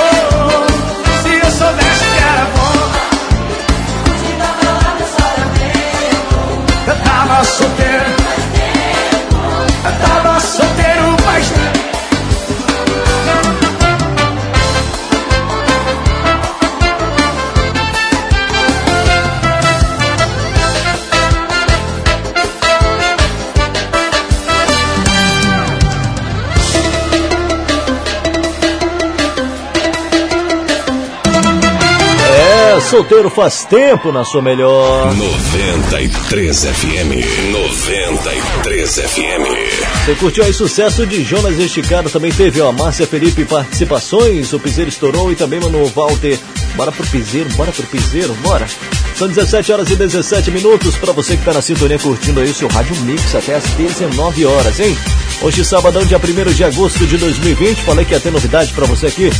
[32.92, 35.16] Solteiro faz tempo na sua melhor.
[35.16, 37.50] 93 FM.
[37.50, 40.04] 93 FM.
[40.04, 44.60] Você curtiu aí sucesso de Jonas Esticado, também teve ó, a Márcia Felipe participações, o
[44.60, 46.38] Piseiro estourou e também mano Walter.
[46.76, 48.68] Bora pro Piseiro, bora pro Piseiro, bora.
[49.16, 52.54] São 17 horas e 17 minutos para você que tá na sintonia curtindo aí o
[52.54, 54.98] seu Rádio Mix até as 19 horas, hein?
[55.42, 59.08] Hoje, sabadão, dia 1 de agosto de 2020, falei que ia ter novidade para você
[59.08, 59.32] aqui.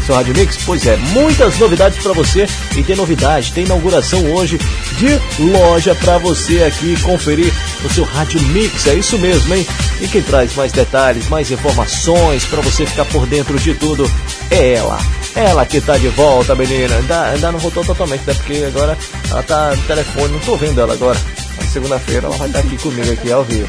[0.00, 0.58] Seu Rádio Mix?
[0.64, 2.46] Pois é, muitas novidades para você
[2.76, 4.58] e tem novidade, tem inauguração hoje
[4.98, 7.52] de loja para você aqui conferir
[7.82, 9.66] no seu Rádio Mix, é isso mesmo, hein?
[10.00, 14.10] E quem traz mais detalhes, mais informações para você ficar por dentro de tudo
[14.50, 14.98] é ela.
[15.34, 16.96] Ela que tá de volta, menina.
[16.96, 18.34] Ainda, ainda não voltou totalmente, né?
[18.34, 18.98] Porque agora
[19.30, 21.18] ela tá no telefone, não tô vendo ela agora.
[21.72, 23.68] Segunda-feira ela vai estar aqui comigo aqui ao vivo.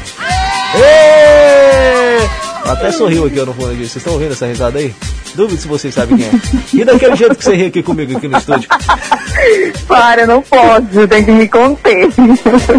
[0.74, 2.68] Ê!
[2.68, 3.82] Até sorriu aqui, eu não fone aqui.
[3.82, 4.94] Vocês estão ouvindo essa risada aí?
[5.34, 6.30] Duvido se vocês sabem quem é.
[6.74, 8.68] E daquele jeito que você ri aqui comigo aqui no estúdio.
[9.88, 12.08] Para, não posso, tem que me conter.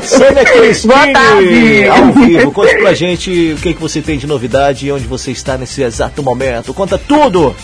[0.03, 1.87] Sônia Cristine, Boa tarde.
[1.87, 2.51] ao vivo.
[2.51, 5.81] Conte pra gente o que, que você tem de novidade e onde você está nesse
[5.81, 6.73] exato momento.
[6.73, 7.55] Conta tudo!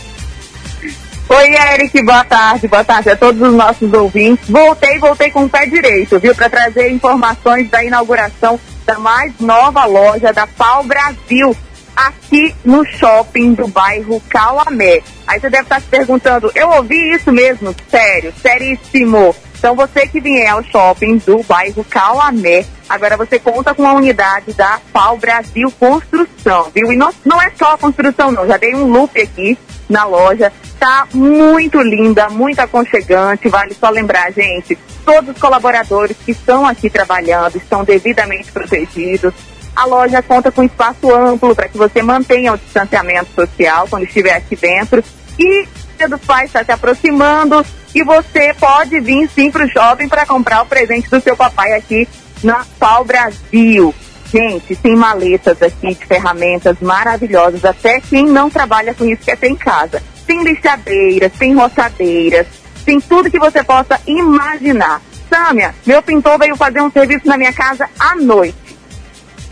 [1.29, 4.49] Oi, Eric, boa tarde, boa tarde a todos os nossos ouvintes.
[4.49, 9.85] Voltei, voltei com o pé direito, viu, para trazer informações da inauguração da mais nova
[9.85, 11.55] loja da Pau Brasil,
[11.99, 15.01] aqui no shopping do bairro Cauamé.
[15.27, 17.75] Aí você deve estar se perguntando, eu ouvi isso mesmo?
[17.89, 19.35] Sério, seríssimo.
[19.57, 24.53] Então você que vier ao shopping do bairro Cauamé, agora você conta com a unidade
[24.53, 26.93] da Pau Brasil Construção, viu?
[26.93, 29.57] E não, não é só construção não, já dei um loop aqui
[29.89, 36.31] na loja, tá muito linda, muito aconchegante, vale só lembrar, gente, todos os colaboradores que
[36.31, 39.33] estão aqui trabalhando estão devidamente protegidos,
[39.79, 44.33] a loja conta com espaço amplo para que você mantenha o distanciamento social quando estiver
[44.33, 45.01] aqui dentro.
[45.39, 45.65] E
[45.97, 47.65] Dia dos Pais está se aproximando
[47.95, 51.73] e você pode vir sim para o shopping para comprar o presente do seu papai
[51.75, 52.05] aqui
[52.43, 53.95] na Pau Brasil.
[54.29, 59.47] Gente, tem maletas aqui de ferramentas maravilhosas, até quem não trabalha com isso quer ter
[59.47, 60.03] em casa.
[60.27, 62.47] Tem lixadeiras, tem roçadeiras,
[62.85, 65.01] tem tudo que você possa imaginar.
[65.29, 68.58] Sâmia, meu pintor veio fazer um serviço na minha casa à noite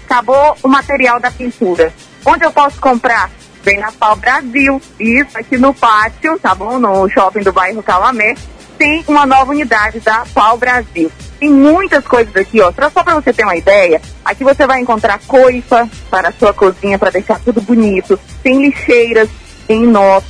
[0.08, 1.94] acabou o material da pintura.
[2.26, 3.30] Onde eu posso comprar?
[3.62, 6.80] Vem na Pau Brasil, isso aqui no pátio, tá bom?
[6.80, 8.36] No shopping do bairro Calamé,
[8.78, 11.12] tem uma nova unidade da Pau Brasil.
[11.38, 12.72] Tem muitas coisas aqui, ó.
[12.72, 16.98] Só para você ter uma ideia, aqui você vai encontrar coifa para a sua cozinha,
[16.98, 18.18] para deixar tudo bonito.
[18.42, 19.30] Tem lixeiras
[19.68, 20.26] em inox.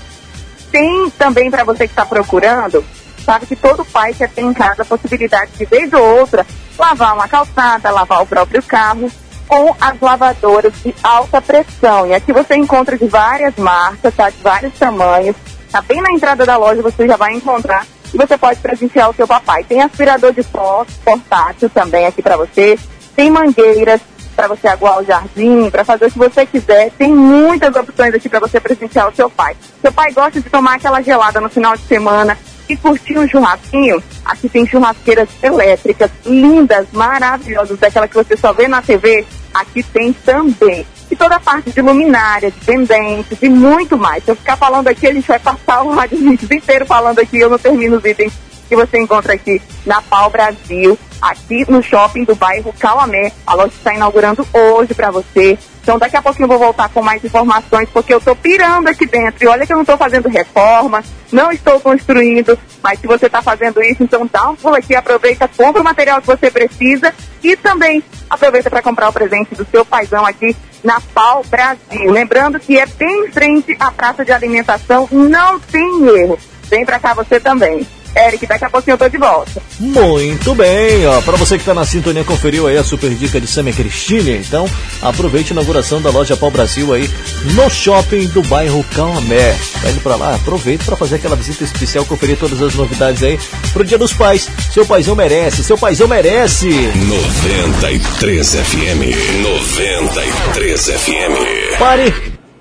[0.72, 2.84] Tem também para você que está procurando,
[3.24, 6.46] sabe que todo pai quer ter em casa a possibilidade de vez ou outra
[6.78, 9.10] lavar uma calçada, lavar o próprio carro.
[9.48, 12.08] Com as lavadoras de alta pressão.
[12.08, 14.30] E aqui você encontra de várias marcas, tá?
[14.30, 15.36] De vários tamanhos.
[15.72, 17.86] Tá bem na entrada da loja, você já vai encontrar.
[18.14, 19.64] E você pode presentear o seu papai.
[19.64, 22.78] Tem aspirador de pó portátil também aqui para você.
[23.16, 24.02] Tem mangueiras
[24.36, 26.92] para você aguar o jardim, para fazer o que você quiser.
[26.92, 29.58] Tem muitas opções aqui para você presentear o seu pai.
[29.82, 32.38] Seu pai gosta de tomar aquela gelada no final de semana
[32.70, 34.02] e curtir um churrasquinho.
[34.26, 39.26] Aqui tem churrasqueiras elétricas, lindas, maravilhosas, daquela que você só vê na TV.
[39.54, 40.86] Aqui tem também.
[41.10, 44.24] E toda a parte de luminária, de pendentes e muito mais.
[44.24, 47.50] Se eu ficar falando aqui, a gente vai passar o rádio inteiro falando aqui, eu
[47.50, 48.34] não termino os itens
[48.68, 53.32] que você encontra aqui na Pau Brasil, aqui no shopping do bairro Cauamé.
[53.46, 55.58] A loja está inaugurando hoje para você.
[55.88, 59.06] Então daqui a pouquinho eu vou voltar com mais informações, porque eu estou pirando aqui
[59.06, 59.42] dentro.
[59.42, 61.02] E olha que eu não estou fazendo reforma,
[61.32, 65.48] não estou construindo, mas se você está fazendo isso, então dá um pulo aqui, aproveita,
[65.48, 69.86] compra o material que você precisa e também aproveita para comprar o presente do seu
[69.86, 72.12] paizão aqui na Pau Brasil.
[72.12, 76.38] Lembrando que é bem em frente à praça de alimentação, não tem erro.
[76.64, 77.88] Vem para cá você também.
[78.16, 79.62] Eric, daqui a pouquinho eu tô de volta.
[79.80, 81.22] Muito bem, ó.
[81.22, 84.38] Para você que tá na sintonia, conferiu aí a super dica de Samia Cristine.
[84.38, 84.68] Então,
[85.02, 87.10] aproveite a inauguração da loja Pau Brasil aí
[87.54, 89.56] no shopping do bairro Calmé.
[89.82, 93.40] Tá indo pra lá, aproveita para fazer aquela visita especial, conferir todas as novidades aí
[93.72, 94.50] pro Dia dos Pais.
[94.72, 96.70] Seu paizão merece, seu paizão merece.
[96.70, 99.44] 93 FM.
[99.44, 101.78] 93 FM.
[101.78, 102.14] Pare,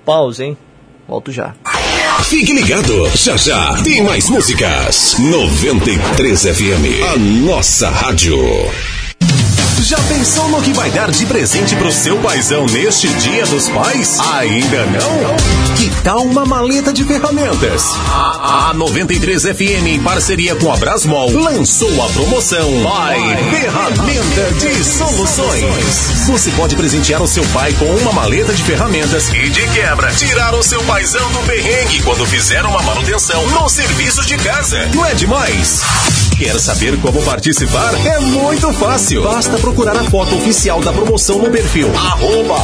[0.05, 0.57] pause, hein?
[1.07, 1.53] Volto já.
[2.23, 5.15] Fique ligado, já já tem mais músicas.
[5.19, 8.37] 93 FM, a nossa rádio.
[9.87, 14.19] Já pensou no que vai dar de presente pro seu paizão neste Dia dos Pais?
[14.19, 15.75] Ainda não?
[15.77, 17.85] Que tal uma maleta de ferramentas?
[18.05, 24.83] A, a 93 FM, em parceria com a Brasmol, lançou a promoção Pai Ferramenta de
[24.83, 26.25] Soluções.
[26.27, 30.53] Você pode presentear o seu pai com uma maleta de ferramentas e, de quebra, tirar
[30.53, 34.85] o seu paizão do perrengue quando fizer uma manutenção no serviço de casa.
[34.93, 36.26] Não é demais?
[36.37, 37.93] Quer saber como participar?
[38.05, 39.23] É muito fácil.
[39.23, 41.91] Basta procurar a foto oficial da promoção no perfil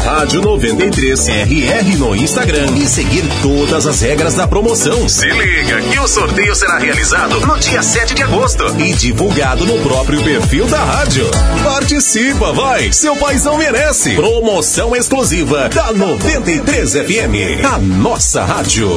[0.03, 5.09] rádio 93RR no Instagram e seguir todas as regras da promoção.
[5.09, 9.79] Se liga que o sorteio será realizado no dia 7 de agosto e divulgado no
[9.79, 11.25] próprio perfil da rádio.
[11.63, 12.93] Participa, vai!
[12.93, 14.15] Seu paizão merece!
[14.15, 18.89] Promoção exclusiva da 93 FM, a nossa rádio.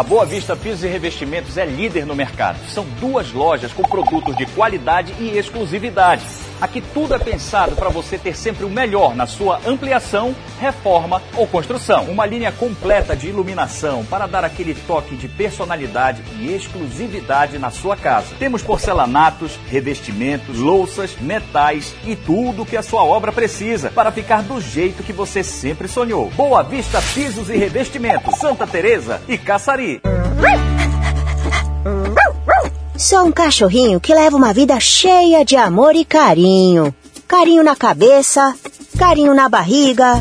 [0.00, 2.64] A Boa Vista Pisos e Revestimentos é líder no mercado.
[2.68, 6.24] São duas lojas com produtos de qualidade e exclusividade.
[6.60, 11.46] Aqui tudo é pensado para você ter sempre o melhor na sua ampliação, reforma ou
[11.46, 12.04] construção.
[12.04, 17.96] Uma linha completa de iluminação para dar aquele toque de personalidade e exclusividade na sua
[17.96, 18.34] casa.
[18.38, 24.60] Temos porcelanatos, revestimentos, louças, metais e tudo que a sua obra precisa para ficar do
[24.60, 26.30] jeito que você sempre sonhou.
[26.30, 30.00] Boa Vista Pisos e Revestimentos, Santa Teresa e Caçari.
[32.98, 36.92] Sou um cachorrinho que leva uma vida cheia de amor e carinho.
[37.28, 38.52] Carinho na cabeça,
[38.98, 40.20] carinho na barriga,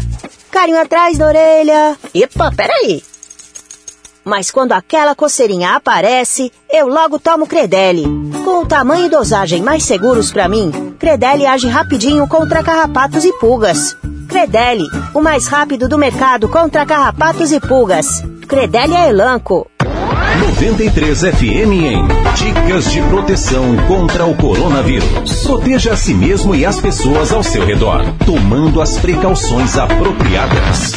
[0.51, 1.97] carinho atrás da orelha.
[2.13, 3.01] Epa, peraí.
[4.23, 8.03] Mas quando aquela coceirinha aparece, eu logo tomo Credelli.
[8.45, 13.33] Com o tamanho e dosagem mais seguros para mim, Credelli age rapidinho contra carrapatos e
[13.39, 13.97] pulgas.
[14.29, 18.23] Credelli, o mais rápido do mercado contra carrapatos e pulgas.
[18.47, 19.65] Credelli é Elanco.
[20.47, 25.43] 93 FM em Dicas de proteção contra o coronavírus.
[25.43, 30.93] Proteja a si mesmo e as pessoas ao seu redor, tomando as precauções apropriadas.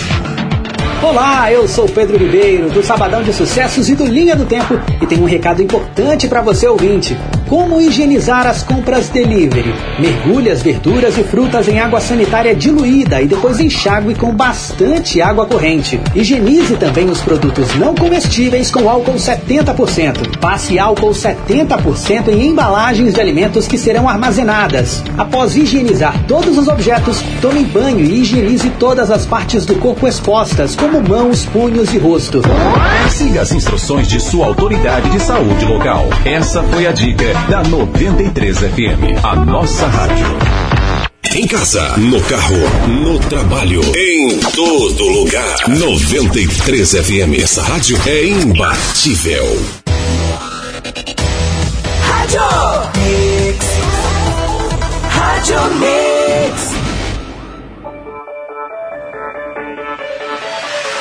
[1.02, 5.06] Olá, eu sou Pedro Ribeiro, do Sabadão de Sucessos e do Linha do Tempo, e
[5.06, 7.16] tenho um recado importante para você ouvinte.
[7.48, 9.74] Como higienizar as compras delivery?
[9.98, 15.44] Mergulhe as verduras e frutas em água sanitária diluída e depois enxague com bastante água
[15.46, 15.98] corrente.
[16.14, 20.38] Higienize também os produtos não comestíveis com álcool 70%.
[20.38, 25.02] Passe álcool 70% em embalagens de alimentos que serão armazenadas.
[25.18, 30.76] Após higienizar todos os objetos, tome banho e higienize todas as partes do corpo expostas,
[30.76, 32.42] como mãos, punhos e rosto.
[33.10, 36.08] Siga as instruções de sua autoridade de saúde local.
[36.24, 40.26] Essa foi a dica da 93 FM, a nossa rádio.
[41.34, 42.56] Em casa, no carro,
[42.88, 45.68] no trabalho, em todo lugar.
[45.68, 47.40] 93 FM.
[47.40, 49.44] Essa rádio é imbatível.
[52.02, 52.40] Rádio
[52.96, 53.66] Mix.
[55.08, 56.09] Rádio Mix.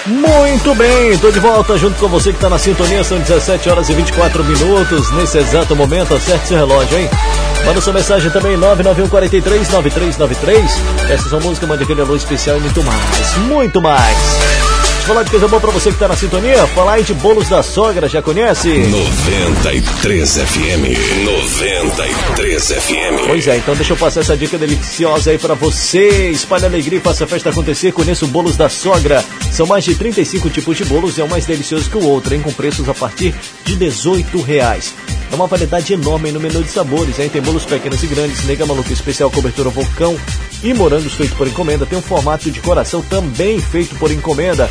[0.09, 3.89] Muito bem, tô de volta junto com você que tá na sintonia, são 17 horas
[3.89, 5.11] e 24 minutos.
[5.11, 7.07] Nesse exato momento, acerte seu relógio, hein?
[7.63, 10.67] Manda sua mensagem também, 991439393.
[11.09, 14.68] Essa sua música, mande aquele alô especial e muito mais, muito mais.
[15.09, 16.67] Falar de coisa boa pra você que tá na sintonia.
[16.67, 18.69] Falar aí de bolos da sogra, já conhece?
[18.69, 21.25] 93 FM.
[21.25, 23.25] 93 FM.
[23.25, 26.29] Pois é, então deixa eu passar essa dica deliciosa aí pra você.
[26.29, 27.91] Espalhe alegria e faça a festa acontecer.
[27.91, 29.25] Conheça o Bolos da Sogra.
[29.51, 32.35] São mais de 35 tipos de bolos e é um mais delicioso que o outro,
[32.35, 32.41] hein?
[32.43, 33.33] Com preços a partir
[33.65, 34.93] de 18 reais.
[35.31, 37.29] É uma variedade enorme no menu de sabores, hein?
[37.29, 40.15] Tem bolos pequenos e grandes, nega maluca especial, cobertura vulcão
[40.63, 41.88] e morangos feito por encomenda.
[41.88, 44.69] Tem um formato de coração também feito por encomenda.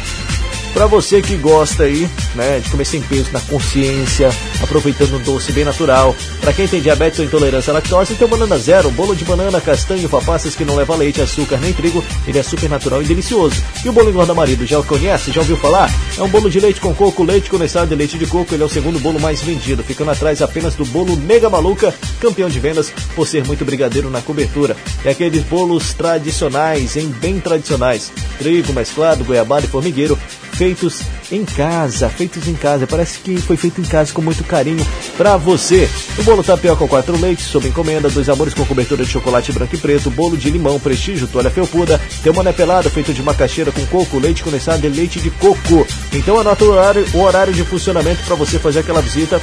[0.78, 4.30] Pra você que gosta aí, né, de comer sem peso, na consciência,
[4.62, 6.14] aproveitando um doce bem natural.
[6.40, 9.24] Pra quem tem diabetes ou intolerância à lactose, tem o Banana Zero, um bolo de
[9.24, 12.04] banana, castanho, passas que não leva leite, açúcar nem trigo.
[12.28, 13.60] Ele é super natural e delicioso.
[13.84, 15.32] E o bolo engorda marido, já o conhece?
[15.32, 15.92] Já ouviu falar?
[16.16, 18.54] É um bolo de leite com coco, leite condensado e leite de coco.
[18.54, 22.48] Ele é o segundo bolo mais vendido, ficando atrás apenas do bolo Mega Maluca, campeão
[22.48, 24.76] de vendas por ser muito brigadeiro na cobertura.
[25.04, 28.12] E aqueles bolos tradicionais, hein, bem tradicionais.
[28.38, 30.16] Trigo mesclado, goiabada e formigueiro,
[30.58, 32.84] feitos em casa, feitos em casa.
[32.84, 34.84] Parece que foi feito em casa com muito carinho
[35.16, 35.88] pra você.
[36.18, 39.76] O bolo tapioca com quatro leites, sob encomenda, dois amores com cobertura de chocolate branco
[39.76, 43.86] e preto, bolo de limão, prestígio, toalha felpuda, tem uma pelada feito de macaxeira com
[43.86, 45.86] coco, leite condensado e leite de coco.
[46.12, 49.40] Então anota o horário, o horário de funcionamento para você fazer aquela visita.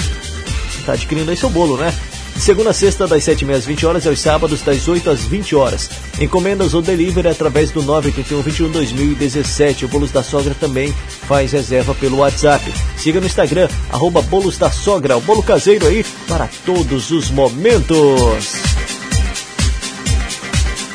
[0.85, 1.93] Tá adquirindo aí seu bolo, né?
[2.37, 5.55] Segunda a sexta, das 7h30 às 20 horas e aos sábados, das 8 às 20
[5.55, 5.89] horas.
[6.19, 9.85] Encomendas ou delivery através do 981 21 2017.
[9.85, 10.93] O Bolos da Sogra também
[11.27, 12.63] faz reserva pelo WhatsApp.
[12.97, 18.75] Siga no Instagram, arroba Bolos da Sogra, o bolo caseiro aí para todos os momentos.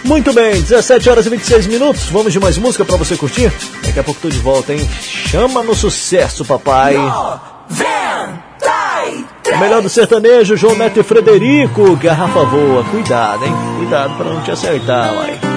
[0.05, 2.05] Muito bem, 17 horas e 26 minutos.
[2.11, 3.53] Vamos de mais música para você curtir?
[3.85, 4.89] Daqui a pouco tô de volta, hein?
[5.01, 6.97] Chama no sucesso, papai.
[6.97, 8.00] O
[9.59, 11.97] melhor do sertanejo, João Neto e Frederico.
[11.97, 13.53] Garrafa voa, cuidado, hein?
[13.79, 15.51] Cuidado para não te acertar, vai.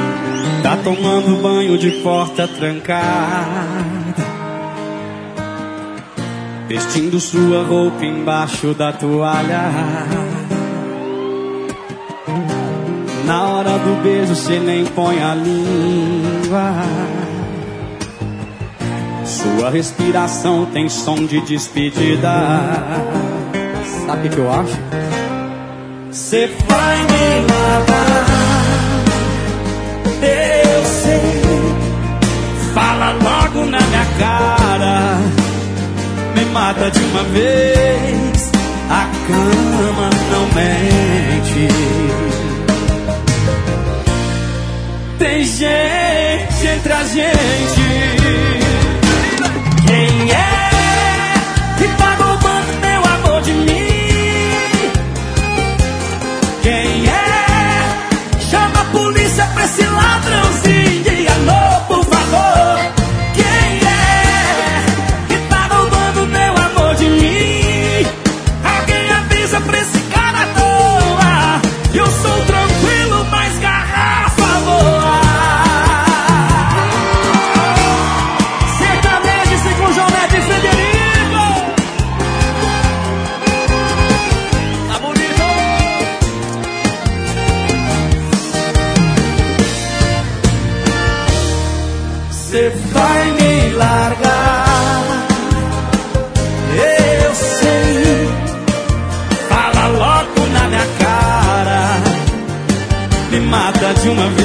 [0.63, 3.65] Tá tomando banho de porta trancada
[6.69, 9.69] Vestindo sua roupa embaixo da toalha
[13.25, 16.71] Na hora do beijo cê nem põe a língua
[19.25, 22.29] Sua respiração tem som de despedida
[24.05, 24.77] Sabe o que eu acho?
[26.11, 28.33] Cê vai me matar
[30.23, 31.21] eu sei.
[32.73, 35.17] Fala logo na minha cara,
[36.35, 38.51] me mata de uma vez.
[38.89, 41.67] A cama não mente.
[45.19, 47.83] Tem gente entre a gente.
[49.87, 50.52] Quem é
[104.03, 104.42] de uma vez.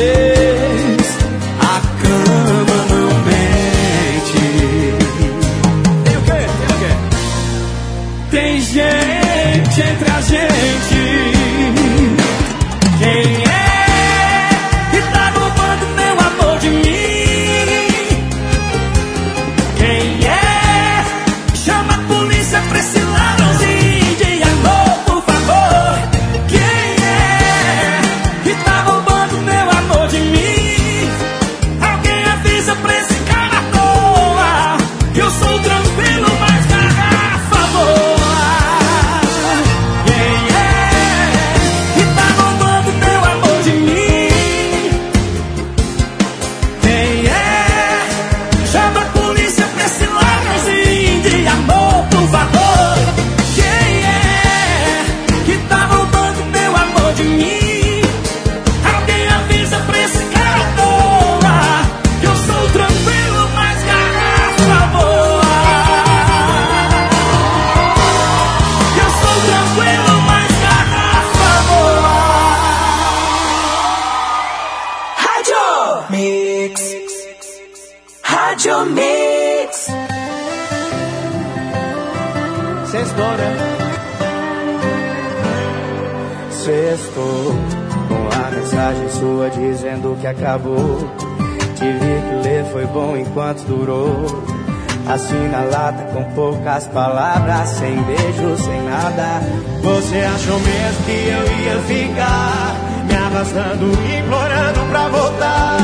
[95.30, 99.42] Na lata, com poucas palavras, sem beijo, sem nada.
[99.82, 102.74] Você achou mesmo que eu ia ficar
[103.04, 105.76] me arrastando, implorando pra voltar?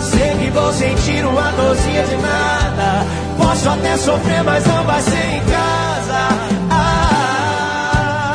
[0.00, 3.04] Sei que vou sentir uma dorzinha de nada.
[3.38, 6.28] Posso até sofrer, mas não vai ser em casa.
[6.70, 8.32] Ah,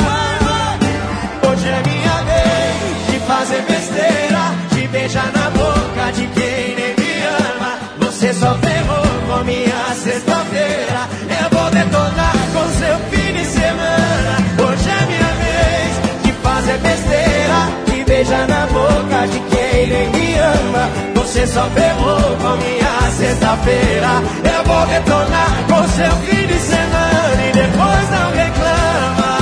[1.50, 7.24] hoje é minha vez de fazer besteira, de beijar na boca de quem nem me
[7.24, 7.78] ama.
[8.02, 9.07] Você só ferrou
[9.44, 11.08] minha sexta-feira.
[11.42, 14.38] Eu vou detonar com seu fim de semana.
[14.64, 20.40] Hoje é minha vez de fazer besteira, de beijar na boca de quem nem me
[20.40, 20.90] ama.
[21.16, 24.22] Você só ferrou com minha sexta-feira.
[24.44, 29.38] Eu vou detonar com seu fim de semana e depois não reclama.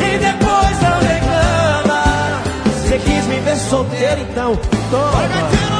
[0.00, 2.02] E depois não reclama.
[2.64, 4.58] Você quis me ver solteiro, então
[4.90, 5.73] toma.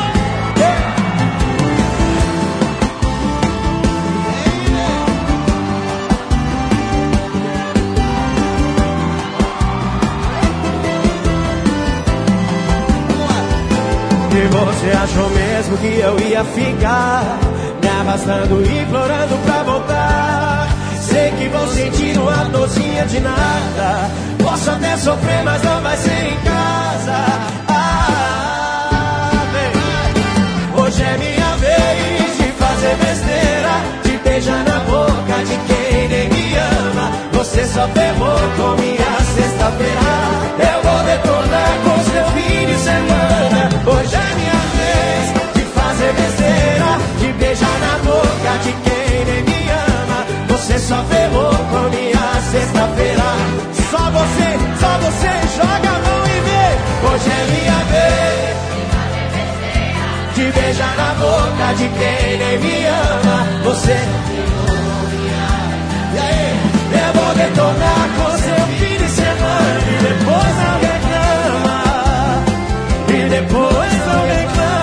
[14.45, 17.39] E você achou mesmo que eu ia ficar
[17.81, 20.69] Me arrastando, implorando pra voltar?
[21.01, 24.11] Sei que vou sentir uma dorzinha de nada.
[24.43, 27.25] Posso até sofrer, mas não vai ser em casa.
[27.69, 30.83] Ah, vem.
[30.83, 36.55] Hoje é minha vez de fazer besteira De beijar na boca de quem nem me
[36.59, 37.11] ama.
[37.33, 40.05] Você só ferrou com minha sexta-feira.
[40.59, 43.24] Eu vou detonar com seu fim de semana
[47.21, 53.29] De beijar na boca de quem nem me ama Você só ferrou com minha sexta-feira
[53.91, 54.49] Só você,
[54.81, 56.67] só você joga a mão e vê
[57.07, 58.45] Hoje é minha vez
[60.35, 63.47] de beijar na boca de quem nem me ama.
[63.63, 63.97] Você.
[66.13, 66.45] E aí?
[66.93, 71.79] Eu vou detonar com seu fim de semana e depois não reclama.
[73.09, 74.74] E depois não reclama.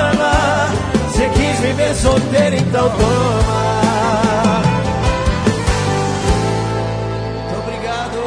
[1.62, 4.62] Me ver solteiro, então toma.
[7.60, 8.20] Obrigado.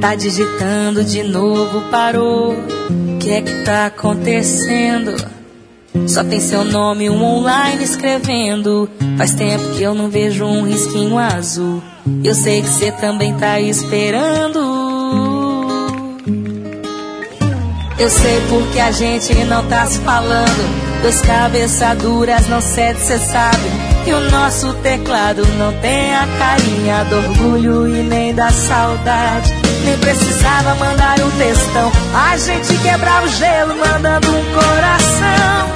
[0.00, 2.52] Tá digitando de novo, parou.
[2.52, 5.35] O que é que tá acontecendo?
[6.06, 8.88] Só tem seu nome um online escrevendo.
[9.16, 11.82] Faz tempo que eu não vejo um risquinho azul.
[12.22, 14.58] Eu sei que você também tá esperando.
[17.98, 20.86] Eu sei porque a gente não tá se falando.
[21.02, 23.64] Dois cabeças duras não cede, cê sabe.
[24.06, 29.52] E o nosso teclado não tem a carinha do orgulho e nem da saudade.
[29.84, 31.92] Nem precisava mandar um textão.
[32.14, 35.75] A gente quebrava o gelo mandando um coração.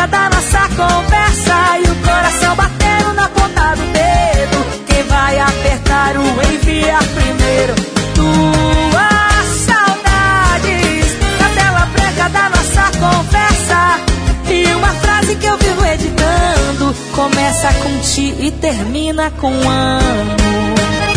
[0.00, 1.78] Branca da nossa conversa.
[1.78, 4.84] E o coração batendo na ponta do dedo.
[4.86, 7.74] Quem vai apertar o enviar primeiro?
[8.14, 14.00] Duas saudades na tela branca da nossa conversa.
[14.48, 21.09] E uma frase que eu vivo editando começa com ti e termina com amo.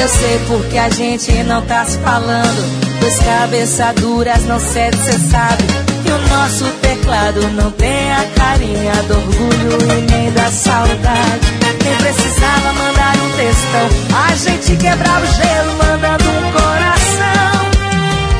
[0.00, 3.00] Eu sei porque a gente não tá se falando.
[3.00, 5.62] Dois cabeça duras não cede, cê sabe.
[6.06, 11.40] E o nosso teclado não tem a carinha do orgulho e nem da saudade.
[11.84, 13.88] Nem precisava mandar um textão.
[14.26, 17.70] A gente quebrava o gelo mandando um coração.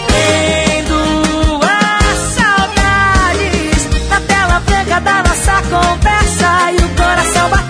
[0.08, 6.72] Tem duas saudades na tela branca da nossa conversa.
[6.72, 7.69] E o coração batendo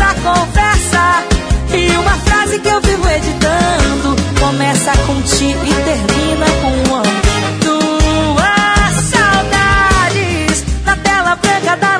[0.00, 1.24] nossa conversa.
[1.72, 7.20] E uma frase que eu vivo editando começa com ti e termina com amo.
[9.10, 11.99] Saudades na tela branca da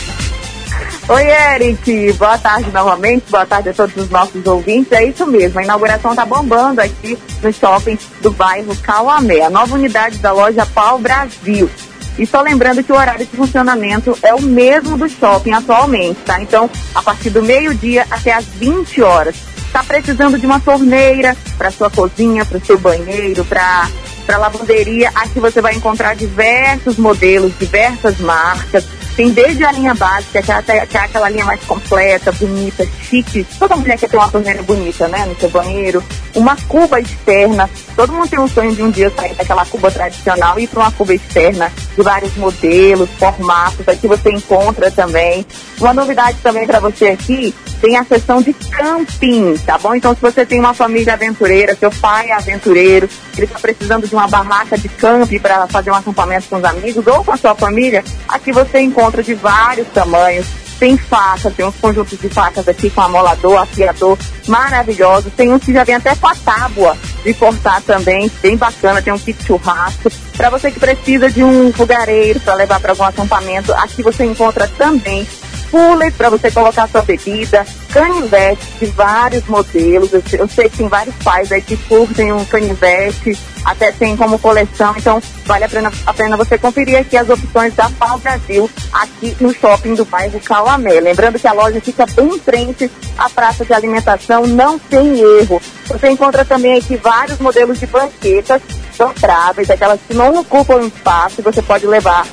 [1.10, 2.12] Oi, Eric.
[2.18, 3.30] Boa tarde novamente.
[3.30, 4.92] Boa tarde a todos os nossos ouvintes.
[4.92, 5.58] É isso mesmo.
[5.58, 9.40] A inauguração tá bombando aqui no shopping do bairro Cauamé.
[9.40, 11.70] A nova unidade da loja Pau Brasil.
[12.18, 16.42] E só lembrando que o horário de funcionamento é o mesmo do shopping atualmente, tá?
[16.42, 19.34] Então, a partir do meio-dia até as 20 horas.
[19.66, 23.88] Está precisando de uma torneira para sua cozinha, para o seu banheiro, para
[24.26, 25.10] para lavanderia.
[25.14, 28.84] Aqui você vai encontrar diversos modelos, diversas marcas.
[29.18, 33.44] Tem desde a linha básica, é, que é aquela linha mais completa, bonita, chique.
[33.58, 36.04] Toda mulher quer ter uma torneira bonita, né, no seu banheiro.
[36.36, 37.68] Uma cuba externa.
[37.96, 40.82] Todo mundo tem um sonho de um dia sair daquela cuba tradicional e ir para
[40.82, 43.88] uma cuba externa de vários modelos, formatos.
[43.88, 45.44] Aqui você encontra também.
[45.80, 49.94] Uma novidade também para você aqui, tem a seção de camping, tá bom?
[49.94, 54.14] Então, se você tem uma família aventureira, seu pai é aventureiro, ele está precisando de
[54.14, 57.54] uma barraca de camping para fazer um acampamento com os amigos ou com a sua
[57.54, 60.46] família, aqui você encontra de vários tamanhos.
[60.78, 65.32] Tem facas, tem uns conjuntos de facas aqui com amolador, afiador, maravilhosos.
[65.32, 69.02] Tem uns que já vem até com a tábua de cortar também, bem bacana.
[69.02, 70.08] Tem um kit churrasco.
[70.36, 74.68] Para você que precisa de um fogareiro para levar para algum acampamento, aqui você encontra
[74.68, 75.26] também
[75.70, 80.12] cooler para você colocar sua bebida, canivete de vários modelos.
[80.12, 84.16] Eu, sei- eu sei que tem vários pais aí que curtem um canivete, até tem
[84.16, 88.18] como coleção, então vale a pena, a pena você conferir aqui as opções da Pau
[88.18, 91.00] Brasil aqui no shopping do bairro Cauamé.
[91.00, 95.60] Lembrando que a loja fica bem em frente à praça de alimentação, não tem erro.
[95.86, 98.60] Você encontra também aqui vários modelos de banquetas
[98.96, 102.26] dobráveis, aquelas que não ocupam espaço, você pode levar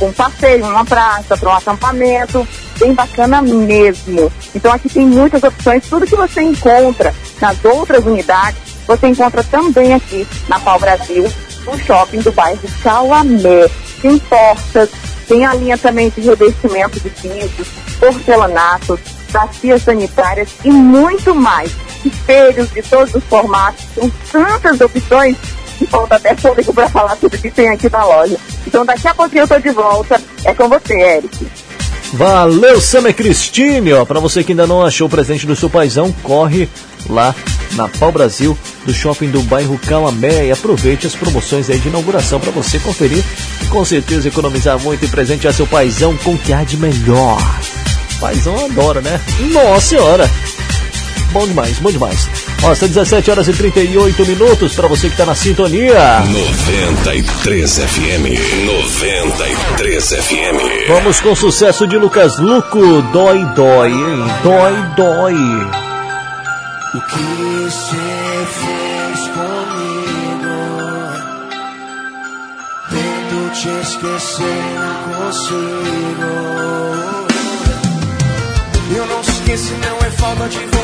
[0.00, 2.46] um passeio, uma praça, para um acampamento,
[2.78, 4.32] bem bacana mesmo.
[4.54, 9.94] Então aqui tem muitas opções, tudo que você encontra nas outras unidades, você encontra também
[9.94, 11.30] aqui na Pau Brasil,
[11.64, 13.68] no shopping do bairro Cauamé.
[14.00, 14.90] Tem portas,
[15.26, 17.68] tem a linha também de revestimento de pisos,
[17.98, 19.00] porcelanatos,
[19.32, 21.72] bacias sanitárias e muito mais.
[22.04, 25.36] Espelhos de todos os formatos, são tantas opções
[25.76, 28.36] que falta até fôlego para falar tudo que tem aqui na loja.
[28.66, 30.20] Então daqui a pouquinho eu tô de volta.
[30.44, 31.46] É com você, Eric.
[32.12, 34.04] Valeu, Samia Cristine, ó.
[34.04, 36.68] Pra você que ainda não achou o presente do seu paizão, corre
[37.08, 37.34] lá
[37.72, 42.40] na Pau Brasil, do shopping do bairro Calamé e aproveite as promoções aí de inauguração
[42.40, 43.22] pra você conferir
[43.62, 47.38] e com certeza economizar muito e presentear seu paizão com o que há de melhor.
[48.20, 49.20] Paizão adora, né?
[49.52, 50.30] Nossa senhora!
[51.36, 52.30] Bom demais, bom demais.
[52.62, 56.20] Ó, são 17 horas e 38 minutos pra você que tá na sintonia.
[56.20, 58.64] 93 FM.
[58.64, 60.88] 93 FM.
[60.88, 64.24] Vamos com o sucesso de Lucas Luco, Dói Dói, hein?
[64.42, 65.34] Dói Dói.
[66.94, 67.96] O que você
[68.56, 70.56] fez comigo?
[72.88, 76.46] Tento te esquecer, não consigo.
[78.96, 80.75] Eu não esqueço, não é falta de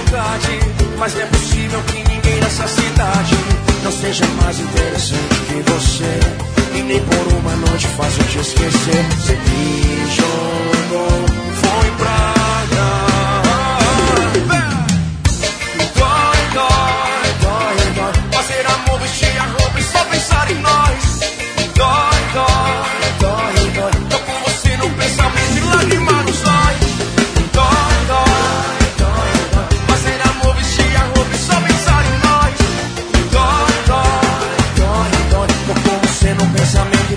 [0.98, 3.34] Mas não é possível que ninguém nessa cidade
[3.82, 6.20] não seja mais interessante que você.
[6.76, 9.04] E nem por uma noite fácil te esquecer.
[9.16, 12.86] Você me jogou, foi praga.
[15.96, 18.12] Dói, dói, dói, dói.
[18.32, 20.81] Fazer amor, vestir a roupa e só pensar em nós.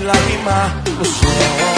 [0.06, 1.76] lagrimar o sol.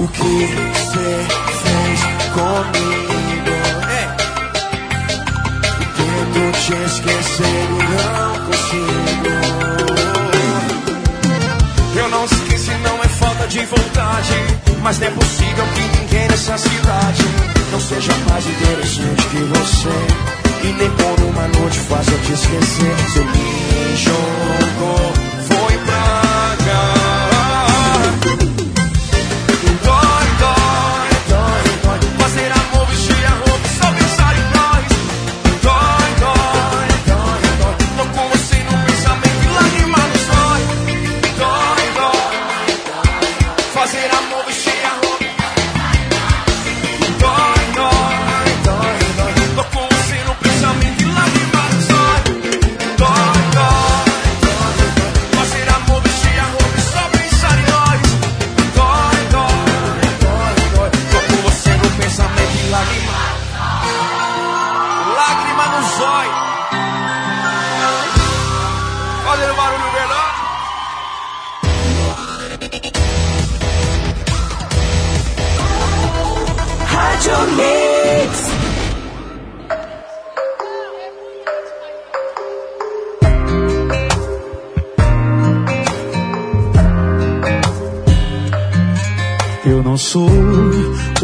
[0.00, 0.46] O que
[0.76, 1.26] você
[1.62, 2.00] fez
[2.34, 3.52] comigo?
[3.90, 4.04] É.
[5.96, 9.32] Tento te esquecer e não consigo.
[11.96, 14.47] Eu não esqueci, não é falta de vontade.
[14.88, 17.22] Mas não é possível que ninguém nessa cidade
[17.70, 20.66] não seja mais interessante que você.
[20.66, 22.96] E nem por uma noite faça te esquecer.
[22.96, 25.12] Você me jogou,
[25.46, 26.27] foi pra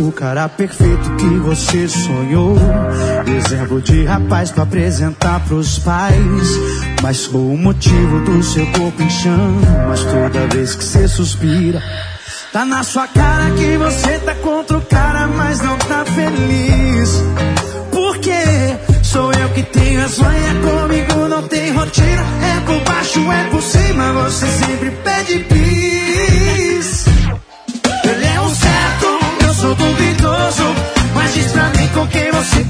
[0.02, 2.56] o cara perfeito que você sonhou.
[3.26, 6.48] Exemplo de rapaz pra apresentar pros pais.
[7.02, 11.82] Mas sou o motivo do seu corpo em chamas toda vez que você suspira.
[12.52, 17.22] Tá na sua cara que você tá contra o cara, mas não tá feliz.
[17.90, 18.76] Por quê?
[19.02, 22.24] Sou eu que tenho a sonha comigo, não tem rotina.
[22.42, 26.53] É por baixo, é por cima, você sempre pede bis.
[29.74, 30.74] Duvidoso.
[31.14, 32.63] Mas diz pra mim com quem você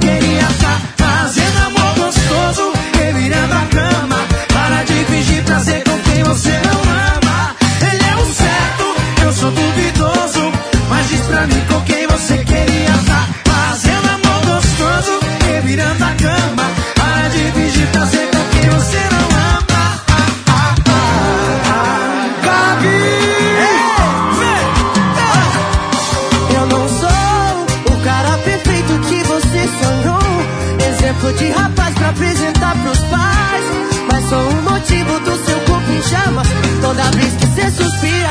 [36.09, 36.47] chamas.
[36.81, 38.31] Toda vez que você suspira,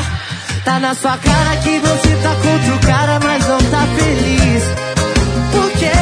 [0.64, 4.64] tá na sua cara que você tá contra o cara, mas não tá feliz.
[5.52, 5.92] Por quê?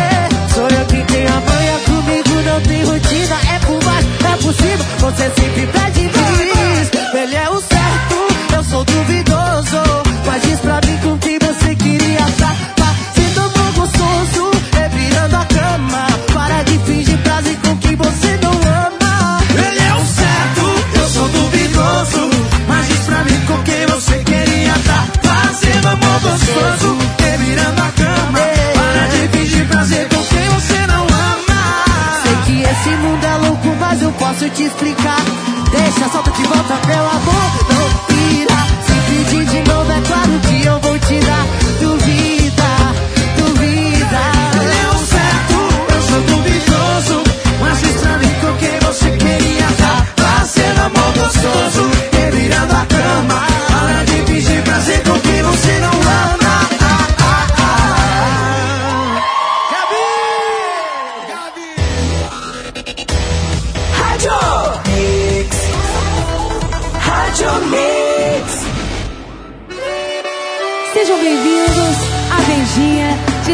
[0.54, 3.36] Sou eu que tenho a manha comigo, não tem rotina.
[3.54, 6.90] É por baixo, é por cima, você sempre pede bis.
[7.14, 9.21] Ele é o certo, eu sou duvidoso.
[34.42, 35.16] Posso te explicar.
[35.70, 38.56] Deixa, solta de volta, pelo amor, não pira.
[38.86, 40.21] Se pedir de novo, é claro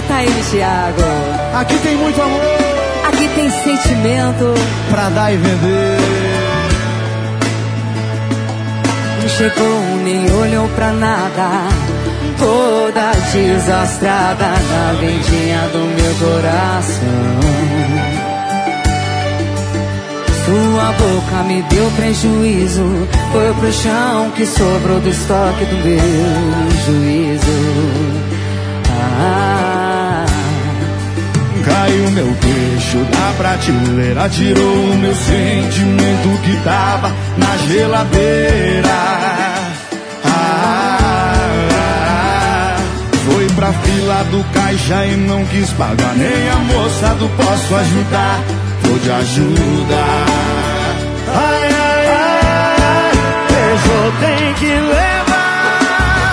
[0.09, 1.03] Taíne Thiago.
[1.55, 2.41] Aqui tem muito amor.
[3.07, 4.55] Aqui tem sentimento.
[4.91, 5.99] Pra dar e vender.
[9.21, 11.69] Não chegou nem olhou pra nada.
[12.39, 17.59] Toda desastrada na vendinha do meu coração.
[20.45, 23.07] Sua boca me deu prejuízo.
[23.31, 27.45] Foi pro chão que sobrou do estoque do meu juízo.
[29.21, 29.58] Ah.
[31.69, 38.89] Caiu meu queixo da prateleira, tirou o meu sentimento que tava na geladeira.
[40.25, 41.49] Ah,
[43.27, 48.41] foi pra fila do caixa e não quis pagar, nem a moça do posso ajudar,
[48.83, 50.27] vou te ajudar.
[51.35, 53.13] Ai, ai, ai,
[54.21, 56.33] tem que levar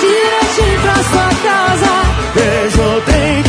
[0.00, 1.92] Direitinho pra sua casa.
[2.34, 3.45] Peugeot tem que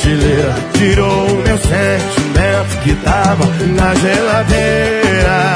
[0.00, 0.54] prateleira.
[0.74, 3.44] Tirou o meu sentimento que tava
[3.76, 5.54] na geladeira.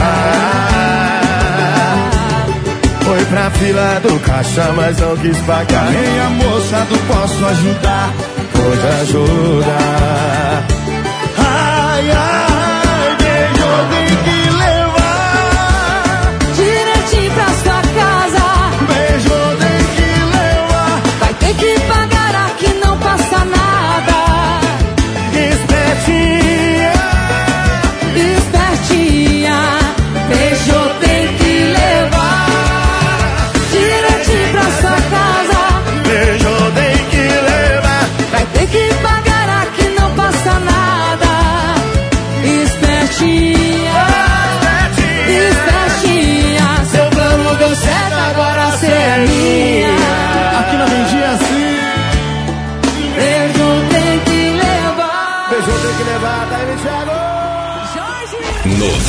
[0.00, 1.20] Ah,
[3.02, 5.90] foi pra fila do caixa, mas não quis pagar.
[5.90, 8.12] Nem a moça do posso ajudar,
[8.52, 10.64] pode ajudar.
[11.38, 14.13] Ai, ai, beijo tem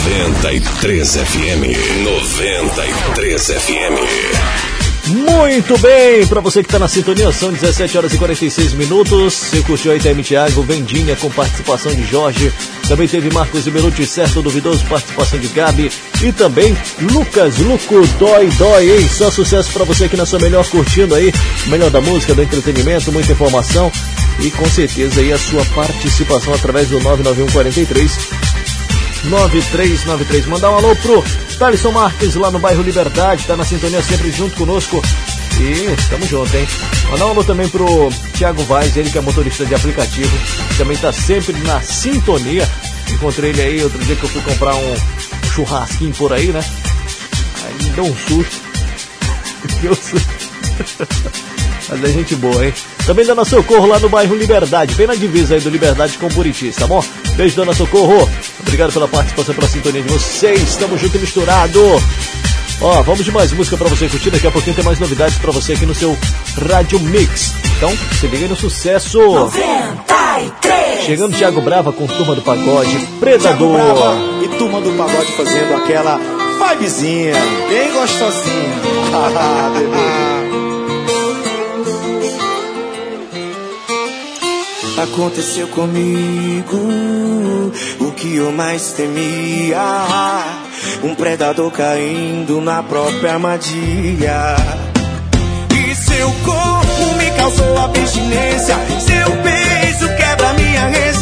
[0.06, 1.64] 93 FM.
[2.04, 3.96] 93 FM.
[5.08, 9.34] Muito bem, pra você que tá na sintonia, são 17 horas e 46 minutos.
[9.34, 12.54] Você curtiu aí TM Thiago, Vendinha com participação de Jorge.
[12.88, 15.92] Também teve Marcos e Belucci, certo duvidoso, participação de Gabi.
[16.22, 19.10] E também Lucas Luco, Dói Dói, hein?
[19.10, 21.34] Só sucesso pra você aqui na sua melhor curtindo aí.
[21.66, 23.92] o Melhor da música, do entretenimento, muita informação.
[24.40, 28.45] E com certeza aí a sua participação através do 99143
[29.26, 30.46] 9393.
[30.48, 31.24] Mandar um alô pro
[31.58, 35.02] Thalisson Marques lá no bairro Liberdade, tá na sintonia sempre junto conosco.
[35.60, 36.68] E tamo junto, hein?
[37.10, 40.38] Mandar um alô também pro Thiago Vaz, ele que é motorista de aplicativo,
[40.78, 42.70] também tá sempre na sintonia.
[43.12, 44.96] Encontrei ele aí outro dia que eu fui comprar um
[45.54, 46.64] churrasquinho por aí, né?
[47.64, 48.66] Aí me deu um susto.
[49.82, 50.46] Deu susto.
[51.88, 52.74] Mas é gente boa, hein?
[53.06, 56.72] Também Dona Socorro lá no bairro Liberdade, bem na divisa aí do Liberdade com Buriti,
[56.72, 57.04] tá bom?
[57.36, 58.30] Beijo, Dona Socorro.
[58.66, 60.76] Obrigado pela participação, pela sintonia de vocês.
[60.76, 61.80] Tamo junto e misturado.
[62.82, 64.32] Ó, vamos de mais música pra você curtir.
[64.32, 66.18] Daqui a pouquinho tem mais novidades pra você aqui no seu
[66.70, 67.54] Rádio Mix.
[67.78, 69.20] Então, se liga aí no sucesso.
[69.20, 71.06] 93.
[71.06, 73.74] Chegando Thiago Brava com Turma do Pagode, Thiago Predador.
[73.74, 76.20] Brava e turma do pagode fazendo aquela
[76.70, 77.36] vibezinha,
[77.70, 78.96] bem gostosinha.
[79.38, 80.35] Ah, bebê.
[84.98, 86.78] Aconteceu comigo
[88.00, 89.82] o que eu mais temia.
[91.04, 94.56] Um predador caindo na própria armadilha.
[95.70, 98.76] E seu corpo me causou abstinência.
[99.02, 101.15] Seu beijo quebra minha resistência.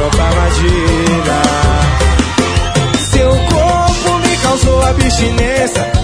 [0.00, 1.42] Própria armadilha.
[3.12, 5.99] Seu corpo me causou abstinência.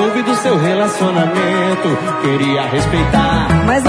[0.00, 1.88] Soube do seu relacionamento.
[2.22, 3.48] Queria respeitar.
[3.66, 3.84] Mas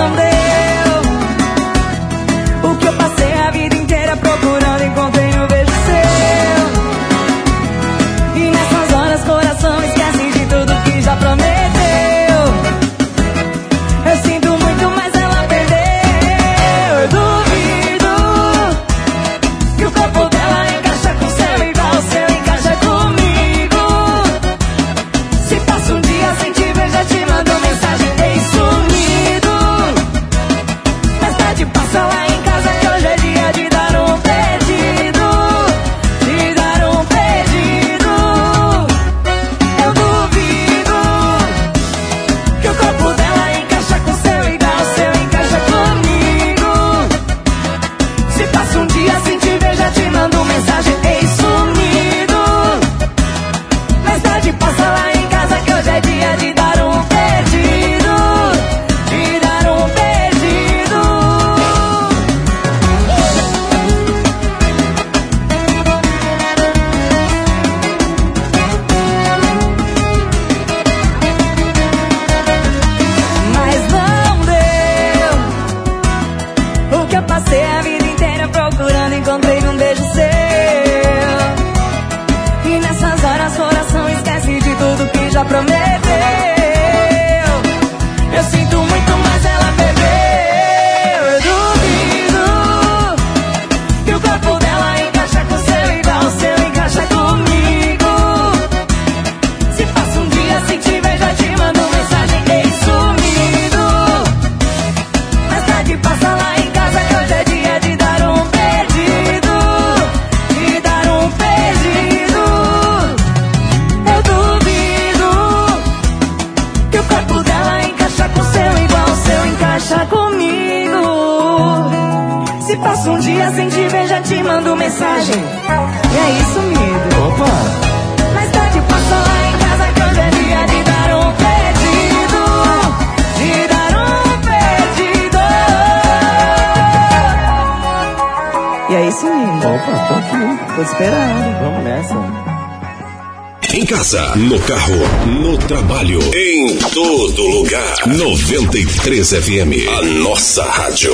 [148.51, 151.13] 93 FM, a nossa rádio.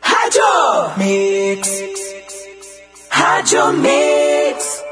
[0.00, 0.42] Rádio
[0.96, 1.68] Mix.
[3.10, 4.84] Rádio Mix.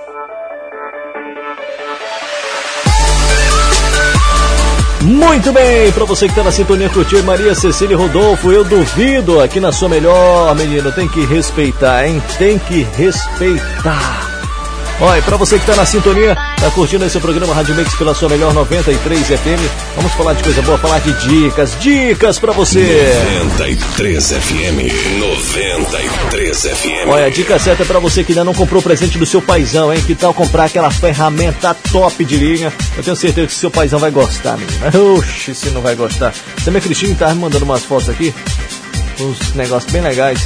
[5.03, 8.65] Muito bem, pra você que tá na sintonia com o tio Maria Cecília Rodolfo, eu
[8.65, 12.21] duvido aqui na sua melhor, menino, tem que respeitar, hein?
[12.39, 14.27] Tem que respeitar.
[15.01, 18.29] Olha, pra você que tá na sintonia, tá curtindo esse programa Rádio Mix pela sua
[18.29, 23.13] melhor 93 FM, vamos falar de coisa boa, falar de dicas, dicas pra você.
[23.39, 27.09] 93 FM, 93 FM.
[27.09, 29.41] Olha, a dica certa é pra você que ainda não comprou o presente do seu
[29.43, 30.03] paizão, hein?
[30.07, 32.73] Que tal comprar aquela ferramenta top de linha?
[32.97, 34.91] Eu tenho certeza que seu paizão vai gostar, menina.
[35.17, 36.33] Oxi, se não vai gostar.
[36.65, 38.35] Também a Cristina tá me mandando umas fotos aqui,
[39.21, 40.41] uns negócios bem legais,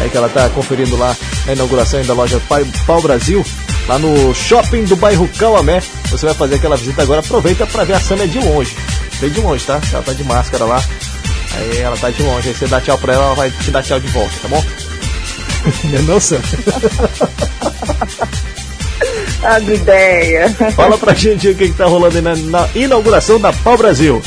[0.00, 3.44] aí que ela tá conferindo lá na inauguração da loja Pai- Pau Brasil,
[3.86, 5.82] lá no shopping do bairro Cauamé.
[6.10, 8.76] Você vai fazer aquela visita agora, aproveita pra ver a Samia de longe.
[9.20, 9.80] Bem de longe, tá?
[9.92, 10.82] Ela tá de máscara lá.
[11.56, 13.82] Aí ela tá de longe, aí você dá tchau pra ela, ela vai te dar
[13.82, 14.64] tchau de volta, tá bom?
[15.84, 16.40] Não é não, Sam?
[19.42, 20.52] As ideias.
[20.74, 24.22] Fala pra gente o que, que tá rolando aí na, na inauguração da Pau Brasil.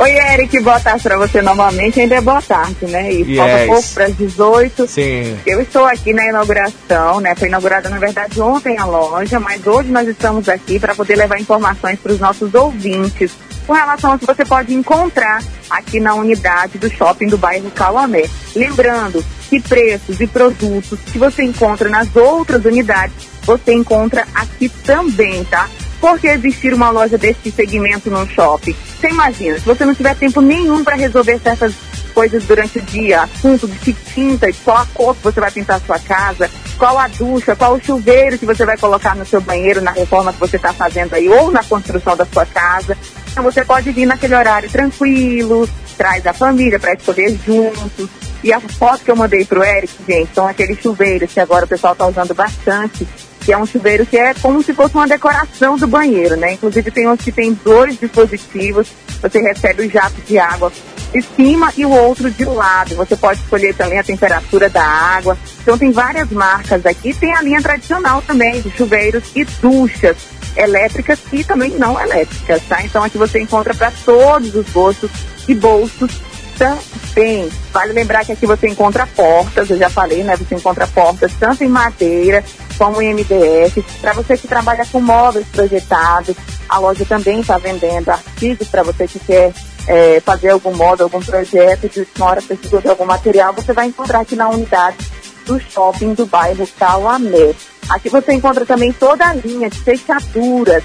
[0.00, 2.00] Oi, Eric, boa tarde pra você novamente.
[2.00, 3.12] Ainda é boa tarde, né?
[3.12, 3.66] E falta Yes.
[3.66, 4.86] pouco para as 18.
[4.86, 5.38] Sim.
[5.44, 7.34] Eu estou aqui na inauguração, né?
[7.34, 11.38] Foi inaugurada, na verdade, ontem a loja, mas hoje nós estamos aqui para poder levar
[11.38, 13.30] informações para os nossos ouvintes
[13.66, 18.24] com relação ao que você pode encontrar aqui na unidade do shopping do bairro Cauamé.
[18.56, 25.44] Lembrando que preços e produtos que você encontra nas outras unidades, você encontra aqui também,
[25.44, 25.68] tá?
[26.00, 28.74] Por que existir uma loja desse segmento num shopping?
[29.00, 31.72] Você imagina, se você não tiver tempo nenhum para resolver certas
[32.12, 35.78] coisas durante o dia, assunto de que tinta, qual a cor que você vai pintar
[35.78, 39.40] a sua casa, qual a ducha, qual o chuveiro que você vai colocar no seu
[39.40, 42.94] banheiro, na reforma que você está fazendo aí, ou na construção da sua casa.
[43.32, 48.10] Então você pode vir naquele horário tranquilo, traz a família para escolher juntos.
[48.44, 51.68] E a foto que eu mandei pro Eric, gente, são aqueles chuveiros que agora o
[51.68, 53.08] pessoal está usando bastante
[53.40, 56.52] que é um chuveiro que é como se fosse uma decoração do banheiro, né?
[56.52, 58.88] Inclusive tem uns que tem dois dispositivos,
[59.20, 60.72] você recebe o jato de água
[61.12, 62.94] de cima e o outro de lado.
[62.94, 65.36] Você pode escolher também a temperatura da água.
[65.60, 67.12] Então tem várias marcas aqui.
[67.12, 70.16] Tem a linha tradicional também de chuveiros e duchas
[70.56, 72.82] elétricas e também não elétricas, tá?
[72.82, 75.10] Então aqui você encontra para todos os gostos
[75.48, 76.20] e bolsos
[76.58, 77.48] também.
[77.72, 80.36] Vale lembrar que aqui você encontra portas, eu já falei, né?
[80.36, 82.44] Você encontra portas tanto em madeira
[82.80, 83.84] como em MDF.
[84.00, 86.34] Para você que trabalha com móveis projetados,
[86.66, 89.52] a loja também está vendendo artigos para você que quer
[89.86, 93.86] é, fazer algum móvel, algum projeto, de uma hora precisou de algum material, você vai
[93.86, 94.96] encontrar aqui na unidade
[95.44, 97.54] do shopping do bairro Calamé.
[97.90, 100.82] Aqui você encontra também toda a linha de fechaduras.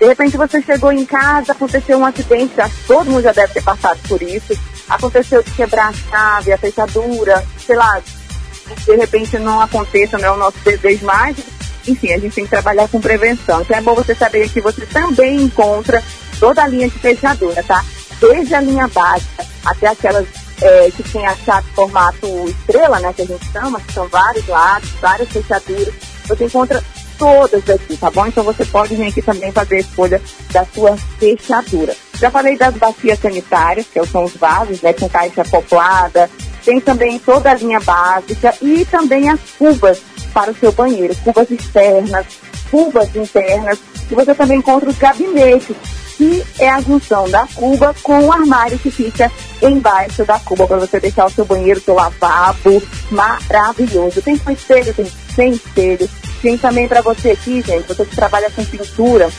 [0.00, 2.54] De repente você chegou em casa, aconteceu um acidente,
[2.88, 4.58] todo mundo já deve ter passado por isso.
[4.88, 8.02] Aconteceu de quebrar a chave, a fechadura, sei lá,
[8.84, 11.36] de repente não aconteça, não é o nosso desejo mais.
[11.86, 13.62] Enfim, a gente tem que trabalhar com prevenção.
[13.62, 16.02] Então é bom você saber que você também encontra
[16.40, 17.84] toda a linha de fechadura, tá?
[18.20, 20.26] Desde a linha básica até aquelas
[20.60, 24.46] é, que tem a chave formato estrela, né, que a gente chama, que são vários
[24.46, 25.94] lados, várias fechaduras.
[26.26, 26.82] Você encontra
[27.18, 28.26] todas aqui, tá bom?
[28.26, 31.94] Então você pode vir aqui também fazer a escolha da sua fechadura.
[32.14, 36.30] Já falei das bacias sanitárias, que são os vasos, né, com caixa acoplada.
[36.66, 40.02] Tem também toda a linha básica e também as cubas
[40.34, 42.26] para o seu banheiro, cubas externas,
[42.68, 43.78] cubas internas.
[44.10, 45.76] E você também encontra os gabinetes,
[46.16, 49.30] que é a junção da cuba com o armário que fica
[49.62, 54.20] embaixo da cuba para você deixar o seu banheiro, seu lavabo maravilhoso.
[54.20, 56.10] Tem com espelho, tem sem espelho.
[56.42, 59.30] Tem também para você aqui, gente, você que trabalha com pintura,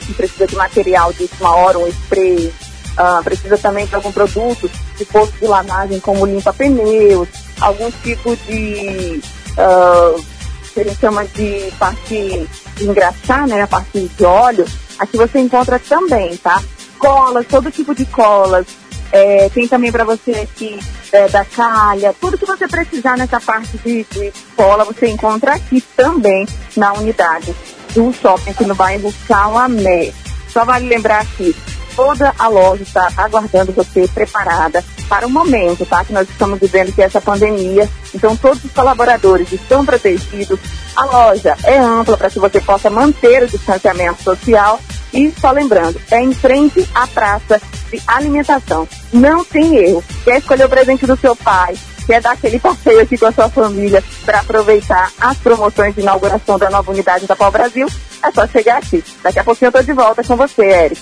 [0.00, 2.52] que precisa de material de última hora, um spray,
[2.98, 7.28] uh, precisa também de algum produto de posto de lavagem como limpa pneus,
[7.60, 9.20] algum tipo de
[9.52, 10.24] uh,
[10.72, 14.66] que a gente chama de parte de engraxar, né, a parte de óleo,
[14.98, 16.62] aqui você encontra também, tá?
[16.98, 18.66] Colas, todo tipo de colas,
[19.12, 20.78] é, tem também para você aqui
[21.12, 25.80] é, da calha, tudo que você precisar nessa parte de, de cola, você encontra aqui
[25.96, 27.54] também na unidade
[27.94, 30.12] do shopping aqui no bairro Calamé.
[30.48, 31.56] Só vale lembrar que
[31.96, 36.04] toda a loja está aguardando você preparada para o momento, tá?
[36.04, 37.88] Que nós estamos vivendo que é essa pandemia.
[38.14, 40.60] Então todos os colaboradores estão protegidos.
[40.94, 44.78] A loja é ampla para que você possa manter o distanciamento social.
[45.12, 47.60] E só lembrando, é em frente à praça
[47.90, 48.86] de alimentação.
[49.12, 50.04] Não tem erro.
[50.24, 51.74] Quer escolher o presente do seu pai?
[52.06, 56.58] Quer dar aquele passeio aqui com a sua família para aproveitar as promoções de inauguração
[56.58, 57.88] da nova unidade da Pau Brasil?
[58.22, 59.02] É só chegar aqui.
[59.22, 61.00] Daqui a pouquinho eu tô de volta com você, Eric.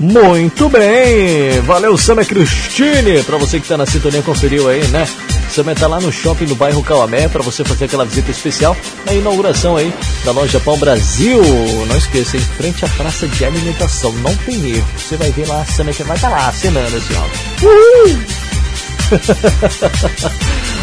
[0.00, 5.06] Muito bem, valeu Samia Cristine, para você que está na sintonia conferiu aí, né?
[5.50, 9.12] Samia tá lá no shopping do bairro Calamé para você fazer aquela visita especial na
[9.12, 9.92] inauguração aí
[10.24, 11.42] da loja Pão Brasil.
[11.86, 14.88] Não esqueça, em frente à praça de alimentação, não tem erro.
[14.96, 17.24] Você vai ver lá a Samia que vai estar tá lá acenando assim, ó.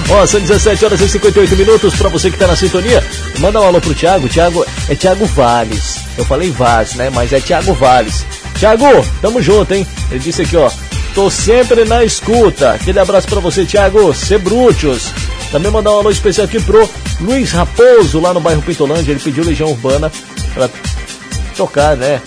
[0.10, 3.04] Ó, são 17 horas e 58 minutos para você que está na sintonia.
[3.40, 4.30] Manda um alô pro Thiago.
[4.30, 6.00] Thiago é Thiago Valles.
[6.18, 7.10] Eu falei Vaz, né?
[7.10, 8.26] Mas é Thiago Valles.
[8.58, 9.86] Thiago, tamo junto, hein?
[10.10, 10.69] Ele disse aqui, ó.
[11.14, 12.74] Tô sempre na escuta.
[12.74, 14.14] Aquele abraço para você, Thiago.
[14.14, 15.11] Sebrútios.
[15.52, 16.90] Também mandar um alô especial aqui pro
[17.22, 19.11] Luiz Raposo, lá no bairro Pintolândia.
[19.11, 20.11] Ele pediu Legião Urbana
[20.53, 20.69] para
[21.56, 22.22] tocar, né?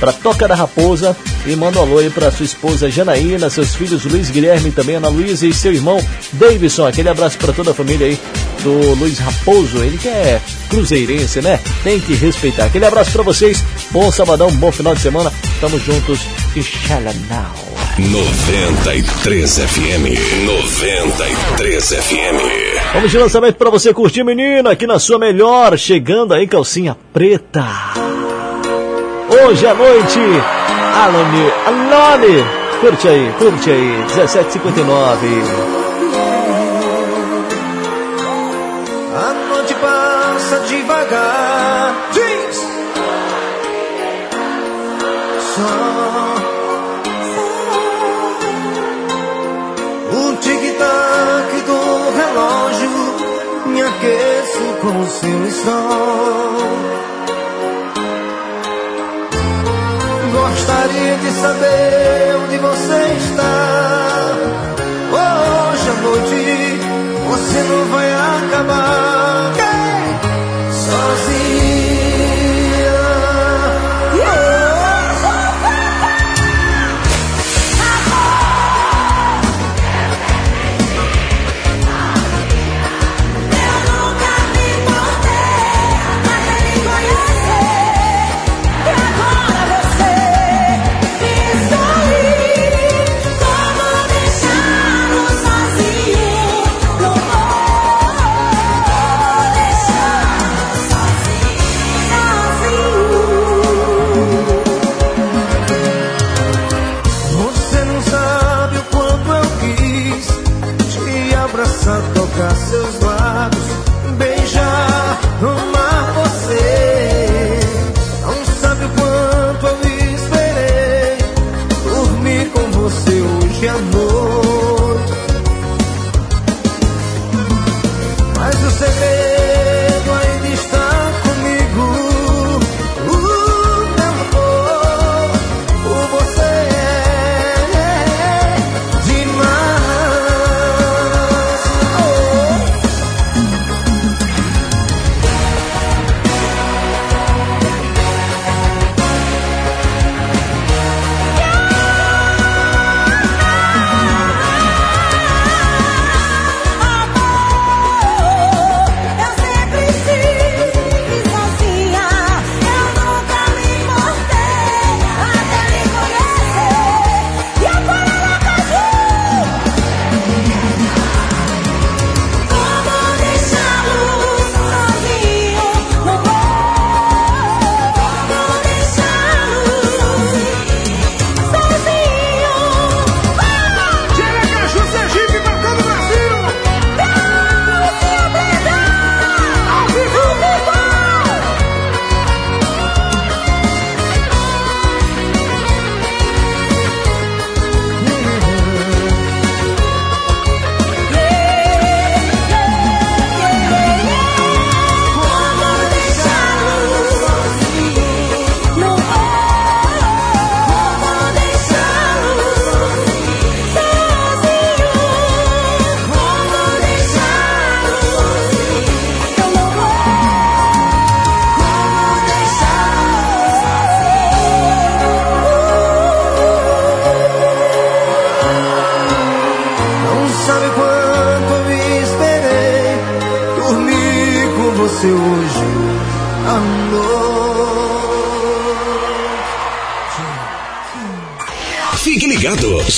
[0.00, 1.16] Pra Toca da Raposa.
[1.46, 5.08] E manda um alô aí pra sua esposa Janaína, seus filhos Luiz Guilherme, também Ana
[5.08, 5.98] Luísa e seu irmão
[6.32, 6.86] Davidson.
[6.86, 8.18] Aquele abraço para toda a família aí
[8.62, 9.78] do Luiz Raposo.
[9.82, 11.60] Ele que é cruzeirense, né?
[11.82, 12.66] Tem que respeitar.
[12.66, 13.62] Aquele abraço para vocês.
[13.90, 15.32] Bom sabadão, bom final de semana.
[15.60, 16.20] Tamo juntos.
[16.56, 17.14] Inshallah.
[17.98, 20.46] 93 FM.
[20.46, 22.94] 93 FM.
[22.94, 25.76] Vamos de lançamento para você curtir, menina, aqui na sua melhor.
[25.76, 27.66] Chegando aí, calcinha preta.
[29.28, 30.18] Hoje à noite,
[30.94, 32.44] Alane, Alane,
[32.80, 35.77] curte aí, curte aí, 1759.
[41.08, 41.94] Devagar.
[42.12, 42.56] Diz!
[45.54, 45.74] Só
[50.12, 51.80] o tic-tac do
[52.16, 52.90] relógio
[53.66, 56.58] me aqueço com o seu sol.
[60.32, 63.54] Gostaria de saber onde você está.
[65.10, 66.40] Hoje à noite
[67.28, 69.47] você não vai acabar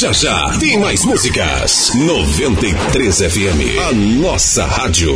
[0.00, 1.92] já já tem mais músicas.
[1.94, 5.12] 93 FM, a nossa rádio.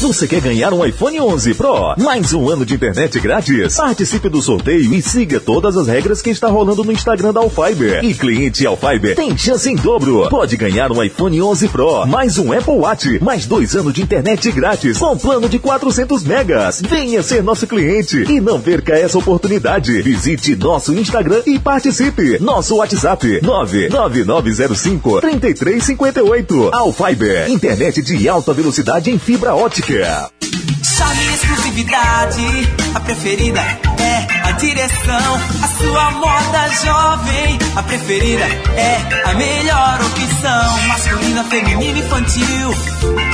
[0.00, 1.94] Você quer ganhar um iPhone 11 Pro?
[1.98, 3.76] Mais um ano de internet grátis?
[3.76, 8.02] Participe do sorteio e siga todas as regras que está rolando no Instagram da Alfiber.
[8.02, 10.26] E cliente Alfiber tem chance em dobro.
[10.30, 14.50] Pode ganhar um iPhone 11 Pro, mais um Apple Watch, mais dois anos de internet
[14.52, 16.80] grátis com plano de 400 megas.
[16.80, 20.00] Venha ser nosso cliente e não perca essa oportunidade.
[20.00, 22.38] Visite nosso Instagram e participe.
[22.40, 26.70] Nosso WhatsApp 99905 3358.
[26.72, 29.89] Alfiber, internet de alta velocidade em fibra ótica.
[29.90, 35.40] Charme exclusividade, a preferida é a direção.
[35.64, 40.86] A sua moda jovem, a preferida é a melhor opção.
[40.86, 42.70] Masculina, feminina, infantil,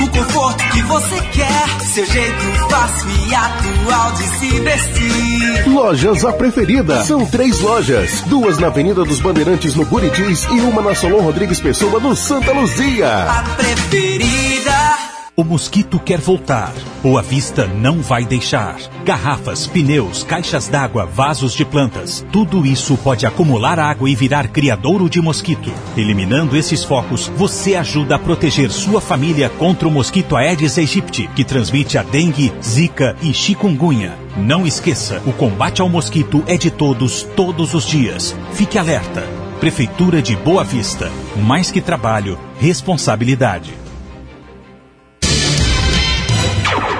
[0.01, 1.85] o conforto que você quer.
[1.93, 5.69] Seu jeito fácil e atual de se vestir.
[5.69, 7.03] Lojas A Preferida.
[7.03, 8.21] São três lojas.
[8.21, 12.51] Duas na Avenida dos Bandeirantes, no Buritis, e uma na Solon Rodrigues Pessoa, no Santa
[12.51, 13.29] Luzia.
[13.29, 15.06] A preferida.
[15.39, 16.73] O mosquito quer voltar.
[17.03, 18.79] Boa Vista não vai deixar.
[19.05, 22.25] Garrafas, pneus, caixas d'água, vasos de plantas.
[22.31, 25.71] Tudo isso pode acumular água e virar criadouro de mosquito.
[25.95, 31.43] Eliminando esses focos, você ajuda a proteger sua família contra o mosquito Aedes aegypti, que
[31.43, 34.17] transmite a dengue, zika e chikungunya.
[34.35, 38.35] Não esqueça, o combate ao mosquito é de todos, todos os dias.
[38.53, 39.21] Fique alerta.
[39.59, 41.11] Prefeitura de Boa Vista.
[41.35, 43.85] Mais que trabalho, responsabilidade.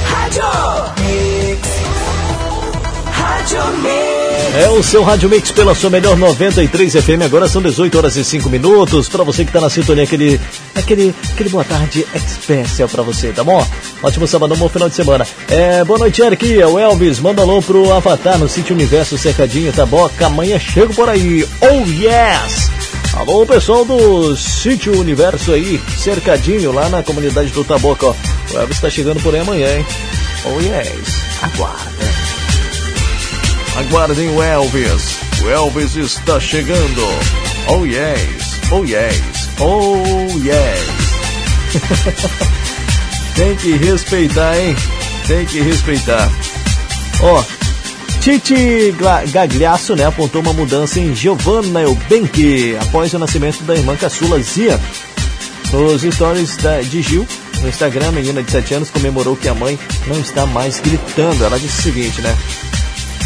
[0.05, 0.45] Rádio
[0.99, 1.69] Mix.
[3.11, 4.22] Rádio Mix.
[4.55, 7.23] É o seu Rádio Mix pela sua melhor 93 FM.
[7.25, 9.09] Agora são 18 horas e 5 minutos.
[9.09, 10.39] Para você que tá na sintonia, aquele,
[10.75, 13.67] aquele, aquele boa tarde especial para você, tá bom?
[14.03, 15.27] Ótimo sábado, bom final de semana.
[15.49, 16.61] É, boa noite, Eric.
[16.61, 17.19] É o Elvis.
[17.19, 20.09] Manda alô pro Avatar no Sítio Universo Cercadinho, tá bom?
[20.21, 21.49] Amanhã chego por aí.
[21.61, 22.71] Oh, yes!
[23.15, 28.15] Alô, pessoal do Sítio Universo aí, cercadinho lá na comunidade do Taboca, ó.
[28.53, 29.87] O Elvis tá chegando por aí amanhã, hein?
[30.47, 31.23] Oh, yes.
[31.43, 32.12] Aguarda.
[33.77, 35.17] Aguardem o Elvis.
[35.43, 37.03] O Elvis está chegando.
[37.69, 39.21] Oh yes, oh yes,
[39.61, 40.83] oh yes.
[43.35, 44.77] Tem que respeitar, hein?
[45.27, 46.31] Tem que respeitar.
[47.23, 47.43] Ó,
[48.21, 53.97] Titi Gla- Gagliasso, né, apontou uma mudança em Giovanna Eubank após o nascimento da irmã
[53.97, 54.79] caçula Zia.
[56.13, 57.27] Stories da, de Gil,
[57.63, 61.43] no Instagram, a menina de 7 anos comemorou que a mãe não está mais gritando.
[61.43, 62.37] Ela disse o seguinte, né?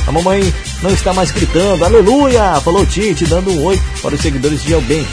[0.07, 2.61] A mamãe não está mais gritando, aleluia!
[2.61, 5.07] Falou Titi, dando um oi para os seguidores de Eubank.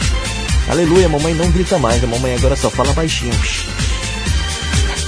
[0.70, 3.34] Aleluia, a mamãe não grita mais, a mamãe agora só fala baixinho.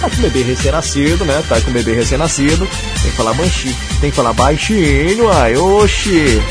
[0.02, 1.42] Tá com o bebê recém-nascido, né?
[1.48, 2.68] Tá com o bebê recém-nascido.
[3.02, 3.76] Tem que falar baixinho.
[4.02, 6.42] Tem que falar baixinho, ai, oxi.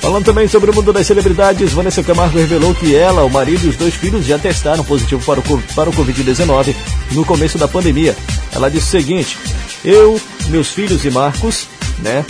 [0.00, 3.68] Falando também sobre o mundo das celebridades, Vanessa Camargo revelou que ela, o marido e
[3.68, 6.74] os dois filhos já testaram positivo para o, para o Covid-19
[7.12, 8.16] no começo da pandemia.
[8.52, 9.38] Ela disse o seguinte:
[9.84, 11.68] Eu, meus filhos e Marcos,
[12.02, 12.24] né?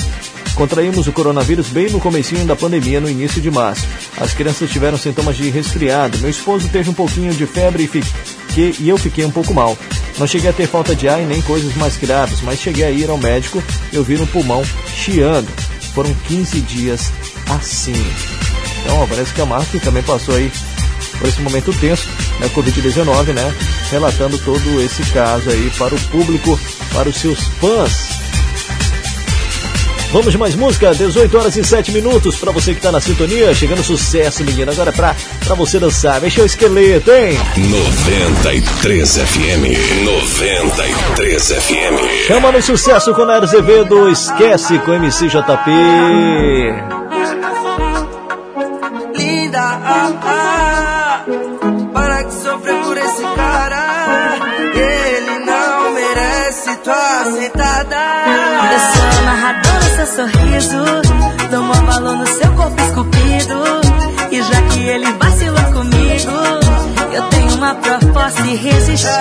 [0.55, 3.87] Contraímos o coronavírus bem no comecinho da pandemia, no início de março.
[4.21, 6.19] As crianças tiveram sintomas de resfriado.
[6.19, 9.77] Meu esposo teve um pouquinho de febre e, fiquei, e eu fiquei um pouco mal.
[10.19, 12.91] Não cheguei a ter falta de ar e nem coisas mais graves, mas cheguei a
[12.91, 14.63] ir ao médico e eu vi no pulmão
[14.95, 15.49] chiando.
[15.95, 17.11] Foram 15 dias
[17.51, 17.95] assim.
[18.83, 20.51] Então, ó, parece que a Marque também passou aí
[21.19, 22.09] por esse momento tenso,
[22.41, 23.55] né, Covid-19, né,
[23.91, 26.59] relatando todo esse caso aí para o público,
[26.93, 28.22] para os seus fãs.
[30.13, 33.55] Vamos de mais música, 18 horas e 7 minutos para você que tá na sintonia,
[33.55, 34.71] chegando sucesso, menino.
[34.71, 37.39] Agora é pra, pra você dançar, mexe o esqueleto, hein?
[37.57, 40.05] 93 FM.
[40.05, 42.27] 93 FM.
[42.27, 45.71] Chama no sucesso com Nair Azevedo, esquece com MCJP.
[49.17, 50.52] Linda, ah, ah,
[60.23, 60.85] sorriso,
[61.51, 63.57] dou mó valor no seu corpo esculpido.
[64.31, 66.33] E já que ele vacilou comigo,
[67.13, 69.19] eu tenho uma proposta irresistível.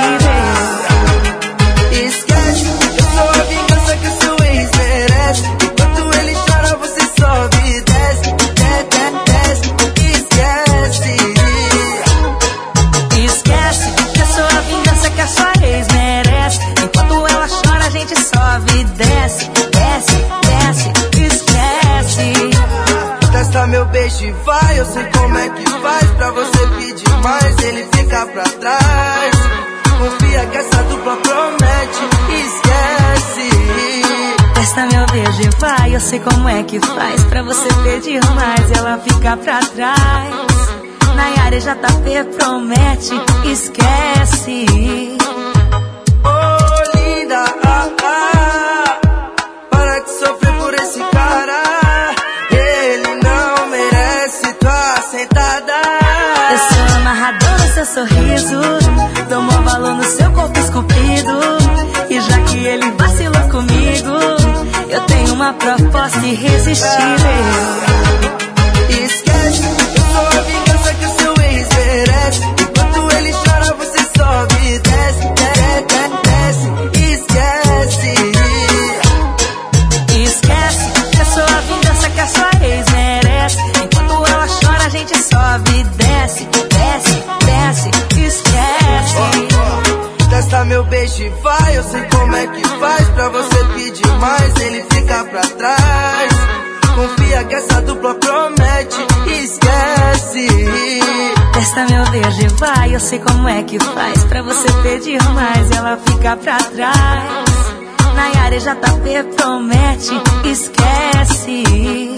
[1.92, 2.66] Esquece,
[2.98, 5.44] eu sou a vingança que o seu ex merece.
[5.64, 8.92] Enquanto ele chora, você sobe e desce, desce,
[9.26, 9.68] desce,
[10.18, 11.16] esquece.
[13.26, 16.60] Esquece que eu sou a vingança que a sua ex merece.
[16.84, 20.41] Enquanto ela chora, a gente sobe e desce, desce,
[23.92, 27.88] Testa meu beijo vai, eu sei como é que faz pra você pedir mais, ele
[27.94, 29.36] fica pra trás.
[30.00, 33.50] Confia que essa dupla promete, esquece.
[34.53, 38.72] Testa meu beijo e vai, eu sei como é que faz pra você pedir mais,
[38.78, 40.36] ela fica pra trás.
[41.16, 44.66] Nayara JP promete, esquece.
[46.24, 48.70] Oh, linda, ah, ah,
[57.94, 58.61] sorriso,
[59.42, 61.40] mó valor no seu corpo esculpido.
[62.10, 64.11] E já que ele vacilou comigo,
[64.90, 66.92] eu tenho uma proposta irresistível.
[90.92, 94.56] Testa meu beijo e vai, eu sei como é que faz pra você pedir mais,
[94.58, 96.32] ele fica pra trás.
[96.95, 100.48] Confia que essa dupla promete, esquece.
[101.53, 105.72] Testa meu beijo e vai, eu sei como é que faz pra você pedir mais,
[105.72, 107.56] ela fica pra trás.
[108.16, 112.16] Nayara e JP promete, esquece.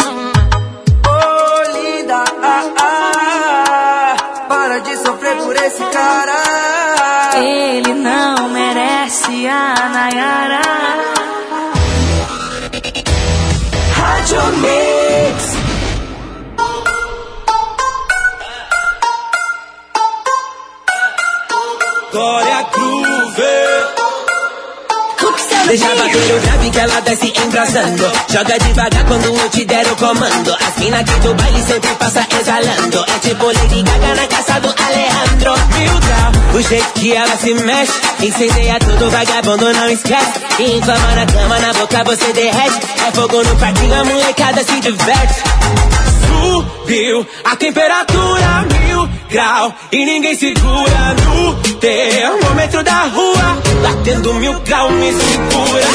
[1.08, 6.63] Oh, linda, ah, ah, para de sofrer por esse cara.
[7.36, 10.62] Ele não merece a Nayara.
[13.96, 15.58] Rádio Mix.
[22.12, 23.63] Glória Groove.
[25.68, 28.12] Deixa bater o grave que ela desce embrasando.
[28.30, 30.56] Joga devagar quando eu te der o comando.
[30.60, 33.06] As mina aqui do baile sempre passa exalando.
[33.08, 35.54] É tipo Lady Gaga na caça do Alejandro.
[36.06, 37.94] Grau, o jeito que ela se mexe.
[38.22, 40.34] Incendeia tudo, vagabundo não esquece.
[40.60, 42.80] E inflama na cama, na boca você derrete.
[43.08, 45.44] É fogo no parquinho, a molecada se diverte.
[46.44, 53.58] Subiu a temperatura mil grau e ninguém segura no termômetro da rua.
[53.82, 55.88] Batendo mil grau me segura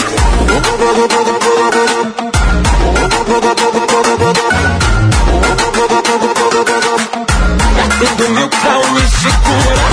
[7.88, 9.88] batendo mil pau e segura.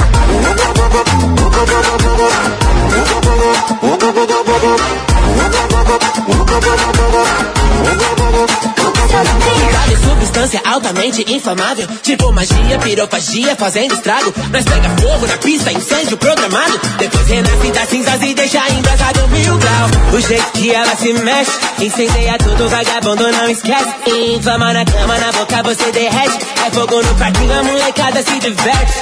[10.02, 14.34] Substância altamente inflamável Tipo magia, pirofagia, fazendo estrago.
[14.52, 16.80] Nós pega fogo na pista, incêndio programado.
[16.98, 19.90] Depois renasce das cinzas e deixa embrasado mil grau.
[20.14, 23.94] O jeito que ela se mexe Incendeia tudo, vagabundo não esquece.
[24.36, 26.40] Inflama na cama, na boca você derrete.
[26.66, 29.02] É fogo no parquinho, é amor molecada se diverte.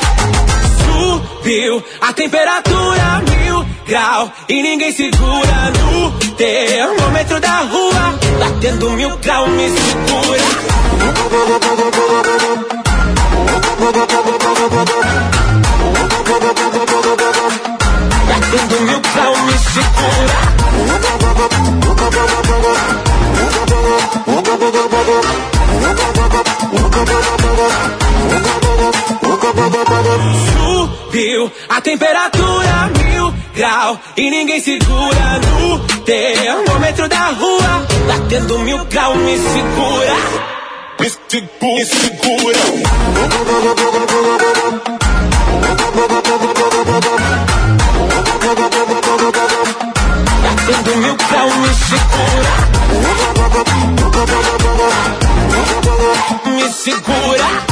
[0.84, 8.20] Subiu a temperatura mil grau e ninguém segura no termômetro da rua.
[8.40, 10.44] Batendo mil grau me segura.
[18.28, 20.54] Batendo mil grau me segura.
[30.54, 37.88] Subiu a temperatura mil grau e ninguém segura no termômetro da rua.
[38.08, 40.16] Batendo mil grau me segura.
[41.00, 42.60] Me segura, me segura.
[50.44, 52.54] Batendo mil grau me segura.
[56.46, 57.64] Me segura.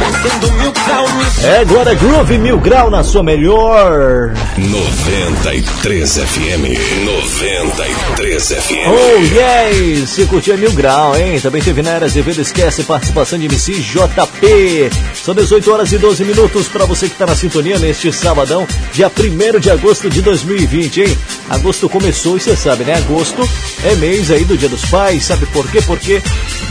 [0.00, 4.32] Batendo mil grau me É Glória Groove Mil Grau na sua melhor.
[4.56, 7.04] 93 FM.
[7.04, 8.88] 93 FM.
[8.88, 10.10] Oh, yes!
[10.10, 11.40] Se curtiu é Mil Grau, hein?
[11.40, 14.90] Também teve na Era Azevedo Esquece participação de MC JP.
[15.14, 19.10] São 18 horas e 12 minutos para você que está na sintonia neste sabadão, dia
[19.10, 21.18] 1 de agosto de 2020, hein?
[21.48, 22.94] Agosto começou e você sabe, né?
[22.94, 23.48] Agosto
[23.84, 25.09] é mês aí do Dia dos Pais.
[25.18, 25.80] Sabe por quê?
[25.82, 26.22] Porque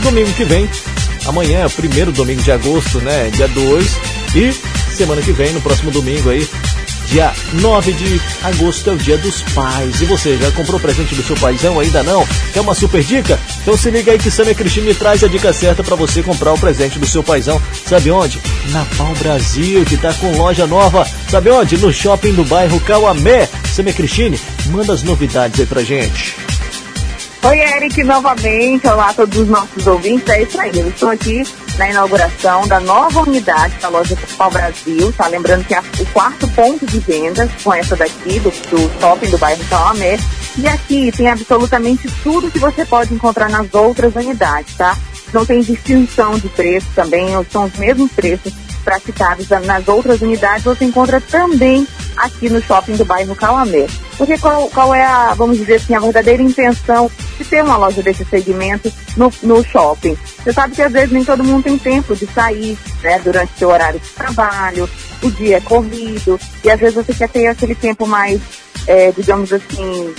[0.02, 0.68] domingo que vem,
[1.26, 3.28] amanhã é o primeiro domingo de agosto, né?
[3.34, 3.98] Dia 2.
[4.34, 4.54] E
[4.94, 6.48] semana que vem, no próximo domingo aí,
[7.08, 10.00] dia 9 de agosto é o dia dos pais.
[10.00, 11.80] E você, já comprou presente do seu paizão?
[11.80, 12.26] Ainda não?
[12.52, 13.38] Quer uma super dica?
[13.62, 16.58] Então se liga aí que Samia Cristine traz a dica certa para você comprar o
[16.58, 17.60] presente do seu paizão.
[17.86, 18.40] Sabe onde?
[18.68, 21.06] Na Pau Brasil, que tá com loja nova.
[21.28, 21.76] Sabe onde?
[21.76, 23.48] No shopping do bairro Cauamé.
[23.74, 26.49] Samia Cristine, manda as novidades aí pra gente.
[27.42, 28.86] Oi, Eric, novamente.
[28.86, 30.28] Olá a todos os nossos ouvintes.
[30.28, 30.78] É isso aí.
[30.78, 31.42] Eu estou aqui
[31.78, 35.10] na inauguração da nova unidade da loja Pau Brasil.
[35.14, 39.30] Tá lembrando que é o quarto ponto de vendas com essa daqui, do, do shopping
[39.30, 40.18] do bairro Calamé.
[40.58, 44.94] E aqui tem absolutamente tudo que você pode encontrar nas outras unidades, tá?
[45.32, 50.84] Não tem distinção de preço também, são os mesmos preços praticados nas outras unidades, você
[50.84, 51.86] encontra também
[52.16, 53.86] aqui no shopping do bairro Calamé.
[54.16, 58.02] Porque qual, qual é a, vamos dizer assim, a verdadeira intenção de ter uma loja
[58.02, 60.16] desse segmento no, no shopping?
[60.42, 63.68] Você sabe que às vezes nem todo mundo tem tempo de sair, né, durante seu
[63.68, 64.88] horário de trabalho,
[65.22, 68.40] o dia é corrido, e às vezes você quer ter aquele tempo mais,
[68.86, 70.14] é, digamos assim,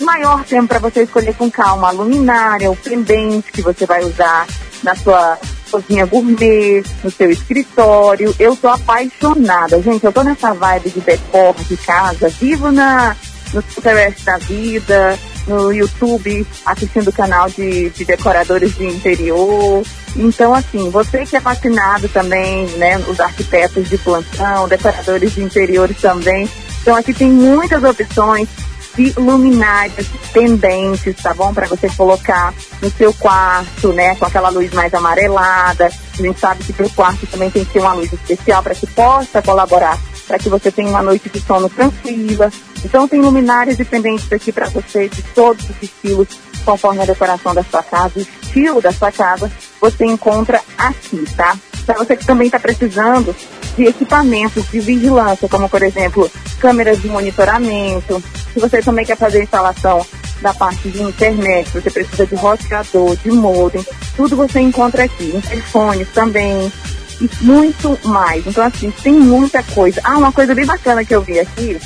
[0.00, 4.46] maior tempo para você escolher com calma a luminária, o pendente que você vai usar
[4.82, 5.38] na sua
[5.72, 8.34] cozinha gourmet, no seu escritório.
[8.38, 10.04] Eu tô apaixonada, gente.
[10.04, 13.16] Eu tô nessa vibe de decor de casa, vivo na,
[13.54, 19.82] no Pinterest da vida, no YouTube, assistindo o canal de, de decoradores de interior.
[20.14, 25.98] Então, assim, você que é fascinado também, né, os arquitetos de plantão, decoradores de interiores
[25.98, 26.48] também.
[26.82, 28.48] Então, aqui tem muitas opções
[28.94, 31.52] de luminárias pendentes, tá bom?
[31.52, 34.14] Para você colocar no seu quarto, né?
[34.16, 35.86] Com aquela luz mais amarelada.
[35.86, 38.74] A gente sabe que para o quarto também tem que ter uma luz especial para
[38.74, 42.50] que possa colaborar, para que você tenha uma noite de sono tranquila.
[42.84, 46.28] Então tem luminárias e pendentes aqui para você de todos os estilos,
[46.64, 51.56] conforme a decoração da sua casa, o estilo da sua casa, você encontra aqui, tá?
[51.86, 53.34] Para você que também está precisando
[53.76, 58.22] de equipamentos de vigilância, como por exemplo câmeras de monitoramento.
[58.52, 60.04] Se você também quer fazer instalação
[60.40, 63.84] da parte de internet, você precisa de roteador, de modem,
[64.16, 65.32] tudo você encontra aqui.
[65.34, 66.72] Interfones também
[67.20, 68.46] e muito mais.
[68.46, 70.00] Então assim, tem muita coisa.
[70.04, 71.80] Ah, uma coisa bem bacana que eu vi aqui,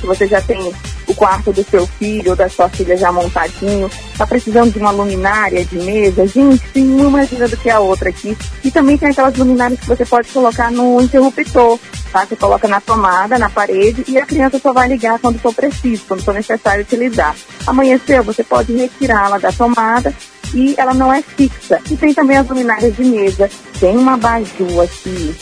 [0.00, 0.72] se você já tem
[1.06, 4.90] o quarto do seu filho ou da sua filha já montadinho, tá precisando de uma
[4.90, 8.36] luminária de mesa, gente, tem uma mais do que a outra aqui.
[8.64, 11.78] E também tem aquelas luminárias que você pode colocar no interruptor,
[12.12, 12.24] tá?
[12.24, 16.04] Você coloca na tomada, na parede, e a criança só vai ligar quando for preciso,
[16.06, 17.36] quando for necessário utilizar.
[17.66, 20.14] Amanheceu, você pode retirá-la da tomada
[20.54, 21.80] e ela não é fixa.
[21.90, 23.50] E tem também as luminárias de mesa.
[23.78, 25.34] Tem uma abajur aqui,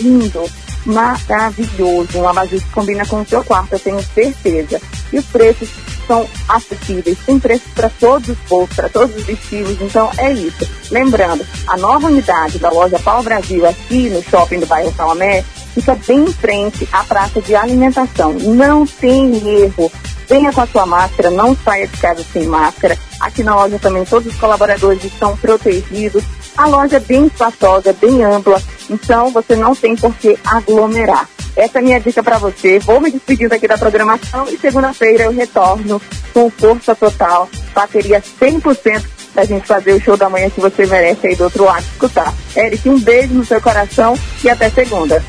[0.00, 0.44] lindo,
[0.84, 4.80] maravilhoso, um abajur que combina com o seu quarto, eu tenho certeza.
[5.12, 5.68] E os preços
[6.06, 10.68] são acessíveis, tem preços para todos os bolsos, para todos os estilos, então é isso.
[10.90, 15.44] Lembrando, a nova unidade da loja Pau Brasil aqui no shopping do bairro Salomé
[15.74, 18.32] fica bem em frente à praça de alimentação.
[18.32, 19.90] Não tem erro.
[20.28, 22.98] venha com a sua máscara, não saia de casa sem máscara.
[23.20, 26.24] Aqui na loja também todos os colaboradores estão protegidos.
[26.56, 31.28] A loja é bem espaçosa, bem ampla, então você não tem por que aglomerar.
[31.56, 32.78] Essa é a minha dica para você.
[32.78, 36.00] Vou me despedindo aqui da programação e segunda-feira eu retorno
[36.32, 41.28] com força total, bateria 100% pra gente fazer o show da manhã que você merece
[41.28, 42.34] aí do outro lado escutar.
[42.56, 45.22] Eric, um beijo no seu coração e até segunda.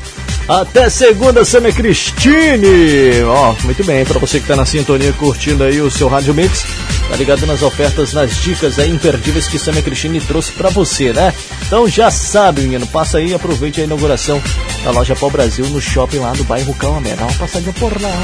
[0.48, 3.22] Até segunda, Samia Cristine!
[3.26, 6.64] Ó, muito bem, para você que tá na sintonia curtindo aí o seu Rádio Mix,
[7.08, 11.32] tá ligado nas ofertas, nas dicas aí imperdíveis que Samia Cristine trouxe para você, né?
[11.66, 14.42] Então já sabe, menino, passa aí e aproveite a inauguração
[14.84, 17.14] da loja Pau Brasil no shopping lá do bairro Calamé.
[17.14, 18.20] Dá uma passadinha por lá.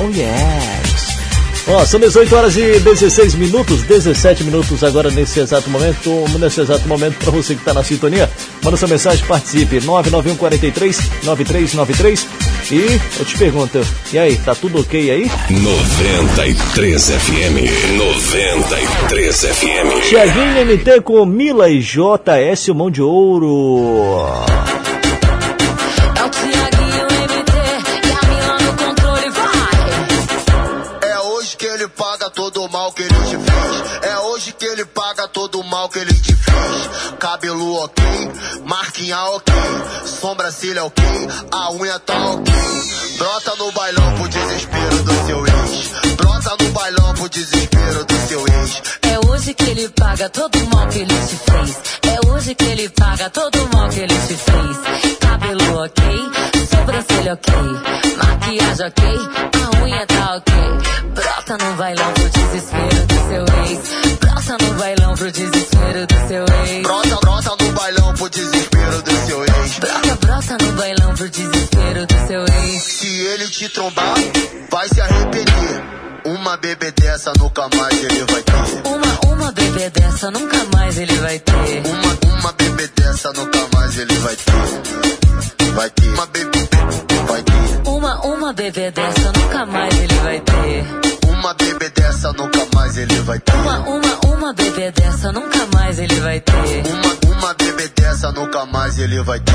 [0.00, 1.23] Oh yes!
[1.66, 6.86] Ó, são 18 horas e 16 minutos, 17 minutos agora nesse exato momento, nesse exato
[6.86, 8.30] momento para você que está na sintonia,
[8.62, 12.26] manda sua mensagem, participe, 991 43 9393
[12.70, 15.30] e eu te pergunto, e aí, tá tudo ok aí?
[15.50, 17.98] 93 FM.
[17.98, 20.08] 93 FM.
[20.08, 24.44] Tiaguinho MT com Mila e JS, o Mão de Ouro.
[34.74, 37.14] Ele paga todo o mal que ele te fez.
[37.20, 38.04] Cabelo ok,
[38.66, 39.54] marquinha ok,
[40.20, 41.04] sobrancelha ok,
[41.52, 42.52] a unha tá ok.
[43.16, 46.16] Brota no bailão pro desespero do seu ex.
[46.16, 48.82] Brota no bailão pro desespero do seu ex.
[49.02, 51.76] É hoje que ele paga todo o mal que ele te fez.
[52.02, 55.18] É hoje que ele paga todo o mal que ele te fez.
[55.20, 56.04] Cabelo ok,
[56.68, 57.54] sobrancelha ok,
[58.16, 59.04] maquiagem ok,
[59.62, 60.54] a unha tá ok.
[61.14, 64.03] Brota no bailão pro desespero do seu ex.
[65.14, 66.82] Bailão pro desespero do seu ex.
[66.82, 69.78] Brota, brota no bailão pro desespero do seu ex.
[69.78, 72.82] Brota, brota no bailão pro desespero do seu ex.
[72.82, 74.14] Se ele te trombar,
[74.70, 75.82] vai se arrepender.
[76.24, 78.88] Uma bebê dessa nunca mais ele vai ter.
[78.88, 81.82] Uma, uma bebê dessa nunca mais ele vai ter.
[81.86, 85.72] Uma, uma bebê dessa nunca mais ele vai ter.
[85.74, 86.08] Vai ter.
[86.08, 86.68] Uma bebê,
[87.28, 87.88] vai ter.
[87.88, 91.13] Uma, uma bebê dessa nunca mais ele vai ter.
[91.44, 93.52] Uma bebê dessa nunca mais ele vai ter.
[93.52, 96.54] Uma, uma, uma bebê dessa nunca mais ele vai ter.
[96.54, 99.52] Uma, uma bebê dessa nunca mais ele vai ter.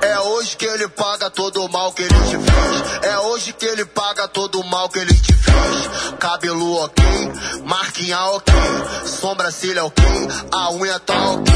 [0.00, 3.04] É hoje que ele paga todo o mal que ele te fez.
[3.12, 5.53] É hoje que ele paga todo o mal que ele te fez.
[6.34, 7.04] Cabelo ok,
[7.64, 8.52] marquinha ok,
[9.06, 10.04] sobrancelha ok,
[10.50, 11.54] a unha tá ok.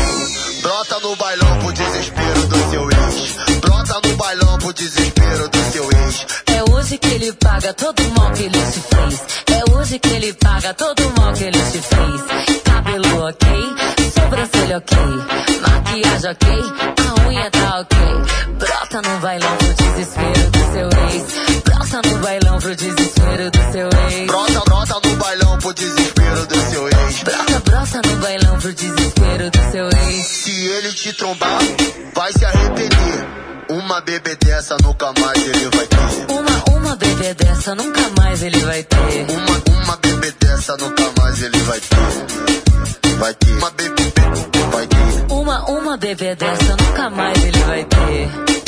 [0.62, 3.58] Brota no bailão pro desespero do seu ex.
[3.60, 6.26] Brota no bailão pro desespero do seu ex.
[6.46, 9.22] É hoje que ele paga todo o mal que ele te fez.
[9.48, 12.62] É hoje que ele paga todo o mal que ele te fez.
[12.62, 13.48] Cabelo ok,
[14.14, 14.96] sobrancelha ok,
[15.60, 16.48] maquiagem ok,
[17.04, 17.98] a unha tá ok.
[18.58, 21.62] Brota no bailão pro desespero do seu ex.
[21.64, 24.28] Brota no bailão pro desespero do seu ex.
[25.68, 27.22] Pro desespero do seu ex.
[27.22, 30.26] Brota, brota no bailão pro desespero do seu ex.
[30.26, 31.60] Se ele te trombar,
[32.14, 33.26] vai se arrepender.
[33.70, 36.32] Uma bebê dessa nunca mais ele vai ter.
[36.32, 39.26] Uma, uma bebê dessa nunca mais ele vai ter.
[39.28, 43.18] Uma, uma bebê dessa nunca mais ele vai ter.
[43.18, 43.52] Vai ter.
[43.52, 44.12] Uma bebê,
[44.72, 45.32] vai ter.
[45.34, 48.67] Uma, uma bebê dessa nunca mais ele vai ter.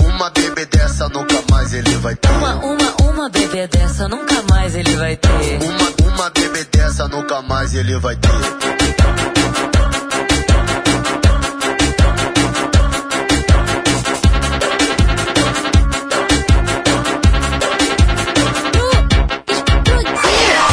[1.00, 2.28] Dessa nunca mais ele vai ter.
[2.28, 5.58] Uma, uma, uma bebê dessa nunca mais ele vai ter.
[5.62, 8.28] Uma, uma bebê dessa nunca mais ele vai ter.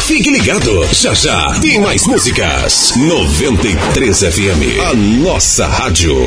[0.02, 2.92] Fique ligado, já já tem mais músicas.
[2.98, 6.18] 93 FM, a nossa rádio.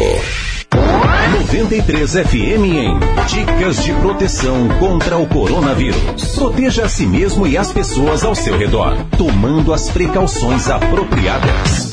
[1.60, 6.34] 93 FM em Dicas de proteção contra o coronavírus.
[6.34, 11.90] Proteja a si mesmo e as pessoas ao seu redor, tomando as precauções apropriadas.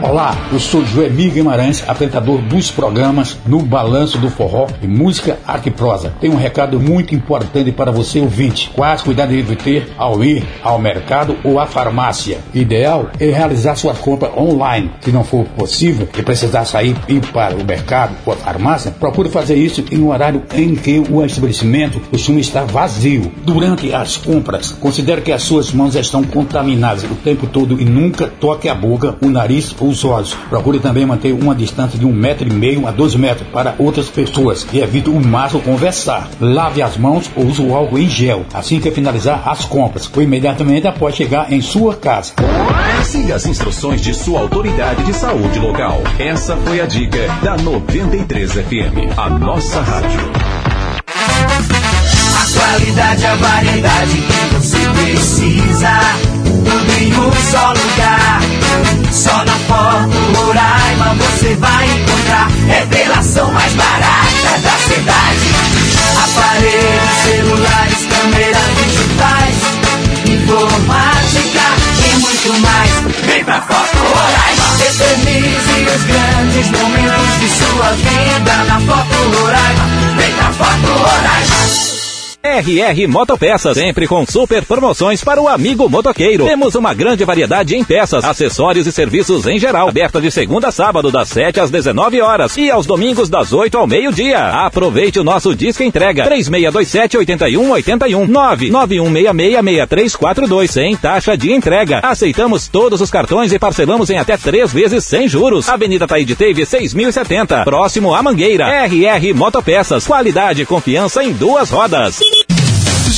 [0.00, 5.72] Olá, eu sou Joemir Guimarães, apresentador dos programas No Balanço do Forró e Música Arte
[5.72, 6.14] Prosa.
[6.20, 8.70] Tem um recado muito importante para você ouvinte.
[8.76, 12.38] Quais cuidados deve ter ao ir ao mercado ou à farmácia?
[12.54, 14.88] Ideal é realizar sua compra online.
[15.00, 18.92] Se não for possível e precisar sair e ir para o mercado ou a farmácia,
[18.92, 23.32] procure fazer isso em um horário em que o estabelecimento costuma estar vazio.
[23.44, 28.28] Durante as compras, considere que as suas mãos estão contaminadas o tempo todo e nunca
[28.28, 30.34] toque a boca, o nariz ou os olhos.
[30.48, 34.08] Procure também manter uma distância de um metro e meio a dois metros para outras
[34.08, 36.28] pessoas e evite o máximo conversar.
[36.40, 40.22] Lave as mãos ou use o álcool em gel assim que finalizar as compras ou
[40.22, 42.32] imediatamente após chegar em sua casa.
[43.04, 46.00] Siga as instruções de sua autoridade de saúde local.
[46.18, 50.20] Essa foi a dica da 93 FM, a nossa rádio.
[51.06, 56.37] A qualidade, a variedade que você precisa.
[56.68, 58.40] Tudo em um só lugar.
[59.10, 62.48] Só na Foto Roraima você vai encontrar.
[62.66, 65.48] Revelação mais barata da cidade.
[66.24, 69.56] Aparelhos, celulares, câmeras digitais.
[70.26, 71.66] Informática
[72.04, 72.90] e muito mais.
[73.24, 74.68] Vem pra Foto Roraima.
[74.86, 79.84] Eternize os grandes momentos de sua vida na Foto Roraima.
[80.18, 81.97] Vem pra Foto Roraima.
[82.40, 86.44] RR Motopeças, sempre com super promoções para o amigo motoqueiro.
[86.44, 89.88] Temos uma grande variedade em peças, acessórios e serviços em geral.
[89.88, 93.76] Aberta de segunda a sábado, das 7 às 19 horas e aos domingos, das 8
[93.76, 94.38] ao meio-dia.
[94.38, 101.98] Aproveite o nosso disco entrega 3627-8181 991666342 sem taxa de entrega.
[102.04, 105.68] Aceitamos todos os cartões e parcelamos em até três vezes sem juros.
[105.68, 108.86] Avenida Taíde Teve 6070, próximo à Mangueira.
[108.86, 112.20] RR Motopeças, qualidade e confiança em duas rodas.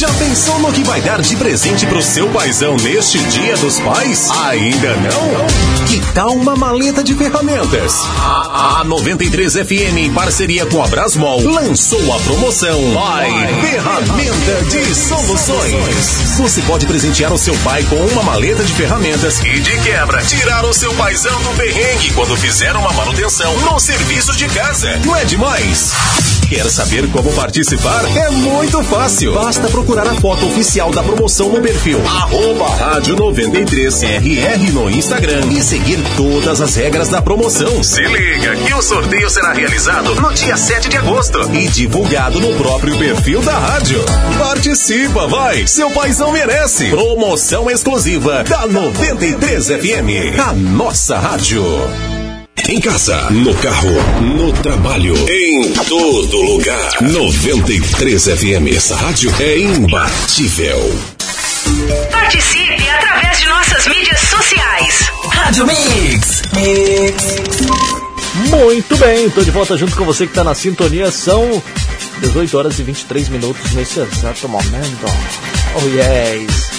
[0.01, 4.31] Já pensou no que vai dar de presente pro seu paizão neste Dia dos Pais?
[4.31, 5.70] Ainda não?
[5.91, 8.01] Que tal uma maleta de ferramentas?
[8.17, 13.29] A, a 93 FM, em parceria com a Brasmol, lançou a promoção Pai
[13.61, 16.37] Ferramenta de Soluções.
[16.39, 20.65] Você pode presentear o seu pai com uma maleta de ferramentas e, de quebra, tirar
[20.65, 24.97] o seu paizão do perrengue quando fizer uma manutenção no serviço de casa.
[25.05, 25.91] Não é demais?
[26.49, 28.05] Quer saber como participar?
[28.17, 29.35] É muito fácil.
[29.35, 35.63] Basta procurar a foto oficial da promoção no perfil arroba rádio 93RR no Instagram e
[35.63, 35.80] seguir
[36.17, 37.83] todas as regras da promoção.
[37.83, 42.55] Se liga que o sorteio será realizado no dia 7 de agosto e divulgado no
[42.57, 44.05] próprio perfil da rádio.
[44.39, 45.67] Participa, vai!
[45.67, 46.91] Seu paizão merece!
[46.91, 51.65] Promoção exclusiva da 93 FM, a nossa rádio.
[52.69, 57.01] Em casa, no carro, no trabalho, em todo lugar.
[57.01, 60.79] 93 FM, essa rádio é imbatível.
[62.11, 65.11] Participe através de nossas mídias sociais.
[65.31, 66.43] Rádio Mix.
[68.49, 71.11] Muito bem, estou de volta junto com você que está na sintonia.
[71.11, 71.63] São
[72.21, 75.07] 18 horas e 23 minutos nesse exato momento.
[75.77, 76.71] Oh, yes.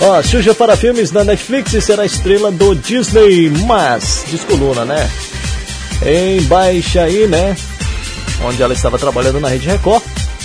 [0.00, 5.10] Ó, Xuxa para filmes na Netflix e será estrela do Disney, mas descoluna, né?
[6.04, 7.56] Em baixa aí, né?
[8.44, 10.02] Onde ela estava trabalhando na Rede Record,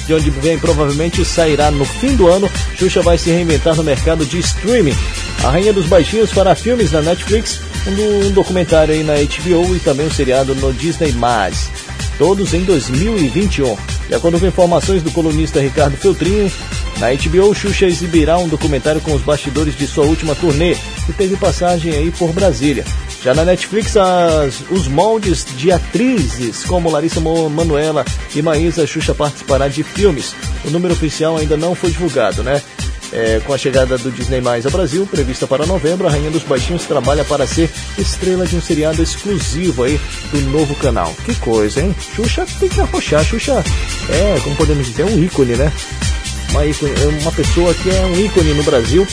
[0.10, 2.50] de onde vem provavelmente sairá no fim do ano.
[2.76, 4.96] Xuxa vai se reinventar no mercado de streaming.
[5.44, 9.80] A Rainha dos Baixinhos fará filmes na Netflix, um, um documentário aí na HBO e
[9.80, 11.14] também um seriado no Disney+.
[12.18, 13.99] Todos em 2021.
[14.10, 16.52] De acordo com informações do colunista Ricardo Feltrinho,
[16.98, 21.38] na HBO, Xuxa exibirá um documentário com os bastidores de sua última turnê, que teve
[21.38, 22.84] passagem aí por Brasília.
[23.24, 29.68] Já na Netflix, as, os moldes de atrizes como Larissa Manuela e Maísa Xuxa participará
[29.68, 30.34] de filmes.
[30.66, 32.64] O número oficial ainda não foi divulgado, né?
[33.12, 36.44] É, com a chegada do Disney Mais ao Brasil, prevista para novembro, a Rainha dos
[36.44, 40.00] Baixinhos trabalha para ser estrela de um seriado exclusivo aí
[40.32, 41.16] do novo canal.
[41.26, 41.96] Que coisa, hein?
[42.16, 43.24] Xuxa tem que arrochar.
[43.26, 43.64] Xuxa
[44.10, 45.72] é, como podemos dizer, um ícone, né?
[46.52, 49.08] Uma, ícone, é uma pessoa que é um ícone no Brasil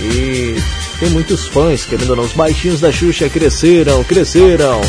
[0.00, 0.56] e
[0.98, 2.24] tem muitos fãs, querendo ou não.
[2.24, 4.80] Os baixinhos da Xuxa cresceram, cresceram.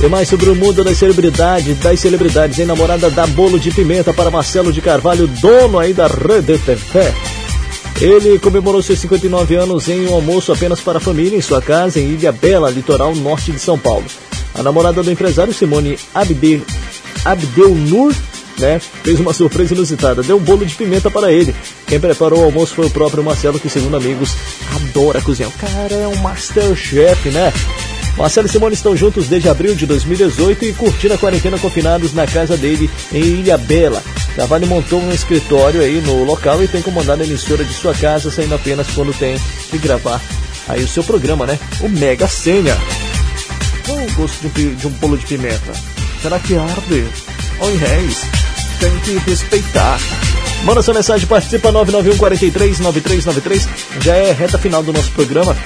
[0.00, 4.14] E mais sobre o mundo das celebridades, das celebridades, em namorada da bolo de pimenta
[4.14, 7.12] para Marcelo de Carvalho, dono aí da Rede TV.
[8.00, 11.98] Ele comemorou seus 59 anos em um almoço apenas para a família em sua casa
[11.98, 14.04] em Ilha Bela, litoral norte de São Paulo.
[14.54, 16.62] A namorada do empresário Simone Abde,
[17.24, 18.14] Abdelnur
[18.56, 21.54] né, fez uma surpresa inusitada, deu um bolo de pimenta para ele.
[21.88, 24.30] Quem preparou o almoço foi o próprio Marcelo, que segundo amigos
[24.76, 25.50] adora cozinhar.
[25.50, 27.52] O cara é um masterchef, né?
[28.18, 32.26] Marcelo e Simone estão juntos desde abril de 2018 e curtindo a quarentena confinados na
[32.26, 34.02] casa dele em Ilha Bela.
[34.34, 38.28] Carvalho montou um escritório aí no local e tem comandado a emissora de sua casa,
[38.28, 39.38] saindo apenas quando tem
[39.70, 40.20] que gravar
[40.66, 41.56] aí o seu programa, né?
[41.80, 42.76] O Mega Senha.
[43.86, 45.72] Qual o gosto de um, de um bolo de pimenta?
[46.20, 47.06] Será que arde?
[47.60, 48.22] Oi, réis.
[48.80, 49.98] Tem que respeitar.
[50.64, 53.68] Manda sua mensagem, participa 991 43 9393.
[54.00, 55.56] Já é reta final do nosso programa.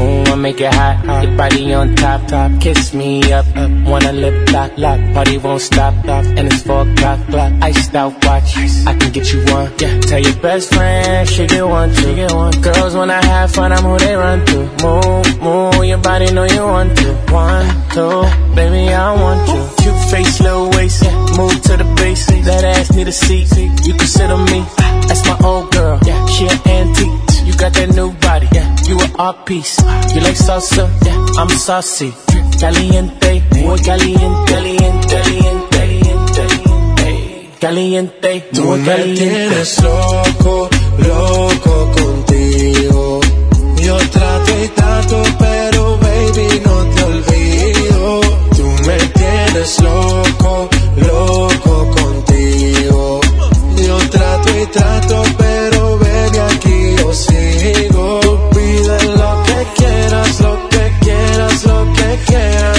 [0.00, 1.24] Oh, I make it hot.
[1.24, 2.60] Your body on top, top.
[2.60, 3.70] Kiss me up, up.
[3.88, 5.00] Wanna lip lock, lock.
[5.14, 6.24] Party won't stop, stop.
[6.26, 7.52] And it's four o'clock, clock.
[7.62, 8.58] Iced out watch.
[8.86, 9.72] I can get you one.
[9.78, 9.98] Yeah.
[10.00, 12.52] Tell your best friend she get one, she get one.
[12.60, 14.58] Girls wanna have fun, I'm who they run to.
[14.84, 15.84] Move, move.
[15.86, 17.14] Your body know you want to.
[17.32, 19.77] One, two, baby I want you.
[20.10, 21.02] Face, little waist.
[21.04, 21.14] Yeah.
[21.36, 22.26] Move to the base.
[22.46, 23.48] That ass need a seat.
[23.86, 24.64] You can sit on me.
[25.06, 25.98] That's my old girl.
[26.04, 26.26] Yeah.
[26.26, 27.46] She an antique.
[27.46, 28.74] You got that new body, yeah.
[28.88, 29.78] You an art piece.
[30.14, 31.40] You like salsa, yeah.
[31.40, 32.12] I'm saucy.
[32.60, 35.20] Caliente, muy caliente, caliente,
[35.70, 36.46] caliente,
[37.60, 39.20] caliente, Tú muy me caliente.
[39.20, 43.20] tienes loco, loco contigo.
[43.82, 47.57] Yo trato y trato, pero baby no te olvido.
[49.58, 53.20] Tienes loco, loco contigo.
[53.74, 58.20] Yo trato y trato, pero baby aquí yo sigo.
[58.20, 62.77] Tú pides lo que quieras, lo que quieras, lo que quieras.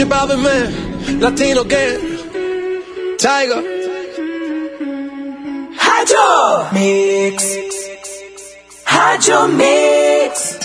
[0.00, 2.00] Zimbabwe man, Latino gang,
[3.18, 3.62] Tiger.
[5.76, 7.36] Hajo Mix.
[8.86, 10.56] Hajo Mix.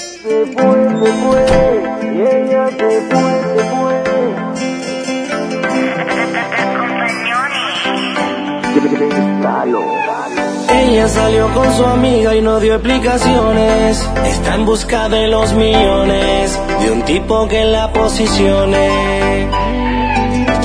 [8.73, 10.04] Se se se se
[11.07, 14.07] salió con su amiga y no dio explicaciones.
[14.25, 19.47] Está en busca de los millones, de un tipo que la posicione.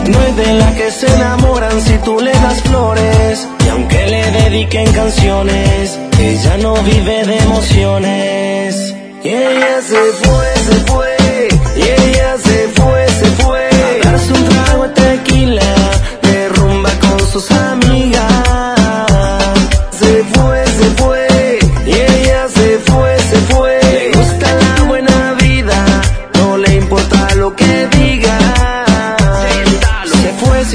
[0.08, 3.48] No es de la que se enamoran si tú le das flores.
[3.64, 8.94] Y aunque le dediquen canciones, ella no vive de emociones.
[9.24, 11.48] Y ella se fue, se fue.
[11.76, 13.68] Y ella se fue, se fue.
[14.04, 15.74] A darse un trago de tequila,
[16.22, 17.89] de rumba con sus amigas.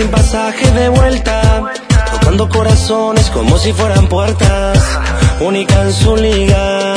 [0.05, 1.63] Sin pasaje de vuelta,
[2.11, 4.77] tocando corazones como si fueran puertas,
[5.39, 6.93] única en su liga.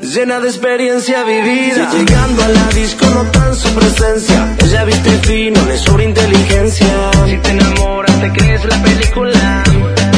[0.00, 4.56] Llena de experiencia vivida, Si llegando a la disco notan su presencia.
[4.62, 6.86] Ella viste fino, le sobra inteligencia.
[7.26, 9.64] Si te enamoras, te crees la película.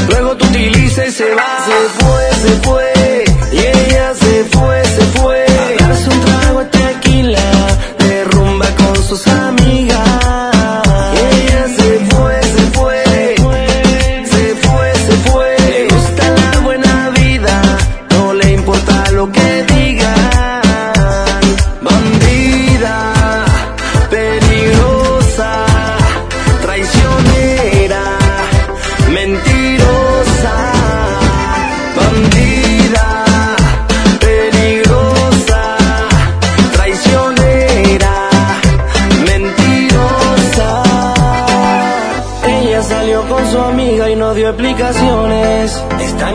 [0.09, 1.65] Luego tú utilizas y se va.
[1.67, 5.47] Se fue, se fue, y ella se fue, se fue.
[5.81, 7.51] A darse un trago de tequila,
[7.99, 9.27] de rumba con sus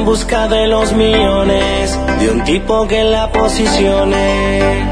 [0.09, 4.83] busca de los millones, de un tipo que la posicione.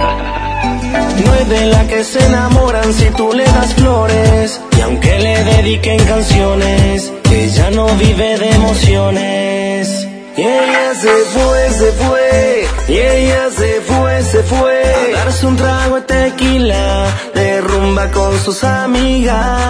[1.26, 5.44] No es de la que se enamoran si tú le das flores, y aunque le
[5.44, 10.08] dediquen canciones, ella no vive de emociones.
[10.38, 14.84] Y ella se fue, se fue, y ella se fue, se fue.
[15.16, 19.64] A darse un trago de tequila, derrumba con sus amigas.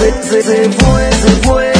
[0.00, 1.79] Se, se, se fue, se fue.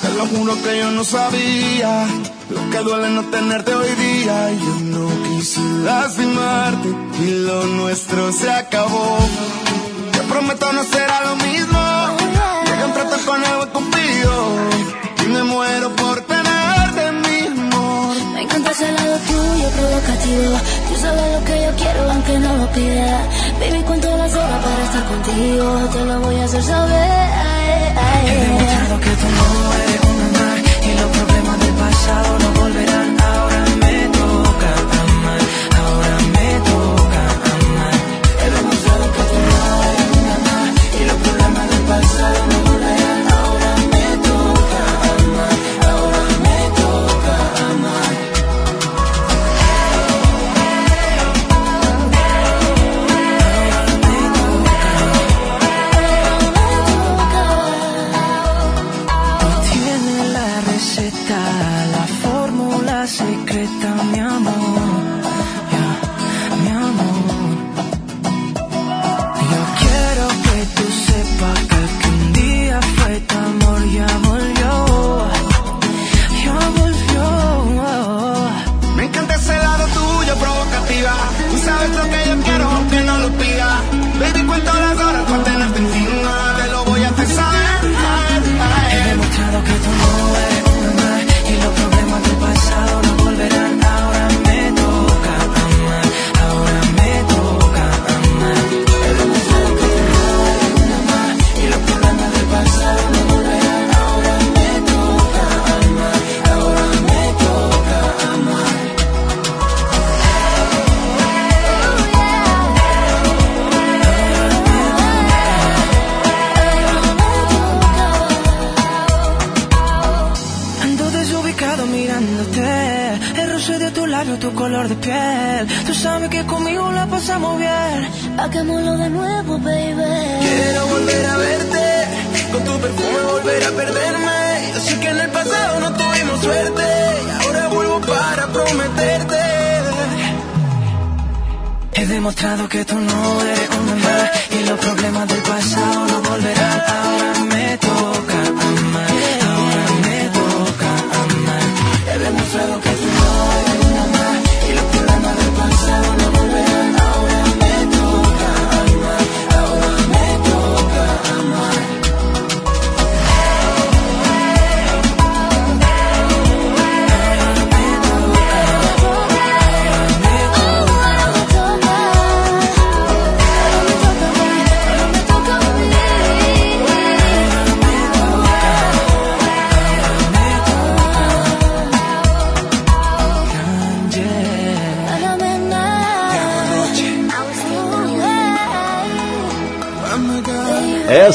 [0.00, 2.06] Te lo juro que yo no sabía
[2.50, 4.52] lo que duele no tenerte hoy día.
[4.52, 6.88] Yo no quise lastimarte
[7.22, 9.18] y lo nuestro se acabó.
[10.12, 11.78] Te prometo no será lo mismo.
[12.66, 14.77] Llegan tratos con el cupido
[15.58, 18.16] muero por tenerte mi amor.
[18.34, 20.54] Me encanta ese lado tuyo provocativo.
[20.88, 23.18] Tú sabes lo que yo quiero aunque no lo pida.
[23.60, 25.66] Baby, cuento las horas para estar contigo.
[25.94, 27.28] Te lo voy a hacer saber.
[28.28, 29.48] He demostrado que tu no
[29.82, 33.17] eres un andar y los problemas del pasado no volverán.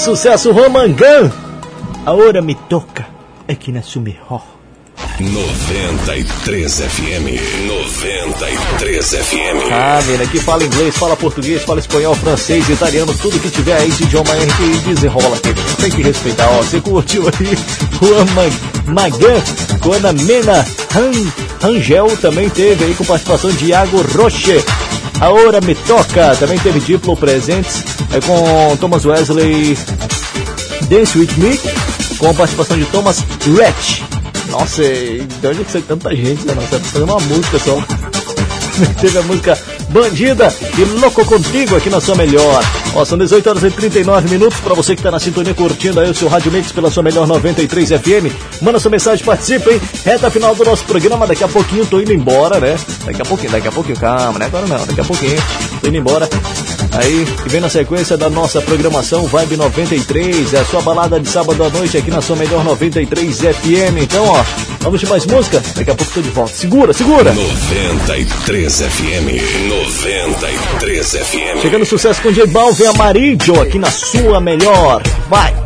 [0.03, 1.31] sucesso Romangan.
[2.05, 3.07] hora me toca
[3.47, 4.43] é que nasce na melhor.
[5.17, 7.67] 93 FM.
[7.67, 9.71] 93 FM.
[9.71, 13.89] Ah, menina, que fala inglês, fala português, fala espanhol, francês, italiano, tudo que tiver aí
[13.91, 15.53] de idioma RTI desenrola aqui.
[15.81, 16.57] Tem que respeitar, ó.
[16.57, 17.57] Você curtiu aí
[18.87, 19.41] o Magan
[19.79, 20.65] Conamena
[21.61, 24.61] Rangel também teve aí com participação de Iago Roche.
[25.23, 29.77] A Hora Me Toca também teve Diplo presentes é, com Thomas Wesley
[30.89, 31.57] Dance With Me,
[32.17, 33.23] com a participação de Thomas
[33.57, 34.01] Ratch.
[34.49, 36.53] Nossa, de onde é que sai tanta gente, né?
[36.53, 37.81] Nossa, tá fazendo uma música só.
[38.99, 39.57] teve a música
[39.91, 42.61] Bandida e Louco Contigo aqui na sua melhor.
[42.95, 44.59] Ó, são 18 horas e 39 minutos.
[44.59, 47.25] Para você que está na sintonia curtindo aí o seu Rádio Mix pela sua melhor
[47.25, 49.81] 93 FM, manda sua mensagem, participe, hein?
[50.05, 51.25] Reta final do nosso programa.
[51.25, 52.77] Daqui a pouquinho tô indo embora, né?
[53.05, 54.45] Daqui a pouquinho, daqui a pouquinho, calma, né?
[54.45, 55.41] Agora não, daqui a pouquinho.
[55.81, 56.29] Tô indo embora.
[56.95, 61.27] Aí, que vem na sequência da nossa programação Vibe 93, é a sua balada de
[61.27, 63.97] sábado à noite aqui na sua melhor 93 FM.
[64.03, 64.43] Então, ó,
[64.83, 65.63] Vamos de mais música?
[65.75, 66.53] Daqui a pouco tô de volta.
[66.53, 67.33] Segura, segura!
[67.33, 69.69] 93 FM.
[69.69, 71.61] 93 FM.
[71.61, 75.01] Chegando sucesso com J Balvin e Amarillo aqui na sua melhor.
[75.29, 75.62] Vai!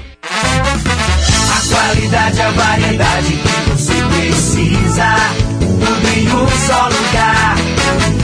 [1.89, 5.15] Qualidade, a variedade que você precisa.
[5.58, 7.57] Tudo em um só lugar.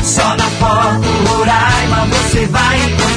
[0.02, 3.13] Só na Foto Roraima você vai encontrar.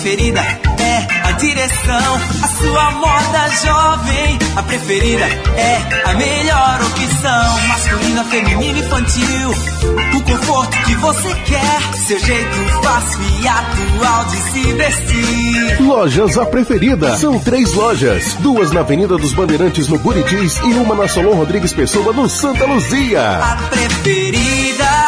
[0.00, 2.20] Preferida é a direção.
[2.42, 7.68] A sua moda jovem, a preferida é a melhor opção.
[7.68, 9.50] Masculina, feminina, infantil,
[10.16, 11.94] o conforto que você quer.
[12.06, 15.82] Seu jeito fácil e atual de se vestir.
[15.82, 17.18] Lojas A Preferida.
[17.18, 18.34] São três lojas.
[18.40, 22.64] Duas na Avenida dos Bandeirantes, no Buritis, e uma na Solon Rodrigues Pessoa, no Santa
[22.64, 23.38] Luzia.
[23.38, 24.99] A preferida.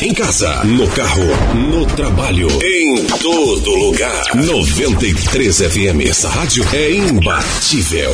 [0.00, 1.24] Em casa, no carro,
[1.56, 4.22] no trabalho, em todo lugar.
[4.32, 6.08] 93 FM.
[6.08, 8.12] Essa rádio é imbatível.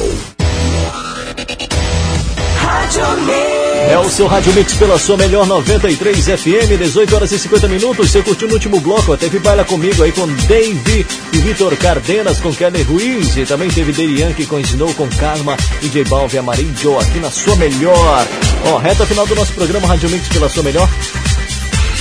[3.90, 8.10] É o seu Rádio Mix pela sua melhor 93 FM, 18 horas e 50 minutos.
[8.10, 12.52] Você curtiu no último bloco, teve baila comigo aí com Dave e Vitor Cardenas com
[12.52, 13.36] Kelly Ruiz.
[13.36, 17.30] E também teve Daddy Yankee com Snow com Karma e J Balvin Amarillo aqui na
[17.30, 18.26] sua melhor.
[18.72, 20.88] Ó, reta final do nosso programa Rádio Mix pela sua melhor.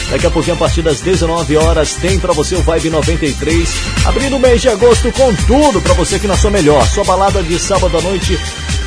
[0.10, 3.70] Daqui a pouquinho, a partir das 19 horas, tem pra você o Vibe 93.
[4.06, 6.86] Abrindo o mês de agosto com tudo pra você aqui na sua melhor.
[6.88, 8.38] Sua balada de sábado à noite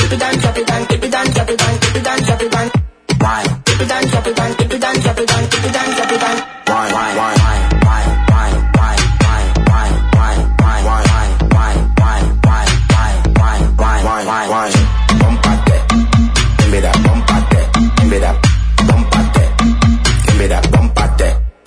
[0.09, 0.39] dip it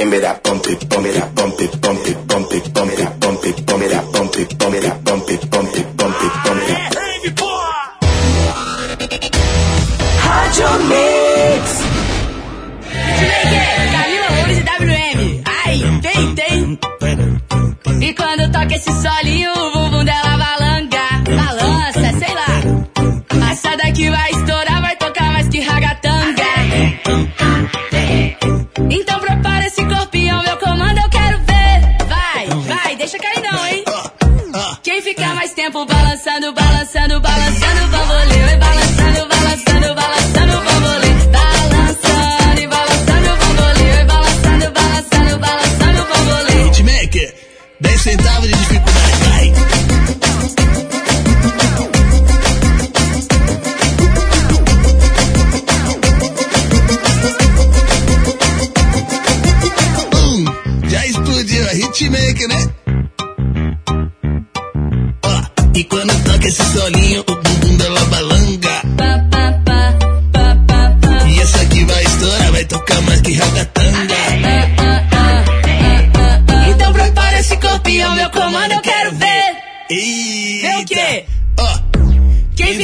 [0.02, 1.31] Give me that bump it, bump it up.
[18.02, 19.81] E quando toca esse solinho,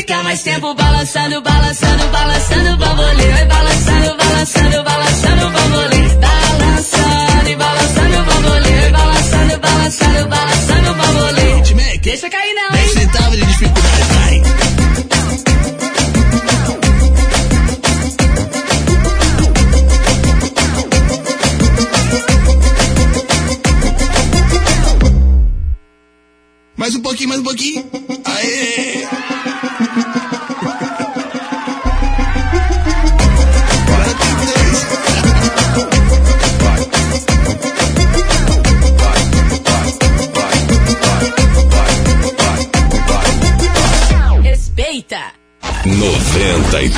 [0.07, 3.29] Quem fica mais tempo balançando, balançando, balançando o bambolê.
[3.29, 6.07] Vai balançando, balançando, balançando o bambolê.
[6.15, 8.79] Balançando e balançando o bambolê.
[8.79, 11.97] Vai balançando, balançando, balançando o bambolê.
[12.01, 12.76] Deixa cair não,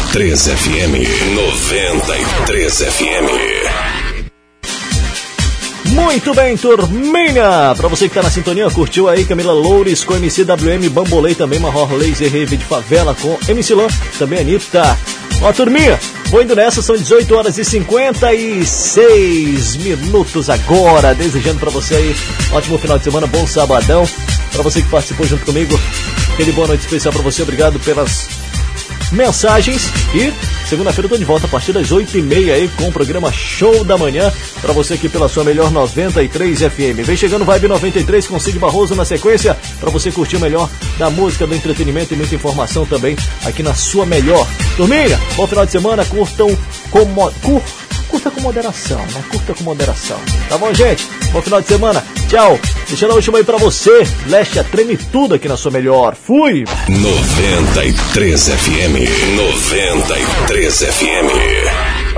[0.10, 0.96] 93 FM.
[1.36, 3.30] 93 FM.
[5.92, 7.76] Muito bem, turminha!
[7.78, 11.94] Pra você que tá na sintonia, curtiu aí Camila Loures com MCWM, Bambolei também, Marror
[11.94, 13.86] Laser Rave de Favela com MC Lan,
[14.18, 14.98] também Anitta.
[15.44, 21.94] Ó, turminha, vou indo nessa, são 18 horas e 56 minutos agora, desejando pra você
[21.94, 22.16] aí
[22.52, 24.10] ótimo final de semana, bom sabadão.
[24.52, 25.80] Pra você que participou junto comigo,
[26.34, 28.39] aquele boa noite especial pra você, obrigado pelas
[29.12, 30.32] mensagens e
[30.68, 33.98] segunda-feira eu tô de volta a partir das 8h30 aí com o programa Show da
[33.98, 34.32] Manhã
[34.62, 37.04] pra você aqui pela sua melhor 93 FM.
[37.06, 41.10] Vem chegando Vibe 93 com Cid Barroso na sequência pra você curtir o melhor da
[41.10, 43.16] música, do entretenimento e muita informação também
[43.46, 44.48] aqui na sua melhor.
[44.78, 46.56] Turminha, bom final de semana, curtam
[46.92, 47.62] com mo- cur-
[48.10, 49.24] curta com moderação, né?
[49.32, 50.20] Curta com moderação.
[50.50, 51.08] Tá bom, gente?
[51.32, 52.04] Bom final de semana.
[52.28, 52.60] Tchau.
[52.88, 54.04] Deixando a última aí pra você.
[54.28, 56.16] Leste treme tudo aqui na sua melhor.
[56.16, 56.66] Fui!
[56.88, 59.38] 93 FM.
[59.38, 62.09] 93 FM.